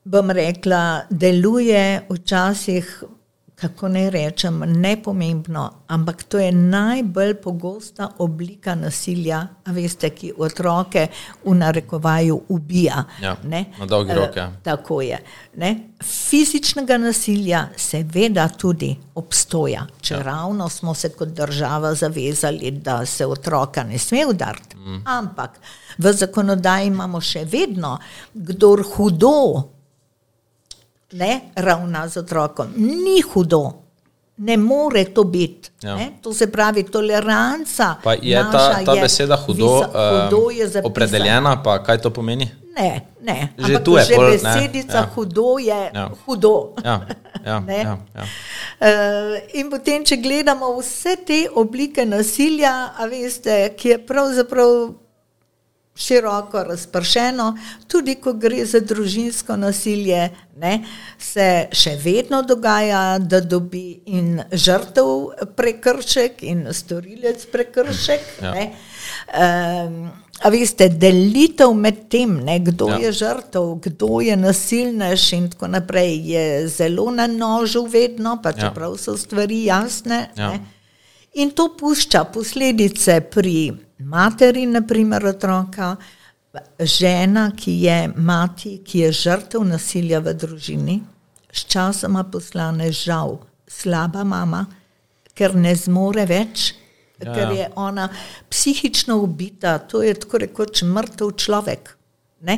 bom 0.03 0.31
rekla, 0.31 1.01
deluje 1.09 2.07
včasih, 2.09 3.03
kako 3.55 3.87
ne 3.87 4.09
rečem, 4.09 4.63
nepomembno, 4.67 5.71
ampak 5.87 6.23
to 6.23 6.39
je 6.39 6.51
najbolj 6.51 7.33
pogosta 7.33 8.09
oblika 8.17 8.75
nasilja, 8.75 9.47
veste, 9.65 10.09
ki 10.09 10.33
otroke 10.37 11.07
v 11.45 11.55
narekovaju 11.55 12.41
ubija. 12.49 13.03
Ja, 13.21 13.37
ne. 13.43 13.65
na 13.79 13.85
dolgi 13.85 14.11
Eh, 14.11 14.15
rok, 14.15 14.35
ja. 14.35 14.51
Tako 14.63 15.01
je. 15.01 15.19
Ne? 15.55 15.77
Fizičnega 16.03 16.97
nasilja 16.97 17.67
seveda 17.75 18.47
tudi 18.57 18.95
obstoja, 19.15 19.87
če 20.01 20.13
ja. 20.13 20.21
ravno 20.21 20.69
smo 20.69 20.93
se 20.93 21.09
kot 21.09 21.29
država 21.29 21.93
zavezali, 21.93 22.71
da 22.71 23.05
se 23.05 23.25
otroka 23.25 23.83
ne 23.83 23.97
sme 23.97 24.25
udariti. 24.25 24.75
Mm. 24.77 25.01
Ampak 25.05 25.59
v 25.97 26.13
zakonodaji 26.13 26.87
imamo 26.87 27.21
še 27.21 27.45
vedno, 27.45 27.97
kdor 28.33 28.83
hudo 28.95 29.74
ne, 31.15 31.31
ravna 31.55 32.07
z 32.07 32.17
otrokom, 32.17 32.67
ni 32.75 33.21
hudo. 33.23 33.63
Ne 34.37 34.57
more 34.57 35.05
to 35.05 35.23
biti. 35.23 35.69
Ja. 35.81 35.89
Ja. 35.91 36.07
To 36.21 36.33
se 36.33 36.47
pravi, 36.47 36.83
toleranca. 36.83 37.95
Pa 38.03 38.13
je 38.13 38.35
ta, 38.51 38.83
ta 38.83 38.93
je 38.93 39.01
beseda 39.01 39.37
hudo, 39.37 39.69
visa, 39.75 39.87
hudo 39.87 40.49
je 40.51 40.65
zapisana. 40.65 40.87
opredeljena, 40.87 41.63
pa 41.63 41.77
kaj 41.79 41.97
to 41.97 42.09
pomeni? 42.11 42.49
Ne, 42.75 42.89
ne. 43.23 43.55
Že 43.57 43.63
Ampak 43.65 43.83
tu 43.83 43.91
je 43.93 44.03
že 44.03 44.15
pol, 44.15 44.25
ne, 44.25 44.31
besedica 44.33 44.97
ja. 44.97 45.09
hudo 45.15 45.57
je 45.57 45.81
Ja. 45.93 46.09
hudo. 46.25 46.73
Ja, 46.83 46.95
ja, 47.45 47.59
Ne? 47.69 47.77
ja, 47.79 47.95
ja. 48.13 48.23
Uh, 48.77 49.39
in 49.53 49.69
potem, 49.69 50.03
če 50.03 50.17
gledamo 50.17 50.73
vse 50.75 51.15
te 51.17 51.45
oblike 51.55 52.03
nasilja, 52.05 52.73
veste, 53.05 53.55
ki 53.71 53.89
je 53.89 53.97
pravzaprav 54.01 54.91
široko 55.95 56.63
razpršeno, 56.63 57.57
tudi 57.87 58.15
ko 58.15 58.33
gre 58.33 58.65
za 58.65 58.79
družinsko 58.79 59.55
nasilje, 59.55 60.29
ne, 60.59 60.83
se 61.19 61.67
še 61.71 61.95
vedno 62.03 62.41
dogaja, 62.43 63.19
da 63.19 63.39
dobi 63.39 64.01
in 64.05 64.41
žrtev 64.51 65.47
prekršek 65.55 66.43
in 66.43 66.67
storilec 66.73 67.45
prekršek. 67.51 68.27
Ja. 68.43 68.51
Ne. 68.51 68.65
Um, 69.39 70.11
a 70.43 70.49
veste, 70.51 70.89
delitev 70.89 71.71
med 71.73 72.09
tem, 72.11 72.35
ne, 72.43 72.59
kdo 72.59 72.89
Ja. 72.89 72.97
ja. 72.99 73.05
je 73.07 73.11
žrtev, 73.11 73.75
kdo 73.81 74.19
je 74.21 74.35
nasilnež 74.35 75.31
in 75.33 75.49
tako 75.49 75.67
naprej, 75.67 76.19
je 76.27 76.67
zelo 76.67 77.07
na 77.11 77.27
nožu 77.27 77.85
vedno, 77.87 78.35
pa 78.43 78.49
Ja. 78.51 78.67
čeprav 78.67 78.97
so 78.97 79.15
stvari 79.17 79.63
jasne. 79.65 80.29
Ja. 80.35 80.51
Ne. 80.51 80.59
In 81.33 81.51
to 81.51 81.69
pušča 81.79 82.23
posledice 82.23 83.21
pri 83.21 83.73
materi, 83.99 84.65
naprimer 84.65 85.25
otroka, 85.25 85.95
žena, 86.79 87.49
ki 87.55 87.71
je 87.81 87.97
mati, 88.15 88.77
ki 88.83 88.99
je 88.99 89.11
žrtev 89.11 89.63
nasilja 89.67 90.19
v 90.23 90.33
družini, 90.33 91.01
sčasoma 91.51 92.23
postane 92.23 92.91
žal 92.91 93.37
slaba 93.67 94.23
mama, 94.23 94.65
ker 95.35 95.55
ne 95.55 95.75
zmore 95.75 96.25
več, 96.25 96.73
Ja, 97.15 97.31
ker 97.31 97.51
ja. 97.51 97.51
je 97.53 97.67
ona 97.79 98.09
psihično 98.49 99.17
ubita, 99.23 99.77
to 99.79 100.01
je 100.03 100.13
tako 100.19 100.37
rekoč 100.43 100.81
mrtev 100.83 101.31
človek. 101.39 101.93
Ne? 102.41 102.57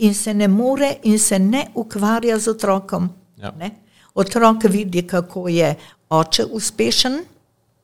In 0.00 0.14
se 0.14 0.34
ne 0.34 0.48
more 0.48 0.94
in 1.02 1.18
se 1.18 1.38
ne 1.38 1.66
ukvarja 1.74 2.38
z 2.38 2.48
otrokom. 2.48 3.10
Ja. 3.36 3.52
Ne? 3.58 3.70
Otrok 4.14 4.64
vidi, 4.64 5.02
kako 5.06 5.48
je 5.48 5.74
oče 6.08 6.44
uspešen, 6.44 7.18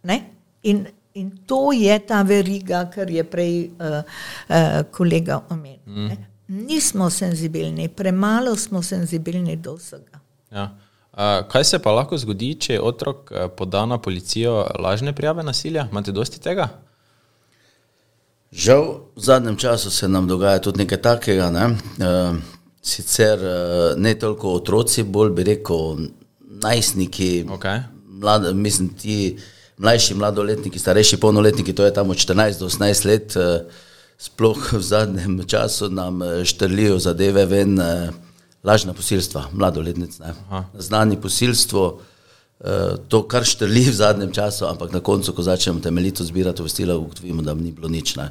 ne? 0.02 0.22
in, 0.62 0.86
in 1.14 1.30
to 1.46 1.72
je 1.72 1.98
ta 2.06 2.22
veriga, 2.22 2.84
kar 2.94 3.10
je 3.10 3.24
prej 3.24 3.70
uh, 3.78 4.02
uh, 4.48 4.82
kolega 4.90 5.40
omenil. 5.50 5.80
Mm. 5.86 6.24
Nismo 6.48 7.10
senzibilni, 7.10 7.88
premalo 7.88 8.56
smo 8.56 8.82
senzibilni 8.82 9.56
do 9.56 9.74
vsega. 9.74 10.20
Ja. 10.52 10.70
Uh, 11.12 11.46
kaj 11.48 11.64
se 11.64 11.78
pa 11.78 11.92
lahko 11.94 12.18
zgodi, 12.18 12.54
če 12.58 12.80
otrok 12.82 13.30
uh, 13.30 13.46
poda 13.56 13.86
na 13.86 13.98
policijo 14.02 14.64
lažne 14.78 15.14
prijave 15.14 15.42
nasilja? 15.42 15.86
Imate 15.90 16.12
dosti 16.12 16.40
tega? 16.42 16.68
Žal, 18.54 18.84
v 19.16 19.22
zadnjem 19.22 19.56
času 19.56 19.90
se 19.90 20.08
nam 20.08 20.28
dogaja 20.28 20.58
tudi 20.62 20.82
nekaj 20.82 21.00
takega. 21.02 21.50
Ne? 21.50 21.64
Uh, 22.02 22.36
sicer 22.82 23.38
uh, 23.38 23.96
ne 23.96 24.14
toliko 24.18 24.56
otroci, 24.58 25.02
bolj 25.02 25.30
bi 25.34 25.46
rekel 25.46 26.08
najstniki, 26.62 27.44
Okay. 27.56 27.82
mlade, 28.06 28.54
mislim, 28.54 28.88
ti 28.88 29.38
mlajši 29.78 30.14
mladoletniki, 30.14 30.78
starejši 30.78 31.16
polnoletniki, 31.20 31.72
to 31.72 31.84
je 31.84 31.94
tam 31.94 32.10
od 32.10 32.16
14 32.16 32.58
do 32.58 32.68
18 32.68 33.06
let, 33.06 33.36
uh, 33.36 33.66
sploh 34.18 34.72
v 34.72 34.82
zadnjem 34.82 35.42
času 35.46 35.90
nam 35.90 36.22
eh, 36.22 36.44
štrlijo 36.44 36.98
zadeve 36.98 37.46
ven, 37.46 37.78
uh, 37.78 38.14
lažna 38.64 38.94
posilstva, 38.94 39.48
mladoletnic. 39.52 40.18
Znani 40.78 41.20
posilstvo. 41.20 42.00
Uh, 42.64 42.96
to, 43.08 43.24
kar 43.28 43.44
štrli 43.44 43.90
v 43.90 43.92
zadnjem 43.92 44.30
času, 44.32 44.64
ampak 44.70 44.92
na 44.94 45.00
koncu, 45.00 45.32
ko 45.34 45.42
začnemo 45.42 45.82
temeljito 45.82 46.24
zbirati 46.24 46.62
obvestila, 46.62 46.96
ugotovimo, 46.96 47.42
da 47.42 47.54
ni 47.54 47.72
bilo 47.72 47.88
nič. 47.88 48.14
Ne. 48.16 48.30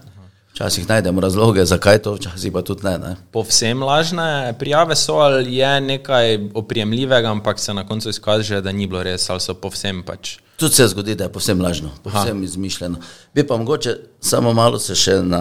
Včasih 0.54 0.88
najdemo 0.90 1.22
razloge, 1.22 1.66
zakaj 1.66 2.00
to, 2.06 2.14
včasih 2.16 2.54
pa 2.54 2.62
tudi 2.62 2.86
ne. 2.86 2.98
ne. 2.98 3.16
Povsem 3.32 3.84
lažne 3.84 4.54
prijave 4.60 4.96
so 4.96 5.20
ali 5.20 5.56
je 5.56 5.82
nekaj 5.82 6.40
oprijemljivega, 6.54 7.32
ampak 7.32 7.60
se 7.60 7.74
na 7.74 7.88
koncu 7.88 8.10
izkaže, 8.10 8.62
da 8.62 8.72
ni 8.72 8.88
bilo 8.88 9.04
res 9.04 9.30
ali 9.30 9.42
so 9.42 9.54
povsem 9.54 10.04
pač. 10.06 10.38
Tudi 10.56 10.74
se 10.74 10.88
zgodi, 10.88 11.16
da 11.16 11.24
je 11.24 11.32
povsem 11.32 11.62
lažno, 11.62 11.90
povsem 12.04 12.38
Aha. 12.38 12.44
izmišljeno. 12.44 12.98
Bi 13.34 13.44
pa 13.44 13.58
mogoče 13.58 13.96
samo 14.22 14.54
malo 14.54 14.80
se 14.80 14.96
še 14.96 15.16
na 15.20 15.40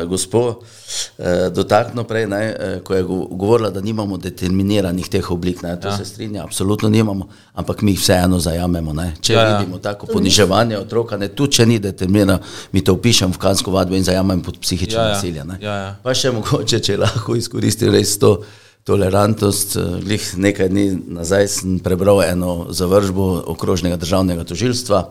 uh, 0.00 0.08
gospo 0.08 0.38
uh, 0.40 1.24
dotaknil 1.50 2.04
prej, 2.04 2.26
ne, 2.26 2.40
uh, 2.50 2.82
ko 2.82 2.94
je 2.94 3.02
go- 3.02 3.26
govorila, 3.26 3.70
da 3.70 3.80
nimamo 3.80 4.16
determiniranih 4.16 5.08
teh 5.08 5.30
oblik. 5.30 5.62
Ne, 5.62 5.74
to 5.76 5.88
ja. 5.88 5.96
se 5.96 6.04
strinja, 6.04 6.44
absolutno 6.44 6.88
nimamo, 6.88 7.26
ampak 7.54 7.82
mi 7.82 7.90
jih 7.90 8.00
vseeno 8.00 8.38
zajamemo. 8.38 8.92
Ne. 8.92 9.12
Če 9.20 9.32
Ja, 9.32 9.40
ja, 9.40 9.58
vidimo 9.58 9.78
tako 9.78 10.06
poniževanje 10.06 10.78
otroka, 10.78 11.16
ne, 11.16 11.28
tudi 11.28 11.52
če 11.52 11.66
ni 11.66 11.78
determiniran, 11.78 12.38
mi 12.72 12.80
to 12.80 12.94
upišem 12.94 13.32
v 13.32 13.38
kansko 13.38 13.70
vadbo 13.70 13.94
in 13.94 14.04
zajamem 14.04 14.40
pod 14.40 14.58
psihično 14.58 15.00
Ja, 15.00 15.06
ja. 15.06 15.14
nasilje. 15.14 15.44
ne. 15.44 15.58
Ja, 15.60 15.74
ja. 15.76 15.96
Pa 16.02 16.14
še 16.14 16.30
mogoče, 16.30 16.80
če 16.80 16.96
lahko 16.96 17.34
izkoristim 17.34 17.90
res 17.92 18.18
to 18.18 18.38
tolerantnost. 18.84 19.76
eh, 19.76 20.00
Glih 20.04 20.38
nekaj 20.38 20.68
dni 20.68 20.98
nazaj 21.06 21.48
sem 21.48 21.78
prebral 21.78 22.22
eno 22.22 22.66
zavržbo 22.70 23.42
okrožnega 23.46 23.96
državnega 23.96 24.44
tožilstva 24.44 25.10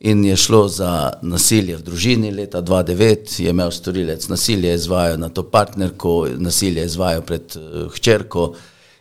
in 0.00 0.24
je 0.24 0.36
šlo 0.36 0.68
za 0.68 1.12
nasilje 1.22 1.76
v 1.76 1.82
družini. 1.82 2.30
Leta 2.30 2.62
2009 2.62 3.40
je 3.40 3.50
imel 3.50 3.70
storilec 3.70 4.28
nasilje 4.28 4.74
izvajal 4.74 5.18
na 5.18 5.28
to 5.28 5.42
partnerko, 5.42 6.26
nasilje 6.36 6.84
izvajal 6.84 7.22
pred 7.22 7.56
uh, 7.56 7.92
hčerko 7.92 8.54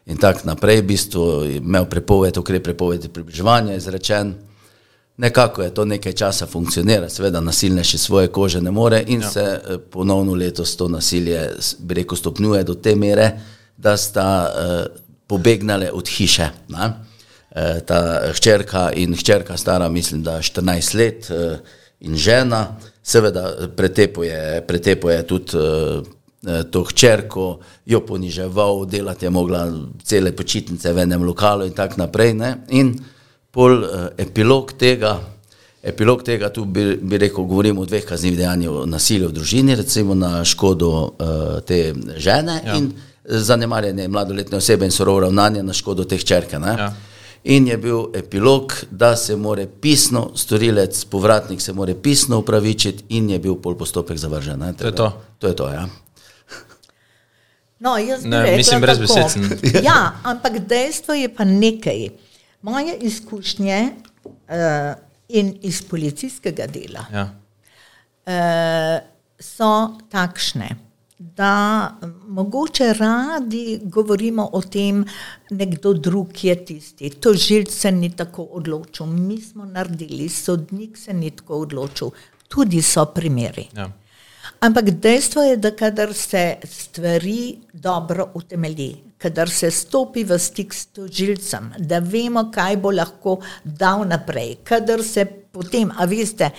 in 0.05 0.18
tako 0.18 0.39
naprej. 0.43 0.82
V 0.82 0.86
bistvu 0.86 1.24
je 1.43 1.57
imel 1.57 1.86
prepoved, 1.86 2.38
ukrep 2.38 2.64
prepovedi 2.64 3.07
približevanja 3.07 3.76
izrečen. 3.76 4.34
Nekako 5.18 5.62
je 5.62 5.74
to 5.74 5.86
nekaj 5.86 6.14
časa 6.14 6.45
funkcionira, 6.47 7.10
seveda 7.10 7.39
nasilnež 7.39 7.93
iz 7.93 8.01
svoje 8.01 8.28
kože 8.28 8.62
ne 8.62 8.72
more 8.72 9.03
in 9.07 9.22
ja. 9.22 9.30
se 9.30 9.41
eh, 9.41 9.78
ponovno 9.78 10.34
letos 10.34 10.76
to 10.76 10.88
nasilje, 10.88 11.49
bi 11.80 11.93
rekel, 11.93 12.18
stopnjuje 12.18 12.64
do 12.64 12.74
te 12.74 12.95
mere, 12.95 13.32
da 13.80 13.98
sta 13.98 14.30
uh, 14.48 15.02
pobegnale 15.28 15.92
od 15.92 16.08
hiše. 16.08 16.50
Ne? 16.68 16.86
Uh, 17.50 17.80
ta 17.86 18.32
hčerka 18.36 18.92
in 18.92 19.16
hčerka 19.16 19.58
stara, 19.58 19.90
mislim, 19.90 20.24
da 20.24 20.42
14 20.42 20.96
let 20.96 21.30
uh, 21.32 21.58
in 22.00 22.16
žena, 22.16 22.76
seveda 23.04 23.70
pretepuje, 23.76 24.64
pretepuje 24.68 25.24
tudi 25.28 25.58
uh, 25.58 26.04
to 26.72 26.84
hčerko, 26.84 27.60
jo 27.86 28.00
poniževal, 28.06 28.86
delati 28.86 29.26
je 29.26 29.30
mogla 29.30 29.66
cele 30.04 30.32
počitnice 30.32 30.94
v 30.94 31.04
enem 31.04 31.24
lokalu 31.24 31.66
in 31.68 31.74
tako 31.74 32.04
naprej. 32.04 32.34
Ne? 32.34 32.54
In 32.70 32.94
pol 33.52 33.84
uh, 33.84 34.08
epilog 34.18 34.72
tega, 34.80 35.18
epilog 35.84 36.24
tega 36.24 36.50
tu 36.54 36.66
bi, 36.66 36.96
bi 37.02 37.18
rekel, 37.18 37.44
govorimo 37.44 37.82
o 37.82 37.86
dveh 37.90 38.06
kaznivih 38.06 38.38
dejanjih 38.40 38.70
o 38.70 38.86
nasilju 38.86 39.30
v 39.30 39.38
družini, 39.40 39.76
recimo 39.76 40.16
na 40.16 40.44
škodo 40.46 40.92
uh, 40.92 41.60
te 41.66 41.94
žene 42.18 42.62
ja. 42.66 42.78
in 42.78 42.92
zanemarjanje 43.30 44.08
mladoletne 44.08 44.58
osebe 44.58 44.86
in 44.86 44.92
surovo 44.92 45.20
ravnanje 45.20 45.64
na 45.64 45.74
škodo 45.74 46.04
te 46.04 46.18
hčerke. 46.18 46.60
ne. 46.60 46.68
Ja. 46.70 46.94
In 47.44 47.68
je 47.68 47.78
bil 47.78 48.06
epilog, 48.16 48.74
da 48.92 49.16
se 49.16 49.36
more 49.36 49.68
pisno, 49.82 50.32
storilec, 50.36 51.06
povratnik 51.06 51.62
se 51.62 51.74
more 51.74 51.96
pisno 51.96 52.40
upravičiti 52.40 53.04
in 53.10 53.30
je 53.30 53.40
bil 53.40 53.56
pol 53.56 53.78
postopek 53.78 54.18
zavržen. 54.18 54.60
ne. 54.60 54.74
To 54.74 54.86
je 54.86 54.96
to. 54.96 55.22
To 55.38 55.48
je 55.48 55.56
to, 55.56 55.70
ja. 55.70 55.88
No, 57.80 57.98
jaz 57.98 58.26
Ne, 58.26 58.42
rekla 58.42 58.58
mislim, 58.58 58.82
brez 58.82 59.00
besed. 59.00 59.26
Ja, 59.84 60.12
ampak 60.24 60.60
dejstvo 60.60 61.14
je 61.14 61.36
pa 61.36 61.44
nekaj. 61.44 62.10
Moje 62.62 62.98
izkušnje 62.98 63.90
uh, 64.26 64.34
in 65.30 65.58
iz 65.62 65.82
policijskega 65.82 66.66
dela 66.68 67.06
Ja. 67.14 67.30
uh, 68.26 69.08
so 69.40 69.88
takšne, 70.12 70.70
da 71.20 71.91
mogoče 72.28 72.93
radi 72.93 73.80
govorimo 73.84 74.49
o 74.53 74.61
tem, 74.61 75.05
nekdo 75.49 75.93
drug 75.93 76.43
je 76.43 76.55
tisti, 76.65 77.09
tožilc 77.09 77.72
se 77.72 77.91
ni 77.91 78.09
tako 78.15 78.43
odločil, 78.43 79.05
mi 79.05 79.41
smo 79.41 79.65
naredili, 79.65 80.30
sodnik 80.30 80.97
se 80.97 81.13
ni 81.13 81.32
tako 81.32 81.59
odločil, 81.65 82.11
tudi 82.47 82.82
so 82.82 83.05
primeri. 83.05 83.67
Ja. 83.76 83.89
Ampak 84.59 84.89
dejstvo 84.89 85.43
je, 85.43 85.57
da 85.57 85.72
kadar 85.76 86.13
se 86.13 86.55
stvari 86.63 87.57
dobro 87.74 88.30
utemelji, 88.34 88.95
kadar 89.17 89.49
se 89.49 89.72
stopi 89.72 90.24
v 90.24 90.39
stik 90.39 90.74
s 90.74 90.86
tožilcem, 90.86 91.74
da 91.80 91.99
vemo, 91.99 92.47
kaj 92.51 92.78
bo 92.78 92.91
lahko 92.91 93.39
dal 93.63 94.07
naprej, 94.07 94.55
kadar 94.63 95.03
se 95.03 95.26
potem, 95.60 95.91
a 95.91 96.07
veste, 96.07 96.49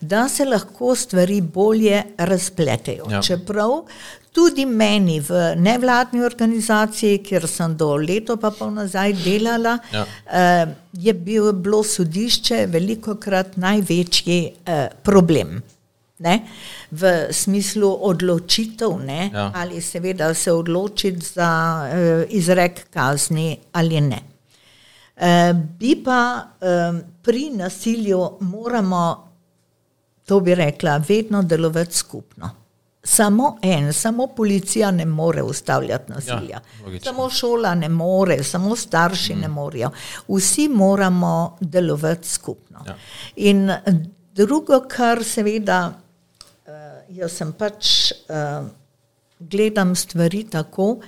da 0.00 0.26
se 0.28 0.44
lahko 0.44 0.94
stvari 0.98 1.40
bolje 1.40 2.02
razpletejo. 2.18 3.06
Ja. 3.10 3.22
Čeprav 3.22 3.84
tudi 4.34 4.66
meni 4.66 5.16
v 5.20 5.38
nevladni 5.58 6.20
organizaciji, 6.22 7.22
kjer 7.26 7.46
sem 7.50 7.72
do 7.76 7.94
leto 7.96 8.36
pa 8.38 8.50
pol 8.54 8.70
nazaj 8.70 9.14
delala, 9.24 9.78
Ja. 9.92 10.04
eh, 10.26 10.66
je 10.92 11.14
bil, 11.14 11.52
bilo 11.52 11.82
sodišče 11.84 12.66
veliko 12.70 13.16
krat 13.16 13.56
največji 13.56 14.38
eh, 14.66 14.88
problem. 15.02 15.60
Ne? 16.18 16.40
V 16.90 17.10
smislu 17.30 17.88
odločitev, 18.02 18.96
ne? 19.06 19.30
Ja. 19.32 19.52
ali 19.54 19.78
seveda 19.80 20.32
se 20.34 20.50
odločiti 20.52 21.26
za 21.34 21.50
uh, 21.86 22.24
izrek 22.34 22.88
kazni 22.90 23.52
ali 23.72 24.00
ne. 24.00 24.18
Uh, 25.18 25.56
bi 25.78 25.96
pa 26.04 26.46
pri 27.22 27.50
nasilju 27.50 28.30
moramo, 28.40 29.28
to 30.24 30.40
bi 30.40 30.54
rekla, 30.54 31.02
vedno 31.08 31.42
delovati 31.42 31.94
skupno. 31.94 32.50
samo 33.08 33.58
en, 33.62 33.92
samo 33.92 34.26
policija 34.26 34.90
ne 34.90 35.04
more 35.04 35.42
ustavljati 35.42 36.12
nasilja. 36.12 36.60
Ja, 36.86 37.00
samo 37.02 37.30
šola 37.30 37.74
ne 37.74 37.88
more, 37.88 38.42
samo 38.44 38.76
starši 38.76 39.34
mm. 39.34 39.40
ne 39.40 39.48
morejo. 39.48 39.90
Vsi 40.28 40.68
moramo 40.68 41.56
delovati 41.60 42.28
skupno. 42.28 42.84
Ja. 42.86 42.96
In 43.36 43.72
drugo, 44.34 44.80
kar 44.88 45.24
seveda, 45.24 45.92
uh, 46.66 46.72
jaz 47.08 47.32
sem 47.32 47.52
pač 47.52 48.12
uh, 48.12 48.66
gledam 49.38 49.94
stvari 49.96 50.44
tako, 50.50 50.98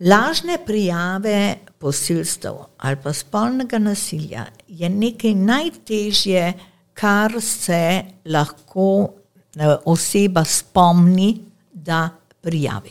lažne 0.00 0.58
prijave 0.66 1.56
posilstev 1.78 2.54
ali 2.78 2.96
pa 3.02 3.12
spolnega 3.12 3.78
nasilja 3.78 4.46
je 4.68 4.88
nekaj 4.88 5.34
najtežje, 5.34 6.52
kar 6.94 7.40
se 7.40 8.02
lahko 8.24 9.10
eh, 9.56 9.76
oseba 9.84 10.44
spomni, 10.44 11.44
da 11.72 12.08
prijavi. 12.40 12.90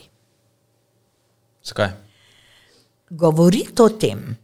Zakaj? 1.62 1.90
Govoriti 3.10 3.82
o 3.82 3.88
tem 3.88 4.36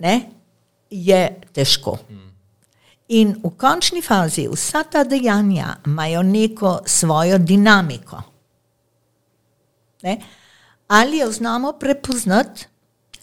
ne, 0.00 0.30
je 0.90 1.20
težko. 1.52 1.98
In 3.08 3.34
v 3.42 3.50
končni 3.58 4.02
fazi 4.02 4.46
vsa 4.48 4.84
ta 4.86 5.04
dejanja 5.04 5.74
imajo 5.86 6.22
neko 6.22 6.78
svojo 6.86 7.38
dinamiko. 7.38 8.22
Ne? 10.02 10.16
Ali 10.90 11.18
jo 11.18 11.30
znamo 11.32 11.72
prepoznati, 11.72 12.66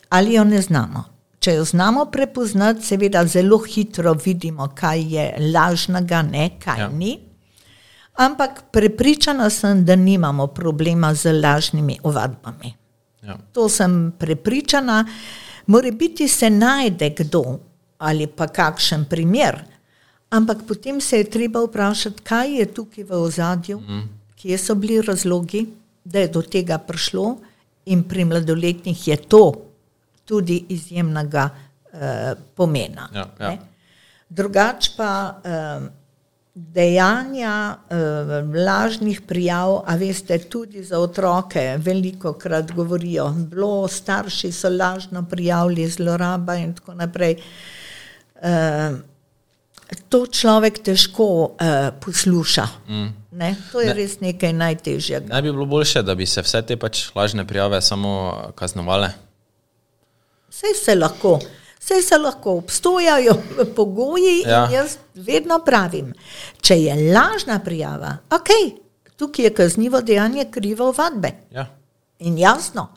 ali 0.10 0.34
jo 0.34 0.44
ne 0.44 0.62
znamo. 0.62 1.04
Če 1.40 1.54
jo 1.54 1.66
znamo 1.68 2.06
prepoznati, 2.06 2.86
seveda 2.86 3.26
zelo 3.28 3.58
hitro 3.60 4.14
vidimo, 4.26 4.70
kaj 4.76 5.02
je 5.16 5.26
lažnega, 5.54 6.22
ne 6.22 6.50
kaj 6.60 6.80
Ja. 6.80 6.90
ni. 6.90 7.20
Ampak 8.16 8.64
prepričana 8.72 9.50
sem, 9.50 9.86
da 9.86 9.96
nimamo 9.96 10.48
problema 10.48 11.14
z 11.14 11.34
lažnimi 11.44 12.00
ovadbami. 12.04 12.74
Ja. 13.22 13.38
To 13.54 13.70
sem 13.70 14.14
prepričana. 14.20 15.06
More 15.68 15.92
biti 15.92 16.28
se 16.28 16.50
najde 16.50 17.10
kdo 17.10 17.60
ali 17.98 18.28
pa 18.28 18.48
kakšen 18.48 19.06
primer, 19.10 19.58
ampak 20.30 20.58
potem 20.68 21.02
se 21.02 21.18
je 21.18 21.30
treba 21.30 21.64
vprašati, 21.66 22.24
kaj 22.24 22.60
je 22.60 22.66
tukaj 22.74 23.04
v 23.04 23.12
ozadju, 23.12 23.80
mm. 23.80 24.04
kje 24.36 24.58
so 24.58 24.76
bili 24.76 25.02
razlogi, 25.02 25.66
da 26.04 26.20
je 26.20 26.28
do 26.28 26.42
tega 26.42 26.78
prišlo, 26.78 27.38
in 27.94 28.04
pri 28.08 28.26
mladoletnih 28.26 29.08
je 29.08 29.18
to 29.18 29.44
tudi 30.26 30.66
izjemnega 30.70 31.50
eh, 31.94 32.34
pomena. 32.56 33.10
Ja, 33.14 33.28
ja. 33.40 33.56
Drugač 34.30 34.92
pa 34.98 35.12
eh, 35.44 35.88
dejanja 36.54 37.78
eh, 37.90 37.96
lažnih 38.66 39.22
prijav, 39.28 39.84
a 39.86 39.96
veste, 39.96 40.40
tudi 40.50 40.84
za 40.84 41.00
otroke 41.00 41.78
veliko 41.78 42.34
krat 42.34 42.72
govorijo, 42.72 43.30
bilo 43.52 43.88
starši 43.88 44.52
so 44.52 44.70
lažno 44.70 45.24
prijavili 45.30 45.88
zloraba 45.90 46.56
in 46.56 46.74
tako 46.74 46.94
naprej. 46.94 47.38
Eh, 48.42 48.92
to 50.10 50.26
človek 50.28 50.80
težko 50.80 51.28
eh, 51.56 51.92
posluša. 51.96 52.68
Mm. 52.88 53.08
Ne? 53.32 53.56
To 53.72 53.80
je 53.80 53.88
Ne. 53.88 53.94
res 53.94 54.20
nekaj 54.20 54.54
najtežjega. 54.54 55.30
Ne 55.30 55.42
bi 55.42 55.52
bilo 55.52 55.66
boljše, 55.66 56.02
da 56.02 56.16
bi 56.16 56.26
se 56.26 56.42
vse 56.42 56.62
te 56.62 56.78
pač 56.78 57.12
lažne 57.16 57.46
prijave 57.46 57.82
samo 57.82 58.12
kaznovale? 58.56 59.12
Vse 60.50 60.74
se 60.76 60.96
lahko, 60.96 61.40
vse 61.80 62.02
se 62.02 62.18
lahko 62.18 62.52
obstojajo 62.54 63.36
pogoji 63.76 64.42
Ja. 64.42 64.66
in 64.66 64.74
jaz 64.74 64.98
vedno 65.16 65.60
pravim, 65.60 66.14
če 66.62 66.76
je 66.78 67.14
lažna 67.14 67.60
prijava, 67.60 68.18
ok, 68.30 68.50
tukaj 69.16 69.46
je 69.46 69.54
kaznivo 69.54 70.02
dejanje 70.02 70.46
krivo 70.52 70.92
vadbe 70.92 71.32
Ja. 71.52 71.66
in 72.20 72.38
jasno. 72.38 72.88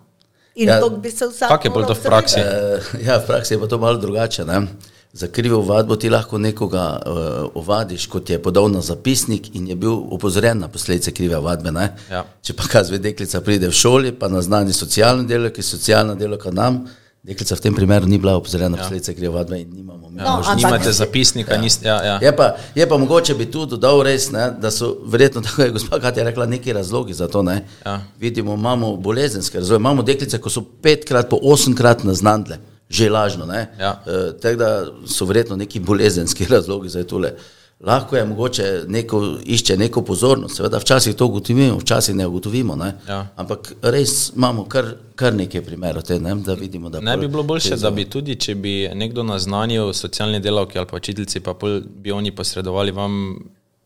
In 0.55 0.69
Ja. 0.69 0.81
to 0.81 0.91
bi 0.91 1.11
se 1.11 1.27
vsak. 1.27 1.49
Kako 1.49 1.67
je 1.67 1.71
bolj 1.71 1.87
to 1.87 1.95
v 1.95 2.03
praksi? 2.03 2.41
Eh, 2.41 2.81
Ja, 3.07 3.19
v 3.19 3.27
praksi 3.27 3.55
je 3.55 3.61
pa 3.61 3.67
to 3.67 3.79
malo 3.79 3.97
drugače. 3.97 4.45
Ne? 4.45 4.67
Za 5.13 5.27
krivo 5.29 5.61
vadbo 5.61 5.97
ti 5.97 6.09
lahko 6.09 6.39
nekoga 6.39 7.03
uh, 7.03 7.13
ovadiš, 7.55 8.07
kot 8.07 8.31
je 8.31 8.39
podal 8.39 8.69
na 8.69 8.81
zapisnik 8.81 9.55
in 9.55 9.67
je 9.67 9.75
bil 9.77 9.93
opozorjen 10.11 10.59
na 10.59 10.69
posledice 10.69 11.13
krive 11.13 11.37
vadbe. 11.37 11.73
ne. 11.73 11.89
Ja. 12.11 12.25
Če 12.43 12.53
pa 12.53 12.63
kazve 12.65 12.99
deklica 12.99 13.41
pride 13.41 13.69
v 13.69 13.73
šoli, 13.73 14.13
pa 14.13 14.29
naznani 14.29 14.73
socialno 14.73 15.23
delo, 15.25 15.51
ki 15.51 15.61
je 15.61 15.65
socialno 15.65 16.15
delo, 16.15 16.39
kot 16.39 16.55
nam, 16.55 16.85
deklica 17.23 17.55
v 17.55 17.61
tem 17.61 17.75
primeru 17.75 18.07
ni 18.07 18.19
bila 18.19 18.37
opozorjena 18.37 18.69
na 18.69 18.77
Ja. 18.77 18.83
posledice 18.83 19.15
krive 19.15 19.29
vadbe 19.31 19.59
in 19.59 19.69
nimamo. 19.71 20.09
mi 20.09 20.17
No, 20.17 20.27
ampak- 20.39 20.57
Nimate 20.57 20.93
zapisnika, 20.93 21.55
ja. 21.55 21.61
niste. 21.61 21.89
Ja, 21.89 22.05
ja. 22.05 22.19
Je 22.23 22.37
pa, 22.37 22.55
je 22.75 22.89
pa 22.89 22.97
mogoče 22.97 23.35
bi 23.35 23.47
tu 23.47 23.67
dodal 23.67 24.03
res, 24.03 24.31
ne, 24.31 24.51
da 24.53 24.71
so 24.71 24.97
verjetno, 25.05 25.41
tako 25.43 25.63
je 25.63 25.71
gospod 25.71 26.01
Katja 26.01 26.23
rekla, 26.25 26.47
neki 26.47 26.73
razlogi 26.73 27.15
za 27.15 27.29
to. 27.29 27.43
Ne. 27.43 27.67
Ja. 27.87 28.01
Vidimo, 28.17 28.55
imamo 28.55 28.97
bolezenske 28.97 29.59
razloge, 29.59 29.81
imamo 29.81 30.03
deklice, 30.03 30.39
ko 30.39 30.51
so 30.51 30.63
petkrat, 30.83 31.29
po 31.29 31.39
osemkrat 31.43 32.05
naznanile, 32.05 32.59
že 32.91 33.11
lažno. 33.11 33.47
Ne. 33.47 33.69
Ja. 33.81 34.03
E, 34.07 34.39
tako 34.41 34.57
da 34.57 34.87
so 35.07 35.25
verjetno 35.25 35.57
neki 35.57 35.81
bolezenski 35.81 36.47
razlogi 36.55 36.89
za 36.89 37.05
tole. 37.05 37.33
Lahko 37.81 38.17
je 38.17 38.25
mogoče 38.25 38.83
neko 38.89 39.37
išče 39.45 39.77
neko 39.77 40.03
pozornost, 40.03 40.57
seveda 40.57 40.79
včasih 40.79 41.15
to 41.17 41.27
ugotovimo, 41.27 41.79
včasih 41.79 42.15
ne 42.15 42.27
ugotovimo, 42.27 42.77
ne. 42.77 42.93
Ja. 43.09 43.27
ampak 43.37 43.73
res 43.83 44.33
imamo 44.37 44.67
kar, 44.69 44.85
kar 45.17 45.33
nekaj 45.35 45.63
primerov, 45.65 46.03
te, 46.05 46.19
ne, 46.21 46.35
da 46.35 46.55
vidimo, 46.55 46.91
da 46.91 47.01
Ne 47.01 47.17
bi 47.17 47.29
bilo 47.29 47.43
boljše, 47.43 47.77
da 47.81 47.91
bi 47.91 48.05
tudi, 48.05 48.37
če 48.37 48.55
bi 48.55 48.75
nekdo 48.95 49.23
naznanil 49.23 49.95
socialni 49.97 50.41
delavki 50.41 50.79
ali 50.79 50.89
pa 50.91 50.97
učiteljci, 50.97 51.41
pa 51.41 51.55
pol 51.55 51.81
bi 51.81 52.13
oni 52.13 52.35
posredovali 52.37 52.93
vam, 52.93 53.39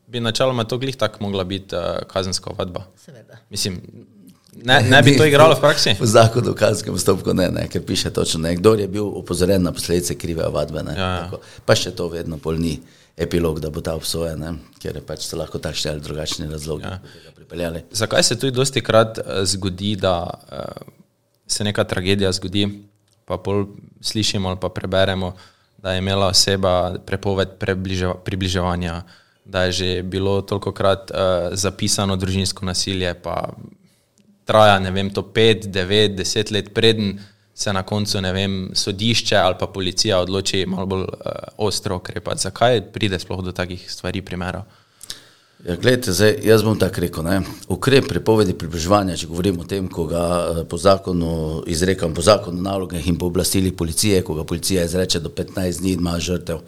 bi 0.07 0.21
načeloma 0.21 0.65
to 0.65 0.79
glih 0.79 0.97
tako 0.97 1.23
mogla 1.29 1.45
biti 1.45 1.77
uh, 1.77 2.03
kazenska 2.11 2.51
vadba. 2.59 2.83
Seveda. 2.99 3.39
Mislim, 3.51 3.79
ne, 4.63 4.81
ne 4.91 5.03
bi 5.03 5.17
to 5.17 5.25
igralo 5.27 5.55
v 5.55 5.61
praksi? 5.61 5.97
V 6.01 6.07
zakonu 6.07 6.51
o 6.51 6.55
kazenskem 6.55 6.95
postopku 6.95 7.35
ne, 7.35 7.49
ne, 7.51 7.69
ker 7.69 7.83
piše 7.83 8.11
točno, 8.11 8.41
ne, 8.47 8.55
kdo 8.57 8.75
je 8.75 8.89
bil 8.89 9.07
opozoren 9.19 9.63
na 9.63 9.73
posledice 9.73 10.15
krive 10.15 10.47
vadbe. 10.53 10.83
Ne, 10.83 10.95
Ja, 10.95 11.09
ja. 11.11 11.23
tako. 11.25 11.41
Pa 11.65 11.75
še 11.75 11.91
to 11.91 12.09
vedno 12.09 12.39
pol 12.39 12.59
ni 12.61 12.79
epilog, 13.17 13.61
da 13.61 13.71
bo 13.71 13.81
ta 13.81 13.95
obsojen, 13.95 14.39
ne, 14.41 14.53
ker 14.83 14.99
pač 15.07 15.27
so 15.27 15.39
lahko 15.39 15.59
takšni 15.59 15.91
ali 15.91 16.01
drugačni 16.01 16.47
razlogi, 16.51 16.85
Ja. 16.85 16.99
ja. 16.99 17.33
pripeljali. 17.35 17.85
Zakaj 17.91 18.23
se 18.23 18.39
tudi 18.39 18.53
dosti 18.57 18.83
krat 18.83 19.19
eh, 19.19 19.45
zgodi, 19.45 19.97
da 19.97 20.27
uh, 20.27 20.87
se 21.47 21.65
neka 21.65 21.85
tragedija 21.85 22.33
zgodi, 22.33 22.67
pa 23.25 23.39
pol 23.39 23.67
slišimo 24.01 24.49
ali 24.49 24.59
pa 24.61 24.69
preberemo, 24.69 25.35
da 25.79 25.93
je 25.93 25.99
imela 25.99 26.27
oseba 26.33 26.95
prepoved 27.07 27.59
približeva, 27.61 28.15
približevanja, 28.25 29.03
da 29.45 29.65
je 29.69 29.73
že 29.73 30.03
bilo 30.03 30.41
toliko 30.43 30.73
krat 30.73 31.11
uh, 31.11 31.53
zapisano 31.53 32.17
družinsko 32.17 32.65
nasilje, 32.65 33.15
pa 33.15 33.53
traja, 34.45 34.79
vem, 34.91 35.11
to 35.11 35.23
pet, 35.23 35.67
devet, 35.73 36.17
deset 36.17 36.51
let 36.51 36.75
preden 36.75 37.19
se 37.55 37.73
na 37.73 37.83
koncu, 37.83 38.19
vem, 38.35 38.71
sodišče 38.75 39.37
ali 39.37 39.55
pa 39.61 39.67
policija 39.67 40.21
odloči 40.21 40.67
malo 40.67 40.87
bolj 40.87 41.03
uh, 41.03 41.33
ostro 41.57 41.97
ukrepati. 41.97 42.43
Zakaj 42.43 42.81
pride 42.93 43.19
sploh 43.19 43.45
do 43.45 43.53
takih 43.53 43.91
stvari, 43.91 44.23
primerov? 44.23 44.63
Ja, 45.65 45.77
gledajte, 45.77 46.13
zdaj, 46.13 46.35
jaz 46.45 46.63
bom 46.63 46.79
tako 46.79 47.01
rekel. 47.01 47.25
Ne. 47.25 47.39
Ukrep 47.73 48.09
prepovedi 48.09 48.53
približevanja, 48.59 49.17
če 49.17 49.29
govorimo 49.31 49.63
o 49.63 49.69
tem, 49.69 49.87
ko 49.89 50.05
ga 50.11 50.25
eh, 50.25 50.59
po 50.69 50.77
zakonu 50.77 51.63
izrekam, 51.71 52.13
po 52.15 52.23
zakonu 52.23 52.59
o 52.61 52.65
nalogah 52.67 53.07
in 53.09 53.17
pooblastilih 53.19 53.73
policije, 53.73 54.21
ko 54.27 54.35
ga 54.35 54.45
policija 54.45 54.85
izreče 54.85 55.23
do 55.25 55.33
15 55.33 55.81
dni, 55.81 55.95
ima 55.97 56.19
žrtev 56.21 56.61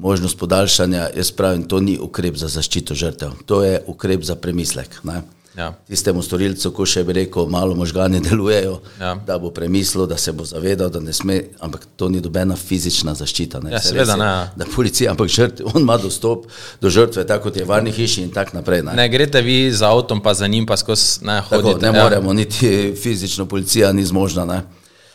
možnost 0.00 0.38
podaljšanja, 0.38 1.10
jaz 1.16 1.30
pravim, 1.36 1.62
to 1.68 1.80
ni 1.80 1.98
ukrep 2.00 2.40
za 2.40 2.48
zaščito 2.48 2.96
žrtev, 2.96 3.36
to 3.46 3.62
je 3.62 3.82
ukrep 3.86 4.24
za 4.24 4.34
premislek. 4.34 4.98
Ne. 5.04 5.20
Ja. 5.60 5.68
Tistemu 5.86 6.22
storilcu, 6.22 6.70
ko 6.70 6.86
še 6.86 7.02
bi 7.04 7.12
rekel, 7.14 7.46
malo 7.46 7.74
možgani 7.74 8.20
delujejo, 8.26 8.78
Ja. 8.96 9.14
da 9.20 9.36
bo 9.38 9.50
premislil, 9.50 10.06
da 10.06 10.16
se 10.16 10.32
bo 10.32 10.44
zavedal, 10.44 10.88
da 10.88 11.00
ne 11.00 11.12
sme, 11.12 11.36
ampak 11.60 11.84
to 11.94 12.08
ni 12.08 12.20
dobena 12.20 12.56
fizična 12.56 13.12
zaščita. 13.14 13.60
Ne. 13.60 13.70
Ja, 13.70 13.80
seveda 13.80 14.16
ne, 14.16 14.24
ja. 14.26 14.48
Da 14.56 14.64
policija, 14.66 15.10
ampak 15.10 15.28
žrtev, 15.28 15.68
on 15.68 15.82
ima 15.82 15.98
dostop 15.98 16.46
do 16.80 16.90
žrtve, 16.90 17.24
tako 17.24 17.44
kot 17.44 17.56
je 17.56 17.64
v 17.64 17.68
varni 17.68 17.92
hiši 17.92 18.22
in 18.22 18.30
tako 18.30 18.56
naprej. 18.56 18.82
Ne. 18.82 18.94
Ne 18.94 19.08
greste 19.08 19.42
vi 19.42 19.70
za 19.70 19.90
avtom, 19.90 20.20
pa 20.20 20.34
za 20.34 20.46
njim, 20.46 20.66
pa 20.66 20.76
skozi 20.76 21.20
ne 21.22 21.42
Tako, 21.42 21.62
hodite. 21.62 21.84
ne 21.84 21.92
ja. 21.92 22.02
moremo, 22.02 22.32
niti 22.32 22.70
fizično 22.94 23.46
policija 23.46 23.92
ni 23.92 24.04
zmožna. 24.04 24.44
Ne. 24.46 24.62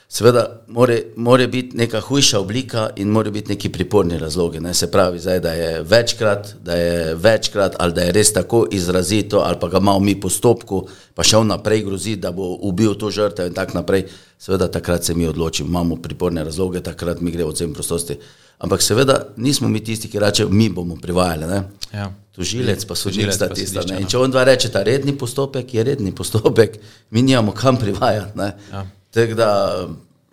Seveda, 0.10 0.62
more, 0.68 1.02
more 1.16 1.48
biti 1.48 1.78
neka 1.78 2.00
hujša 2.00 2.40
oblika 2.40 2.90
in 2.96 3.10
more 3.10 3.32
biti 3.32 3.50
neki 3.50 3.70
priporni 3.70 4.18
razlogi. 4.18 4.60
Ne. 4.60 4.74
Se 4.74 4.92
pravi, 4.92 5.20
zdaj, 5.20 5.40
da 5.40 5.52
je 5.54 5.82
večkrat, 5.84 6.54
da 6.64 6.76
je 6.76 7.16
večkrat, 7.16 7.76
ali 7.80 7.94
da 7.94 8.02
je 8.02 8.12
res 8.12 8.34
tako 8.34 8.68
izrazito, 8.72 9.40
ali 9.40 9.58
pa 9.60 9.68
ga 9.68 9.78
imamo 9.78 10.00
mi 10.00 10.20
postopku, 10.22 10.88
pa 11.14 11.24
še 11.24 11.38
on 11.38 11.48
naprej 11.48 11.84
grozi, 11.84 12.16
da 12.16 12.32
bo 12.32 12.54
ubil 12.62 12.94
to 12.94 13.12
žrtev 13.12 13.50
in 13.50 13.54
tako 13.54 13.80
naprej. 13.82 14.06
Seveda, 14.40 14.68
takrat 14.72 15.04
se 15.04 15.14
mi 15.14 15.28
odločimo, 15.28 15.70
imamo 15.70 15.96
priporne 15.96 16.44
razloge, 16.44 16.84
takrat 16.84 17.22
mi 17.22 17.32
gre 17.32 17.46
odsem 17.46 17.74
prostosti. 17.74 18.20
Ampak 18.58 18.82
seveda 18.82 19.20
nismo 19.38 19.68
mi 19.70 19.84
tisti, 19.84 20.08
ki 20.08 20.20
rečejo, 20.20 20.50
mi 20.50 20.70
bomo 20.70 20.96
privajali. 21.02 21.48
Ne. 21.48 21.64
Ja. 21.94 22.12
Tožilec 22.36 22.86
pa 22.86 22.96
sodnik 22.96 23.34
sta 23.34 23.48
tista. 23.50 23.82
no. 23.88 24.08
če 24.08 24.18
on 24.20 24.32
dva 24.32 24.44
reče, 24.44 24.70
ta 24.72 24.84
redni 24.84 25.16
postopek 25.18 25.74
je 25.74 25.84
redni 25.84 26.12
postopek, 26.16 26.78
mi 27.12 27.22
nimamo 27.22 27.52
kam 27.52 27.78
privajati. 27.80 28.40
Ja. 28.72 28.86
Da, 29.16 29.88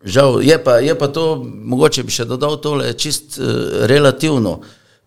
žal, 0.05 0.43
je 0.43 0.59
pa, 0.59 0.79
je 0.83 0.95
pa 0.99 1.07
to, 1.09 1.39
mogoče 1.45 2.03
bi 2.03 2.11
še 2.11 2.27
dodal 2.27 2.59
tole, 2.59 2.91
čist 2.99 3.39
uh, 3.39 3.87
relativno. 3.87 4.59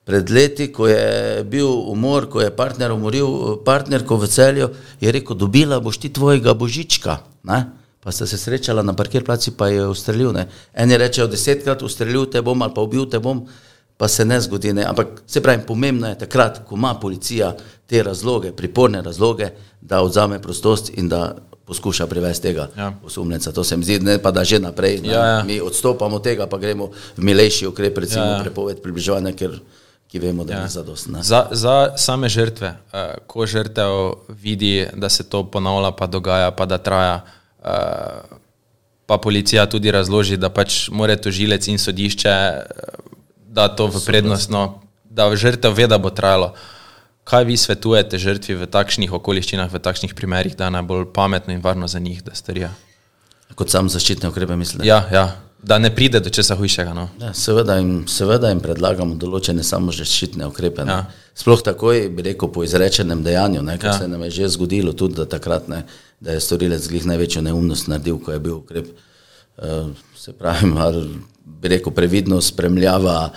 Pred 0.06 0.30
leti, 0.30 0.68
ko 0.72 0.86
je 0.88 1.42
bil 1.50 1.68
umor, 1.92 2.30
ko 2.30 2.40
je 2.44 2.54
partner 2.56 2.94
umoril 2.94 3.58
partnerko 3.66 4.20
v 4.22 4.30
celju, 4.30 4.68
je 5.02 5.12
rekel: 5.12 5.36
Dobila 5.36 5.80
boš 5.82 5.98
ti 5.98 6.14
tvojega 6.14 6.54
božička. 6.54 7.20
Ne? 7.50 7.66
Pa 8.06 8.14
sta 8.14 8.28
se 8.30 8.38
srečala 8.38 8.86
na 8.86 8.94
parkirplaci, 8.94 9.58
pa 9.58 9.68
je 9.74 9.88
ustrelil. 9.90 10.30
Ne? 10.32 10.46
Eni 10.78 10.94
rečejo 11.02 11.26
desetkrat, 11.28 11.82
ustrelil 11.82 12.30
te 12.30 12.40
bom 12.46 12.62
ali 12.62 12.76
pa 12.76 12.86
ubil 12.86 13.10
te 13.10 13.18
bom, 13.20 13.44
pa 13.98 14.08
se 14.08 14.26
ne 14.26 14.42
zgodi. 14.42 14.74
Ne? 14.74 14.84
Ampak 14.84 15.08
se 15.28 15.42
pravi, 15.44 15.64
pomembno 15.68 16.08
je 16.08 16.18
takrat, 16.18 16.62
ko 16.68 16.76
ima 16.76 16.94
policija 16.94 17.56
te 17.88 18.04
razloge, 18.04 18.52
priporne 18.52 19.02
razloge, 19.02 19.50
da 19.82 20.02
odzame 20.02 20.42
prostost 20.42 20.92
in 20.98 21.10
da 21.10 21.36
poskuša 21.66 22.08
privesti 22.08 22.44
tega 22.48 22.70
Ja. 22.78 22.94
osumljenca. 23.06 23.52
To 23.52 23.64
se 23.64 23.78
mi 23.78 23.84
zdi, 23.84 24.00
ne 24.00 24.18
pa 24.22 24.32
da 24.32 24.44
že 24.44 24.60
naprej. 24.60 25.02
Ne? 25.02 25.10
Ja, 25.10 25.26
ja. 25.26 25.44
Mi 25.44 25.62
odstopamo 25.62 26.16
od 26.16 26.24
tega, 26.24 26.48
pa 26.48 26.58
gremo 26.58 26.90
v 27.18 27.24
milejši 27.24 27.68
ukrep, 27.68 27.98
recimo 27.98 28.26
Ja, 28.26 28.32
ja, 28.38 28.42
prepoved 28.42 28.82
približevanja, 28.82 29.32
ker 29.32 29.60
ki 30.08 30.20
vemo, 30.20 30.44
da 30.46 30.54
ja. 30.54 30.64
Ni 30.64 30.70
zadostna. 30.70 31.24
Za, 31.24 31.48
za 31.52 31.98
same 31.98 32.30
žrtve, 32.30 32.68
uh, 32.94 33.00
ko 33.28 33.46
žrtev 33.46 34.14
vidi, 34.30 34.88
da 34.94 35.10
se 35.10 35.24
to 35.24 35.44
ponavlja, 35.44 35.92
pa 35.92 36.08
dogaja, 36.08 36.52
pa 36.52 36.66
da 36.66 36.78
traja, 36.78 37.26
uh, 37.60 37.68
pa 39.06 39.18
policija 39.18 39.66
tudi 39.66 39.92
razloži, 39.92 40.38
da 40.38 40.50
pač 40.50 40.90
mora 40.90 41.18
tožilec 41.18 41.68
in 41.68 41.78
sodišče 41.82 42.30
uh, 42.30 43.15
da 43.56 43.68
to 43.72 43.88
v 43.88 44.02
prednostno, 44.06 44.82
da 45.04 45.30
žrtev 45.36 45.74
ve, 45.78 45.88
da 45.88 45.98
bo 45.98 46.12
trajalo. 46.12 46.52
Kaj 47.24 47.48
vi 47.48 47.56
svetujete 47.58 48.20
žrtvi 48.22 48.60
v 48.60 48.68
takšnih 48.70 49.14
okoliščinah, 49.16 49.72
v 49.72 49.82
takšnih 49.82 50.14
primerih, 50.14 50.58
da 50.60 50.68
je 50.68 50.76
najbolj 50.76 51.08
pametno 51.16 51.56
in 51.56 51.64
varno 51.64 51.88
za 51.88 52.00
njih, 52.00 52.20
da 52.24 52.36
storijo? 52.36 52.70
Kot 53.56 53.72
sam 53.72 53.90
zaščitne 53.90 54.30
ukrepe 54.30 54.58
mislim. 54.60 54.84
Ja, 54.86 55.06
ja, 55.12 55.26
da 55.64 55.80
ne 55.80 55.90
pride 55.96 56.20
do 56.20 56.30
česa 56.30 56.56
hujšega. 56.60 56.94
No. 56.94 57.08
Ja, 57.22 57.32
seveda, 57.34 57.80
jim, 57.80 58.04
seveda 58.12 58.52
jim 58.52 58.60
predlagamo 58.62 59.16
določene 59.18 59.64
samo 59.64 59.96
zaščitne 59.96 60.46
ukrepe. 60.52 60.84
Ja. 60.86 61.00
Ja. 61.00 61.32
Sploh 61.36 61.64
takoj, 61.66 62.06
bi 62.14 62.28
rekel, 62.28 62.52
po 62.54 62.68
izrečenem 62.68 63.24
dejanju, 63.26 63.64
ne, 63.66 63.80
ker 63.80 63.90
Ja. 63.90 63.96
ja. 63.96 64.04
se 64.04 64.12
nam 64.12 64.28
je 64.28 64.32
že 64.42 64.52
zgodilo 64.60 64.94
tudi, 64.94 65.16
da 65.16 65.26
takrat 65.26 65.72
ne, 65.72 65.86
da 66.20 66.36
je 66.36 66.44
storilec 66.44 66.86
glih 66.92 67.08
največjo 67.10 67.42
neumnost 67.48 67.88
naredil, 67.88 68.20
ko 68.20 68.36
je 68.36 68.40
bil 68.40 68.60
ukrep. 68.60 68.94
Uh, 69.58 69.90
se 70.16 70.34
pravi, 70.34 70.72
bi 71.46 71.68
rekel, 71.68 71.94
previdno 71.94 72.42
spremljava, 72.42 73.30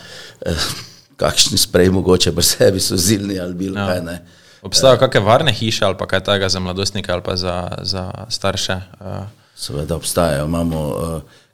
uh, 0.47 0.53
kakšni 1.17 1.59
sprej 1.59 1.91
mogoče 1.91 2.33
pri 2.33 2.43
sebi 2.43 2.81
so 2.81 2.97
zilni 2.97 3.41
ali 3.41 3.55
bilo 3.55 3.79
ja. 3.81 3.87
kaj. 3.87 4.03
Ne. 4.03 4.19
Obstajajo 4.63 4.99
kakšne 4.99 5.21
varne 5.21 5.53
hiše 5.53 5.85
ali 5.85 5.97
pa 5.99 6.07
kaj 6.07 6.25
takega 6.25 6.49
za 6.49 6.61
mladostnike 6.61 7.13
ali 7.13 7.23
pa 7.23 7.37
za, 7.37 7.69
za 7.83 8.11
starše? 8.29 8.81
Uh, 9.01 9.27
Seveda 9.55 9.97
obstajajo, 9.97 10.45
imamo 10.47 10.83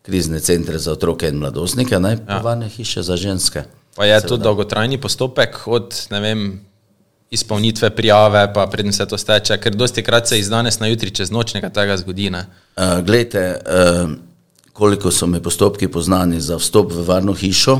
krizne 0.03 0.41
centre 0.41 0.79
za 0.79 0.93
otroke 0.93 1.29
in 1.29 1.39
mladostnike, 1.41 1.99
ne 2.01 2.19
pa 2.27 2.33
ja. 2.33 2.41
varne 2.45 2.69
hiše 2.69 3.03
za 3.03 3.17
ženske. 3.17 3.65
Pa 3.97 4.05
je 4.05 4.21
to 4.21 4.37
dolgotrajni 4.37 5.01
postopek 5.01 5.63
od 5.67 5.95
ne 6.11 6.21
vem, 6.21 6.61
izpolnitve 7.31 7.91
prijave, 7.91 8.53
pa 8.55 8.67
preden 8.67 8.93
se 8.93 9.07
to 9.07 9.19
steče, 9.19 9.59
ker 9.59 9.75
dosti 9.75 10.03
krat 10.03 10.29
se 10.29 10.39
iz 10.39 10.49
danes 10.49 10.79
na 10.81 10.87
jutri 10.87 11.11
čez 11.11 11.31
noč 11.31 11.55
nekaj 11.55 11.73
tega 11.73 11.97
zgodi. 11.97 12.31
Ne? 12.31 12.45
Uh, 12.77 13.01
glejte, 13.07 13.45
uh, 13.65 14.11
koliko 14.75 15.11
so 15.11 15.27
mi 15.27 15.43
postopki 15.43 15.89
poznani 15.89 16.41
za 16.41 16.57
vstop 16.59 16.93
v 16.93 17.07
varno 17.07 17.33
hišo, 17.33 17.79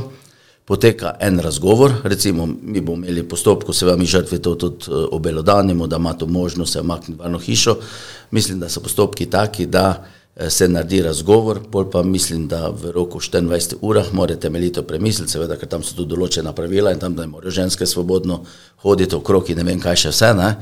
poteka 0.65 1.17
en 1.19 1.39
razgovor, 1.39 1.91
recimo 2.03 2.47
mi 2.47 2.81
bomo 2.81 3.03
imeli 3.03 3.23
postopku, 3.27 3.73
se 3.73 3.85
vam 3.85 4.05
žrtvi 4.05 4.39
to 4.39 4.55
tudi 4.55 4.87
uh, 4.87 5.07
obelodanimo, 5.11 5.87
da 5.87 5.95
ima 5.95 6.13
to 6.13 6.25
možnost 6.25 6.73
se 6.73 6.79
omakniti 6.79 7.19
v 7.19 7.23
varno 7.23 7.39
hišo. 7.39 7.75
Mislim, 8.31 8.59
da 8.59 8.69
so 8.69 8.79
postopki 8.79 9.25
taki, 9.25 9.65
da 9.65 10.05
eh, 10.35 10.49
se 10.49 10.67
naredi 10.67 11.01
razgovor, 11.01 11.59
pol 11.71 11.89
pa 11.91 12.03
mislim, 12.03 12.47
da 12.47 12.69
v 12.69 12.91
roku 12.91 13.19
24 13.19 13.75
urah 13.81 14.13
morate 14.13 14.39
temeljito 14.39 14.83
premisliti, 14.83 15.31
seveda, 15.31 15.59
ker 15.59 15.69
tam 15.69 15.83
so 15.83 15.95
tudi 15.95 16.15
določena 16.15 16.55
pravila 16.55 16.95
in 16.95 16.99
tam, 16.99 17.15
da 17.15 17.27
morajo 17.27 17.51
ženske 17.51 17.85
svobodno 17.85 18.39
hoditi 18.87 19.15
okrog 19.15 19.49
in 19.49 19.57
ne 19.57 19.67
vem 19.67 19.83
kaj 19.83 19.95
še 20.05 20.15
vse. 20.15 20.33
Ne? 20.33 20.55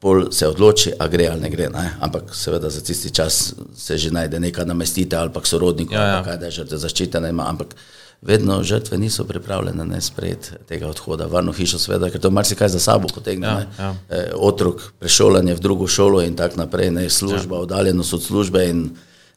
Pol 0.00 0.30
se 0.32 0.48
odloči, 0.48 0.94
a 0.98 1.08
gre 1.12 1.26
ali 1.28 1.40
ne 1.40 1.50
gre. 1.52 1.68
Ne? 1.68 1.90
Ampak 2.00 2.34
seveda 2.34 2.70
za 2.70 2.80
tisti 2.80 3.10
čas 3.10 3.54
se 3.76 3.98
že 3.98 4.10
najde 4.10 4.40
neka 4.40 4.64
namestitev 4.64 5.20
ali 5.20 5.32
pa 5.32 5.40
k 5.40 5.46
sorodniku, 5.46 5.94
Ja, 5.94 6.06
ja, 6.06 6.22
kaj 6.24 6.38
da 6.40 6.48
je 6.48 6.56
žrtve 6.62 6.78
zaščitena 6.78 7.28
ima, 7.28 7.48
ampak 7.48 7.74
vedno 8.22 8.62
žrtve 8.62 8.98
niso 8.98 9.24
pripravljene 9.24 9.84
ne 9.84 10.00
sprejeti 10.00 10.50
tega 10.68 10.88
odhoda 10.88 11.26
varno 11.26 11.52
hišo, 11.52 11.78
seveda, 11.78 12.10
ker 12.10 12.20
to 12.20 12.30
marsikaj 12.30 12.68
za 12.68 12.80
sabo 12.80 13.08
potegne. 13.14 13.46
Ja, 13.46 13.54
ne. 13.58 13.66
ja. 13.78 13.94
Eh, 14.10 14.32
otrok, 14.34 14.92
prešolanje 14.98 15.54
v 15.54 15.60
drugo 15.60 15.86
šolo 15.86 16.22
in 16.22 16.36
tako 16.36 16.64
naprej, 16.64 16.90
ne 16.90 17.08
služba, 17.10 17.56
ja. 17.56 17.62
oddaljenost 17.68 18.14
od 18.14 18.22
službe 18.22 18.68
in 18.68 18.90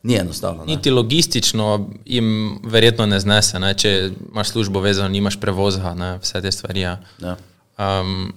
ni 0.04 0.16
enostavno. 0.16 0.66
Ne. 0.66 0.76
Niti 0.76 0.92
logistično 0.92 1.90
jim 2.06 2.60
verjetno 2.64 3.06
ne 3.06 3.20
znese, 3.20 3.60
ne? 3.60 3.74
če 3.74 4.12
imaš 4.32 4.50
službo 4.50 4.80
vezano, 4.80 5.10
nimaš 5.10 5.40
prevoza, 5.40 5.94
ne? 5.94 6.18
vse 6.20 6.42
te 6.42 6.52
stvari. 6.52 6.80
Ja. 6.80 6.98
Ja. 7.22 7.38
Um, 7.78 8.34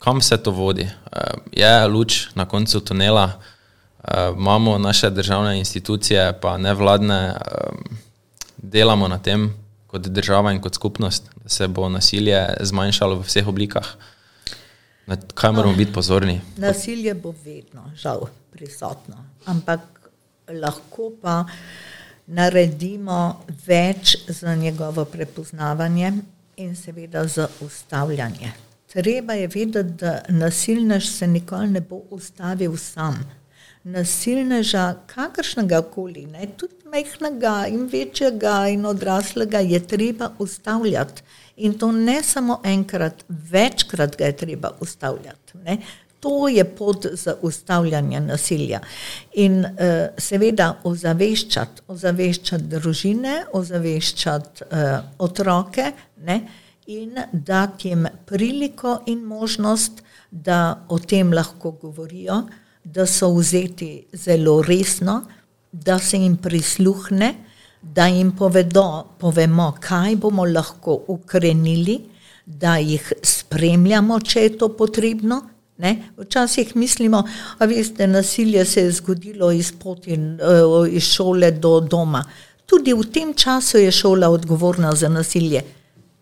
kam 0.00 0.20
se 0.20 0.36
to 0.42 0.50
vodi? 0.50 0.88
Uh, 0.88 1.40
je 1.52 1.86
luč 1.86 2.26
na 2.34 2.48
koncu 2.48 2.80
tunela, 2.80 3.30
uh, 3.34 4.36
imamo 4.36 4.78
naše 4.78 5.10
državne 5.10 5.58
institucije, 5.58 6.32
pa 6.40 6.56
nevladne, 6.58 7.34
um, 7.36 7.84
delamo 8.56 9.08
na 9.08 9.18
tem 9.18 9.50
kot 9.86 10.06
država 10.06 10.52
in 10.52 10.60
kot 10.60 10.74
skupnost, 10.74 11.30
da 11.42 11.48
se 11.48 11.68
bo 11.68 11.88
nasilje 11.88 12.46
zmanjšalo 12.60 13.18
v 13.18 13.26
vseh 13.26 13.48
oblikah. 13.48 13.86
Na 15.06 15.16
kaj 15.34 15.52
moramo 15.52 15.74
biti 15.74 15.92
pozorni? 15.92 16.40
Nasilje 16.56 17.14
bo 17.14 17.34
vedno, 17.44 17.90
žal, 17.98 18.28
prisotno, 18.52 19.18
ampak 19.50 19.80
lahko 20.48 21.10
pa 21.22 21.44
naredimo 22.26 23.42
več 23.66 24.16
za 24.28 24.54
njegovo 24.54 25.04
prepoznavanje 25.04 26.12
in 26.56 26.76
seveda 26.76 27.26
za 27.26 27.48
ustavljanje. 27.60 28.52
Treba 28.92 29.32
je 29.32 29.46
vedeti, 29.46 29.82
da 29.82 30.20
nasilnež 30.28 31.06
se 31.08 31.26
nikoli 31.26 31.68
ne 31.68 31.80
bo 31.80 32.02
ustavil 32.10 32.76
sam. 32.76 33.20
Nasilneža, 33.84 34.94
kakršnega 35.06 35.82
koli, 35.94 36.26
ne, 36.26 36.48
tudi 36.56 36.74
majhnega 36.90 37.66
in 37.70 37.86
večjega 37.92 38.66
in 38.68 38.86
odraslega, 38.86 39.58
je 39.58 39.80
treba 39.86 40.32
ustavljati. 40.38 41.22
In 41.56 41.78
to 41.78 41.92
ne 41.92 42.22
samo 42.22 42.60
enkrat, 42.64 43.24
večkrat 43.28 44.16
ga 44.16 44.24
je 44.24 44.36
treba 44.36 44.70
ustavljati. 44.80 45.58
Ne. 45.64 45.76
To 46.20 46.48
je 46.48 46.64
pot 46.64 47.06
za 47.12 47.34
ustavljanje 47.42 48.20
nasilja. 48.20 48.80
In 49.32 49.60
uh, 49.60 49.70
seveda 50.18 50.74
ozaveščati, 50.84 51.82
ozaveščati 51.88 52.64
družine, 52.64 53.44
ozaveščati 53.52 54.64
uh, 54.64 54.98
otroke 55.18 55.92
ne, 56.26 56.40
in 56.90 57.18
dati 57.32 57.88
jim 57.88 58.06
priliko 58.26 59.00
in 59.06 59.22
možnost, 59.24 60.02
da 60.30 60.86
o 60.88 60.98
tem 60.98 61.32
lahko 61.32 61.70
govorijo, 61.70 62.42
da 62.84 63.06
so 63.06 63.28
vzeti 63.34 64.06
zelo 64.12 64.62
resno, 64.62 65.22
da 65.72 65.98
se 65.98 66.18
jim 66.18 66.36
prisluhne, 66.36 67.34
da 67.82 68.06
jim 68.06 68.32
povedo, 68.36 69.06
povemo, 69.18 69.74
kaj 69.80 70.16
bomo 70.16 70.44
lahko 70.44 70.98
ukrenili, 71.08 72.00
da 72.46 72.76
jih 72.76 73.12
spremljamo, 73.22 74.20
če 74.20 74.42
je 74.42 74.58
to 74.58 74.68
potrebno. 74.76 75.42
Ne? 75.78 75.96
Včasih 76.16 76.74
mislimo, 76.76 77.22
da 77.58 77.66
veste, 77.66 78.06
nasilje 78.06 78.64
se 78.64 78.82
je 78.82 78.92
zgodilo 78.92 79.52
iz, 79.52 79.72
poti, 79.72 80.12
eh, 80.12 80.90
iz 80.90 81.02
šole 81.02 81.50
do 81.50 81.78
doma. 81.80 82.24
Tudi 82.66 82.92
v 82.94 83.06
tem 83.12 83.34
času 83.34 83.78
je 83.78 83.92
šola 83.92 84.28
odgovorna 84.28 84.92
za 84.94 85.08
nasilje. 85.08 85.62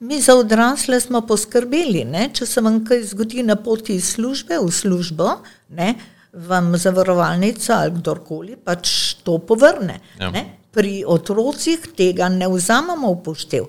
Mi 0.01 0.21
za 0.21 0.35
odrasle 0.37 1.01
smo 1.01 1.21
poskrbeli, 1.27 2.05
ne? 2.05 2.29
če 2.35 2.47
se 2.47 2.63
vam 2.63 2.85
kaj 2.87 3.03
zgodi 3.11 3.43
na 3.43 3.57
poti 3.59 3.97
iz 3.99 4.13
službe 4.15 4.61
v 4.63 4.71
službo, 4.71 5.33
ne? 5.75 5.95
vam 6.33 6.77
zavarovalnica 6.79 7.81
ali 7.83 7.97
kdorkoli 7.97 8.55
pač 8.65 8.93
to 9.27 9.39
povrne. 9.43 9.99
Ja. 10.21 10.31
Ja. 10.35 10.45
Pri 10.71 11.03
otrocih 11.07 11.89
tega 11.97 12.29
ne 12.31 12.47
vzamemo 12.53 13.11
v 13.17 13.23
poštev. 13.25 13.67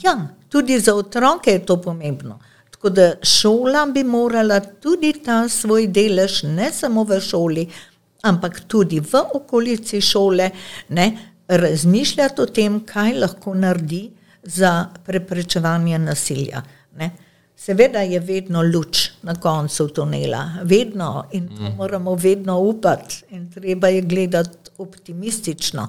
Ja, 0.00 0.14
tudi 0.48 0.78
za 0.80 0.94
otroke 0.96 1.52
je 1.52 1.64
to 1.66 1.76
pomembno. 1.82 2.38
Tako 2.70 2.90
da 2.90 3.10
šola 3.22 3.84
bi 3.92 4.04
morala 4.04 4.60
tudi 4.60 5.12
ta 5.24 5.42
svoj 5.48 5.90
delež, 5.92 6.42
ne 6.48 6.70
samo 6.72 7.04
v 7.04 7.20
šoli, 7.20 7.66
ampak 8.24 8.62
tudi 8.70 9.02
v 9.04 9.20
okolici 9.34 10.00
šole, 10.00 10.48
ne, 10.88 11.06
razmišljati 11.48 12.40
o 12.40 12.46
tem, 12.46 12.80
kaj 12.88 13.18
lahko 13.20 13.54
naredi 13.54 14.06
za 14.42 14.86
preprečevanje 15.04 15.98
nasilja. 15.98 16.62
Ne. 16.96 17.10
Seveda 17.56 18.00
je 18.00 18.20
vedno 18.20 18.62
luč 18.62 19.10
na 19.22 19.34
koncu 19.34 19.88
tunela, 19.88 20.48
vedno 20.62 21.24
in 21.32 21.48
to 21.48 21.70
moramo 21.76 22.14
vedno 22.14 22.58
upati 22.58 23.24
in 23.30 23.50
treba 23.52 23.88
je 23.88 24.00
gledati 24.02 24.70
optimistično. 24.78 25.88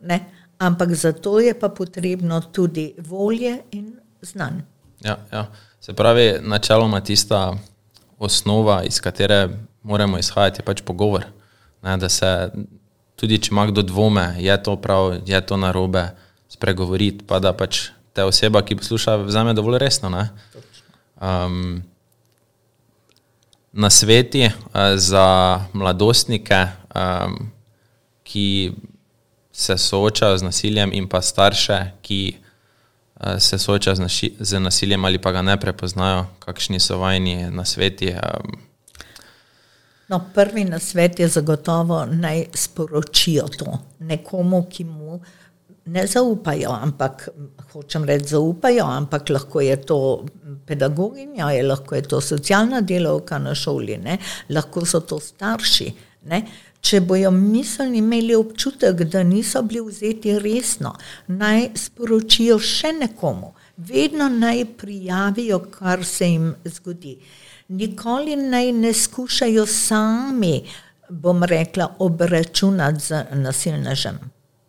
Ne. 0.00 0.20
Ampak 0.58 0.94
za 0.94 1.12
to 1.12 1.40
je 1.40 1.60
pa 1.60 1.68
potrebno 1.68 2.40
tudi 2.40 2.94
volje 2.98 3.58
in 3.70 3.96
znanje. 4.22 4.62
Ja, 5.00 5.16
ja. 5.32 5.46
Se 5.80 5.92
pravi, 5.92 6.38
načeloma 6.40 7.00
tista 7.00 7.56
osnova, 8.18 8.82
iz 8.82 9.00
katere 9.00 9.48
moramo 9.82 10.18
izhajati, 10.18 10.60
je 10.60 10.64
pač 10.64 10.82
pogovor. 10.82 11.24
Ne, 11.82 11.96
da 11.96 12.08
se 12.08 12.50
tudi, 13.16 13.38
če 13.38 13.52
ima 13.52 13.66
kdo 13.66 13.82
dvome, 13.82 14.34
je 14.38 14.62
to 14.62 14.76
prav, 14.76 15.20
je 15.26 15.40
to 15.46 15.56
narobe, 15.56 16.08
spregovoriti, 16.48 17.24
pa 17.26 17.38
da 17.38 17.52
pač 17.52 17.88
te 18.12 18.24
oseba, 18.24 18.62
ki 18.64 18.78
posluša, 18.80 19.16
vzame 19.26 19.54
dovolj 19.54 19.78
resno. 19.78 20.08
ne. 20.08 20.28
Um, 21.20 21.82
na 23.72 23.90
sveti 23.90 24.46
uh, 24.46 24.96
za 24.96 25.60
mladostnike, 25.72 26.66
um, 26.94 27.50
ki 28.22 28.72
se 29.52 29.78
soočajo 29.78 30.38
z 30.38 30.42
nasiljem, 30.42 30.92
in 30.92 31.08
pa 31.08 31.20
starše, 31.22 31.80
ki 32.02 32.36
uh, 32.36 33.36
se 33.38 33.58
soočajo 33.58 33.96
z, 33.96 34.00
naši, 34.00 34.34
z 34.40 34.60
nasiljem 34.60 35.04
ali 35.04 35.18
pa 35.18 35.32
ga 35.32 35.42
ne 35.42 35.60
prepoznajo, 35.60 36.26
kakšni 36.38 36.80
so 36.80 36.98
vajni 36.98 37.50
na 37.50 37.64
sveti. 37.64 38.14
Um, 38.14 38.66
No, 40.08 40.20
prvi 40.34 40.64
nasvet 40.64 41.18
je 41.18 41.28
zagotovo 41.28 42.06
naj 42.06 42.44
sporočijo 42.54 43.48
to 43.58 43.78
nekomu, 43.98 44.66
ki 44.70 44.84
mu 44.84 45.20
ne 45.86 46.06
zaupajo, 46.06 46.70
ampak 46.70 47.28
hočem 47.72 48.04
reči, 48.04 48.32
zaupajo, 48.34 48.86
ampak 48.86 49.30
lahko 49.30 49.60
je 49.60 49.76
to 49.76 49.98
pedagoginja, 50.66 51.50
je 51.50 51.62
lahko 51.62 51.94
je 51.94 52.02
to 52.02 52.20
socialna 52.20 52.80
delovka 52.80 53.38
na 53.38 53.54
šoli, 53.54 53.98
ne? 53.98 54.18
lahko 54.50 54.86
so 54.86 55.00
to 55.00 55.20
starši. 55.20 55.92
Ne? 56.26 56.42
Če 56.80 57.00
bojo 57.00 57.30
mislili 57.30 57.98
imeli 57.98 58.34
občutek, 58.34 59.04
da 59.10 59.22
niso 59.22 59.62
bili 59.62 59.82
vzeti 59.86 60.38
resno, 60.38 60.94
naj 61.26 61.70
sporočijo 61.78 62.58
še 62.58 62.92
nekomu, 63.00 63.54
vedno 63.76 64.28
naj 64.30 64.64
prijavijo, 64.78 65.60
kar 65.70 66.04
se 66.04 66.30
jim 66.30 66.54
zgodi. 66.64 67.16
Nikoli 67.68 68.36
naj 68.36 68.72
ne 68.72 68.94
skušajo 68.94 69.66
sami, 69.66 70.60
bom 71.10 71.42
rekla, 71.42 71.94
obračunati 71.98 73.00
z 73.00 73.24
nasilnežem. 73.42 74.18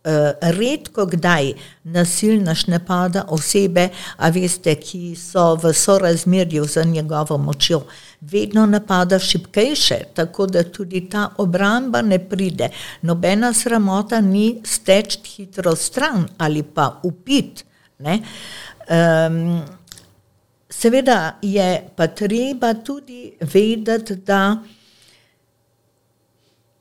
Uh, 0.08 0.14
redko 0.55 1.03
kdaj 1.05 1.49
nasilnaš 1.84 2.68
ne 2.68 2.78
pada 2.80 3.26
osebe, 3.28 3.89
a 4.18 4.30
veste, 4.32 4.76
ki 4.80 5.16
so 5.20 5.55
v 5.60 5.74
sorazmerju 5.74 6.64
z 6.66 6.86
njegovo 6.86 7.38
močjo. 7.38 7.82
Vedno 8.22 8.66
napada 8.66 9.20
šipkejše, 9.20 9.97
tako 10.14 10.47
da 10.47 10.64
tudi 10.64 11.10
ta 11.10 11.30
obramba 11.38 12.01
ne 12.01 12.20
pride. 12.20 12.70
Nobena 13.01 13.53
sramota 13.53 14.22
ni 14.22 14.62
steč 14.64 15.20
hitro 15.36 15.76
stran 15.76 16.28
ali 16.38 16.64
pa 16.64 16.99
upit. 17.03 17.66
Um, 17.99 19.62
seveda 20.70 21.36
je 21.41 21.89
pa 21.95 22.08
treba 22.08 22.74
tudi 22.74 23.34
vedeti, 23.41 24.16
da 24.16 24.58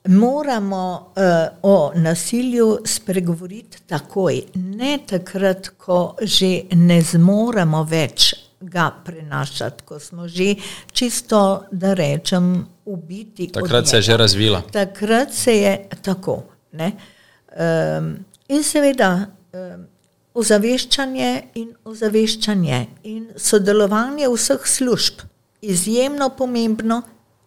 moramo 0.06 1.12
uh, 1.16 1.22
o 1.62 1.92
nasilju 1.94 2.78
spregovoriti 2.84 3.78
takoj, 3.86 4.42
ne 4.54 4.98
takrat, 5.06 5.68
ko 5.68 6.16
že 6.22 6.62
ne 6.74 7.00
zmoremo 7.02 7.82
več 7.84 8.34
ga 8.60 8.90
prenašati, 9.04 9.84
ko 9.84 9.98
smo 10.00 10.28
že 10.28 10.54
čisto, 10.92 11.64
da 11.70 11.94
rečem, 11.94 12.66
ubiti. 12.84 13.52
takrat 13.52 13.88
se 13.88 13.96
je 13.96 14.02
že 14.02 14.16
razvila. 14.16 14.62
Takrat 14.72 15.32
se 15.32 15.56
je 15.56 15.88
tako. 16.02 16.42
Um, 16.72 18.16
in 18.48 18.62
seveda 18.62 19.26
um, 19.52 19.86
ozaveščanje 20.34 21.42
in 21.54 21.70
ozaveščanje 21.84 22.86
in 23.04 23.28
sodelovanje 23.36 24.28
vseh 24.28 24.66
služb, 24.66 25.24
izjemno 25.60 26.28
pomembno, 26.36 27.02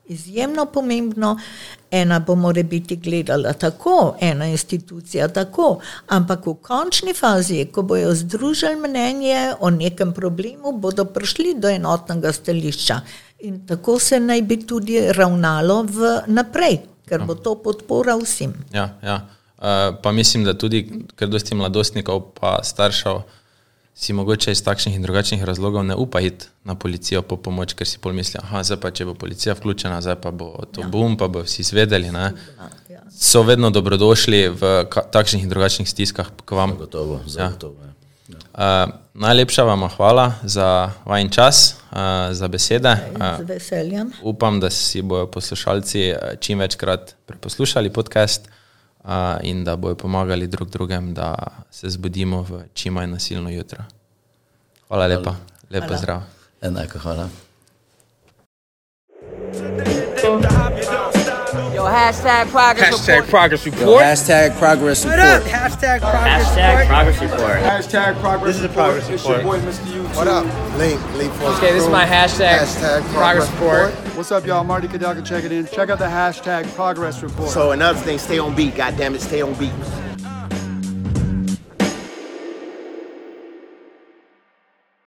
izjemno 0.10 0.66
pomembno. 0.66 1.38
Ena 1.92 2.20
bo 2.20 2.36
mora 2.36 2.64
biti 2.64 2.96
gledala 2.96 3.54
tako, 3.54 4.16
ena 4.22 4.46
institucija 4.46 5.28
tako, 5.28 5.80
ampak 6.08 6.46
v 6.46 6.54
končni 6.62 7.14
fazi, 7.14 7.66
ko 7.72 7.82
bojo 7.82 8.14
združili 8.16 8.76
mnenje 8.76 9.54
o 9.60 9.70
nekem 9.70 10.14
problemu, 10.14 10.72
bodo 10.72 11.06
prišli 11.06 11.56
do 11.58 11.70
enotnega 11.70 12.32
stališča. 12.34 13.00
In 13.40 13.66
tako 13.68 14.00
se 14.00 14.20
naj 14.20 14.42
bi 14.42 14.60
tudi 14.68 15.02
ravnalo 15.12 15.84
v 15.84 16.16
naprej, 16.28 16.82
ker 17.10 17.26
bo 17.26 17.36
to 17.36 17.56
podpora 17.64 18.18
vsem. 18.20 18.54
Ja, 18.74 18.90
ja. 19.04 19.22
Uh, 19.60 19.66
pa 20.04 20.12
mislim, 20.12 20.44
da 20.44 20.54
tudi, 20.54 20.86
ker 21.16 21.28
dosti 21.28 21.56
mladostnikov 21.56 22.22
pa 22.40 22.60
staršev 22.64 23.22
si 24.00 24.14
mogoče 24.14 24.52
iz 24.52 24.62
takšnih 24.64 24.96
in 24.96 25.02
drugačnih 25.04 25.44
razlogov 25.44 25.84
ne 25.84 25.96
upa 25.96 26.22
iti 26.24 26.46
na 26.64 26.76
policijo 26.76 27.22
po 27.22 27.36
pomoč, 27.38 27.74
ker 27.76 27.88
si 27.88 28.00
pol 28.00 28.14
mislijo, 28.16 28.46
da 28.52 28.62
zdaj 28.64 28.78
pa 28.80 28.92
če 28.96 29.06
bo 29.10 29.14
policija 29.14 29.56
vključena, 29.60 29.98
zdaj 30.02 30.16
pa 30.24 30.32
bo 30.32 30.54
to 30.72 30.86
ja. 30.86 30.88
bum, 30.88 31.18
pa 31.20 31.28
bo 31.28 31.42
vsi 31.44 31.66
zvedeli. 31.68 32.12
Ne? 32.16 32.32
So 33.12 33.42
vedno 33.44 33.70
dobrodošli 33.76 34.40
v 34.56 34.72
takšnih 35.12 35.44
in 35.44 35.52
drugačnih 35.52 35.90
stiskah, 35.90 36.30
kot 36.46 36.56
vam. 36.56 36.78
Zagotovo, 36.78 37.20
zagotovo. 37.28 37.76
Ja. 37.84 37.90
Uh, 38.54 38.94
najlepša 39.20 39.66
vam 39.68 39.84
hvala 39.98 40.32
za 40.44 40.92
vaš 41.06 41.28
čas, 41.36 41.58
uh, 41.92 42.32
za 42.32 42.48
besede. 42.48 42.96
Z 43.20 43.50
veseljem. 43.50 44.14
Uh, 44.22 44.32
upam, 44.32 44.62
da 44.64 44.70
si 44.70 45.02
bodo 45.02 45.28
poslušalci 45.28 46.14
čim 46.40 46.64
večkrat 46.64 47.16
preposlušali 47.26 47.92
podcast 47.92 48.48
uh, 48.48 48.59
in 49.44 49.64
da 49.64 49.76
bodo 49.76 49.96
pomagali 49.96 50.48
drug 50.48 50.70
drugem, 50.70 51.14
da 51.14 51.36
se 51.72 51.90
zbudimo 51.90 52.42
v 52.42 52.64
čim 52.74 52.94
manj 52.94 53.12
nasilno 53.12 53.50
jutro. 53.50 53.84
Hvala 54.88 55.08
lepa, 55.08 55.36
lepo 55.70 55.88
hvala. 55.88 55.98
zdrav. 55.98 56.22
Enako, 56.62 57.00
hvala. 57.00 57.30
Yo, 61.76 61.86
hashtag 61.86 62.48
progress 62.52 62.90
Hashtag 62.92 63.16
report. 63.16 63.30
progress 63.30 63.66
Yo, 63.66 63.72
report. 63.72 64.04
hashtag 64.04 64.58
progress 64.60 65.06
What 65.06 65.20
up? 65.20 65.44
report. 65.44 65.52
Hashtag 65.54 66.00
progress 66.00 66.46
Hashtag 66.48 66.78
report. 66.80 66.88
progress 66.88 67.22
report. 67.22 67.60
Hashtag 67.64 68.20
progress 68.22 68.48
This 68.48 68.56
is 68.56 68.64
a 68.64 68.68
report. 68.68 68.76
progress 68.76 69.10
It's 69.10 69.26
your 69.26 69.38
report. 69.38 69.62
boy, 69.62 69.70
Mr. 69.70 69.86
YouTube. 69.88 69.99
What 70.16 70.28
up? 70.28 70.46
Link, 70.78 71.02
Link 71.16 71.32
Force 71.34 71.58
Okay, 71.58 71.72
this 71.72 71.84
is 71.84 71.90
my 71.90 72.06
hashtag, 72.06 72.60
Hashtag 72.60 73.02
progress 73.14 73.50
report. 73.52 73.94
What's 74.18 74.32
up, 74.32 74.46
y'all? 74.46 74.64
Marty 74.64 74.88
Kadelka 74.88 75.26
checking 75.26 75.52
in. 75.52 75.66
Check 75.68 75.90
out 75.90 76.00
the 76.00 76.06
hashtag 76.06 76.74
progress 76.76 77.24
report. 77.24 77.50
So 77.50 77.72
another 77.72 78.00
thing, 78.00 78.18
stay 78.18 78.38
on 78.40 78.54
beat. 78.56 78.76
God 78.76 78.98
damn 78.98 79.16
it, 79.16 79.22
stay 79.22 79.42
on 79.42 79.54
beat. 79.54 79.72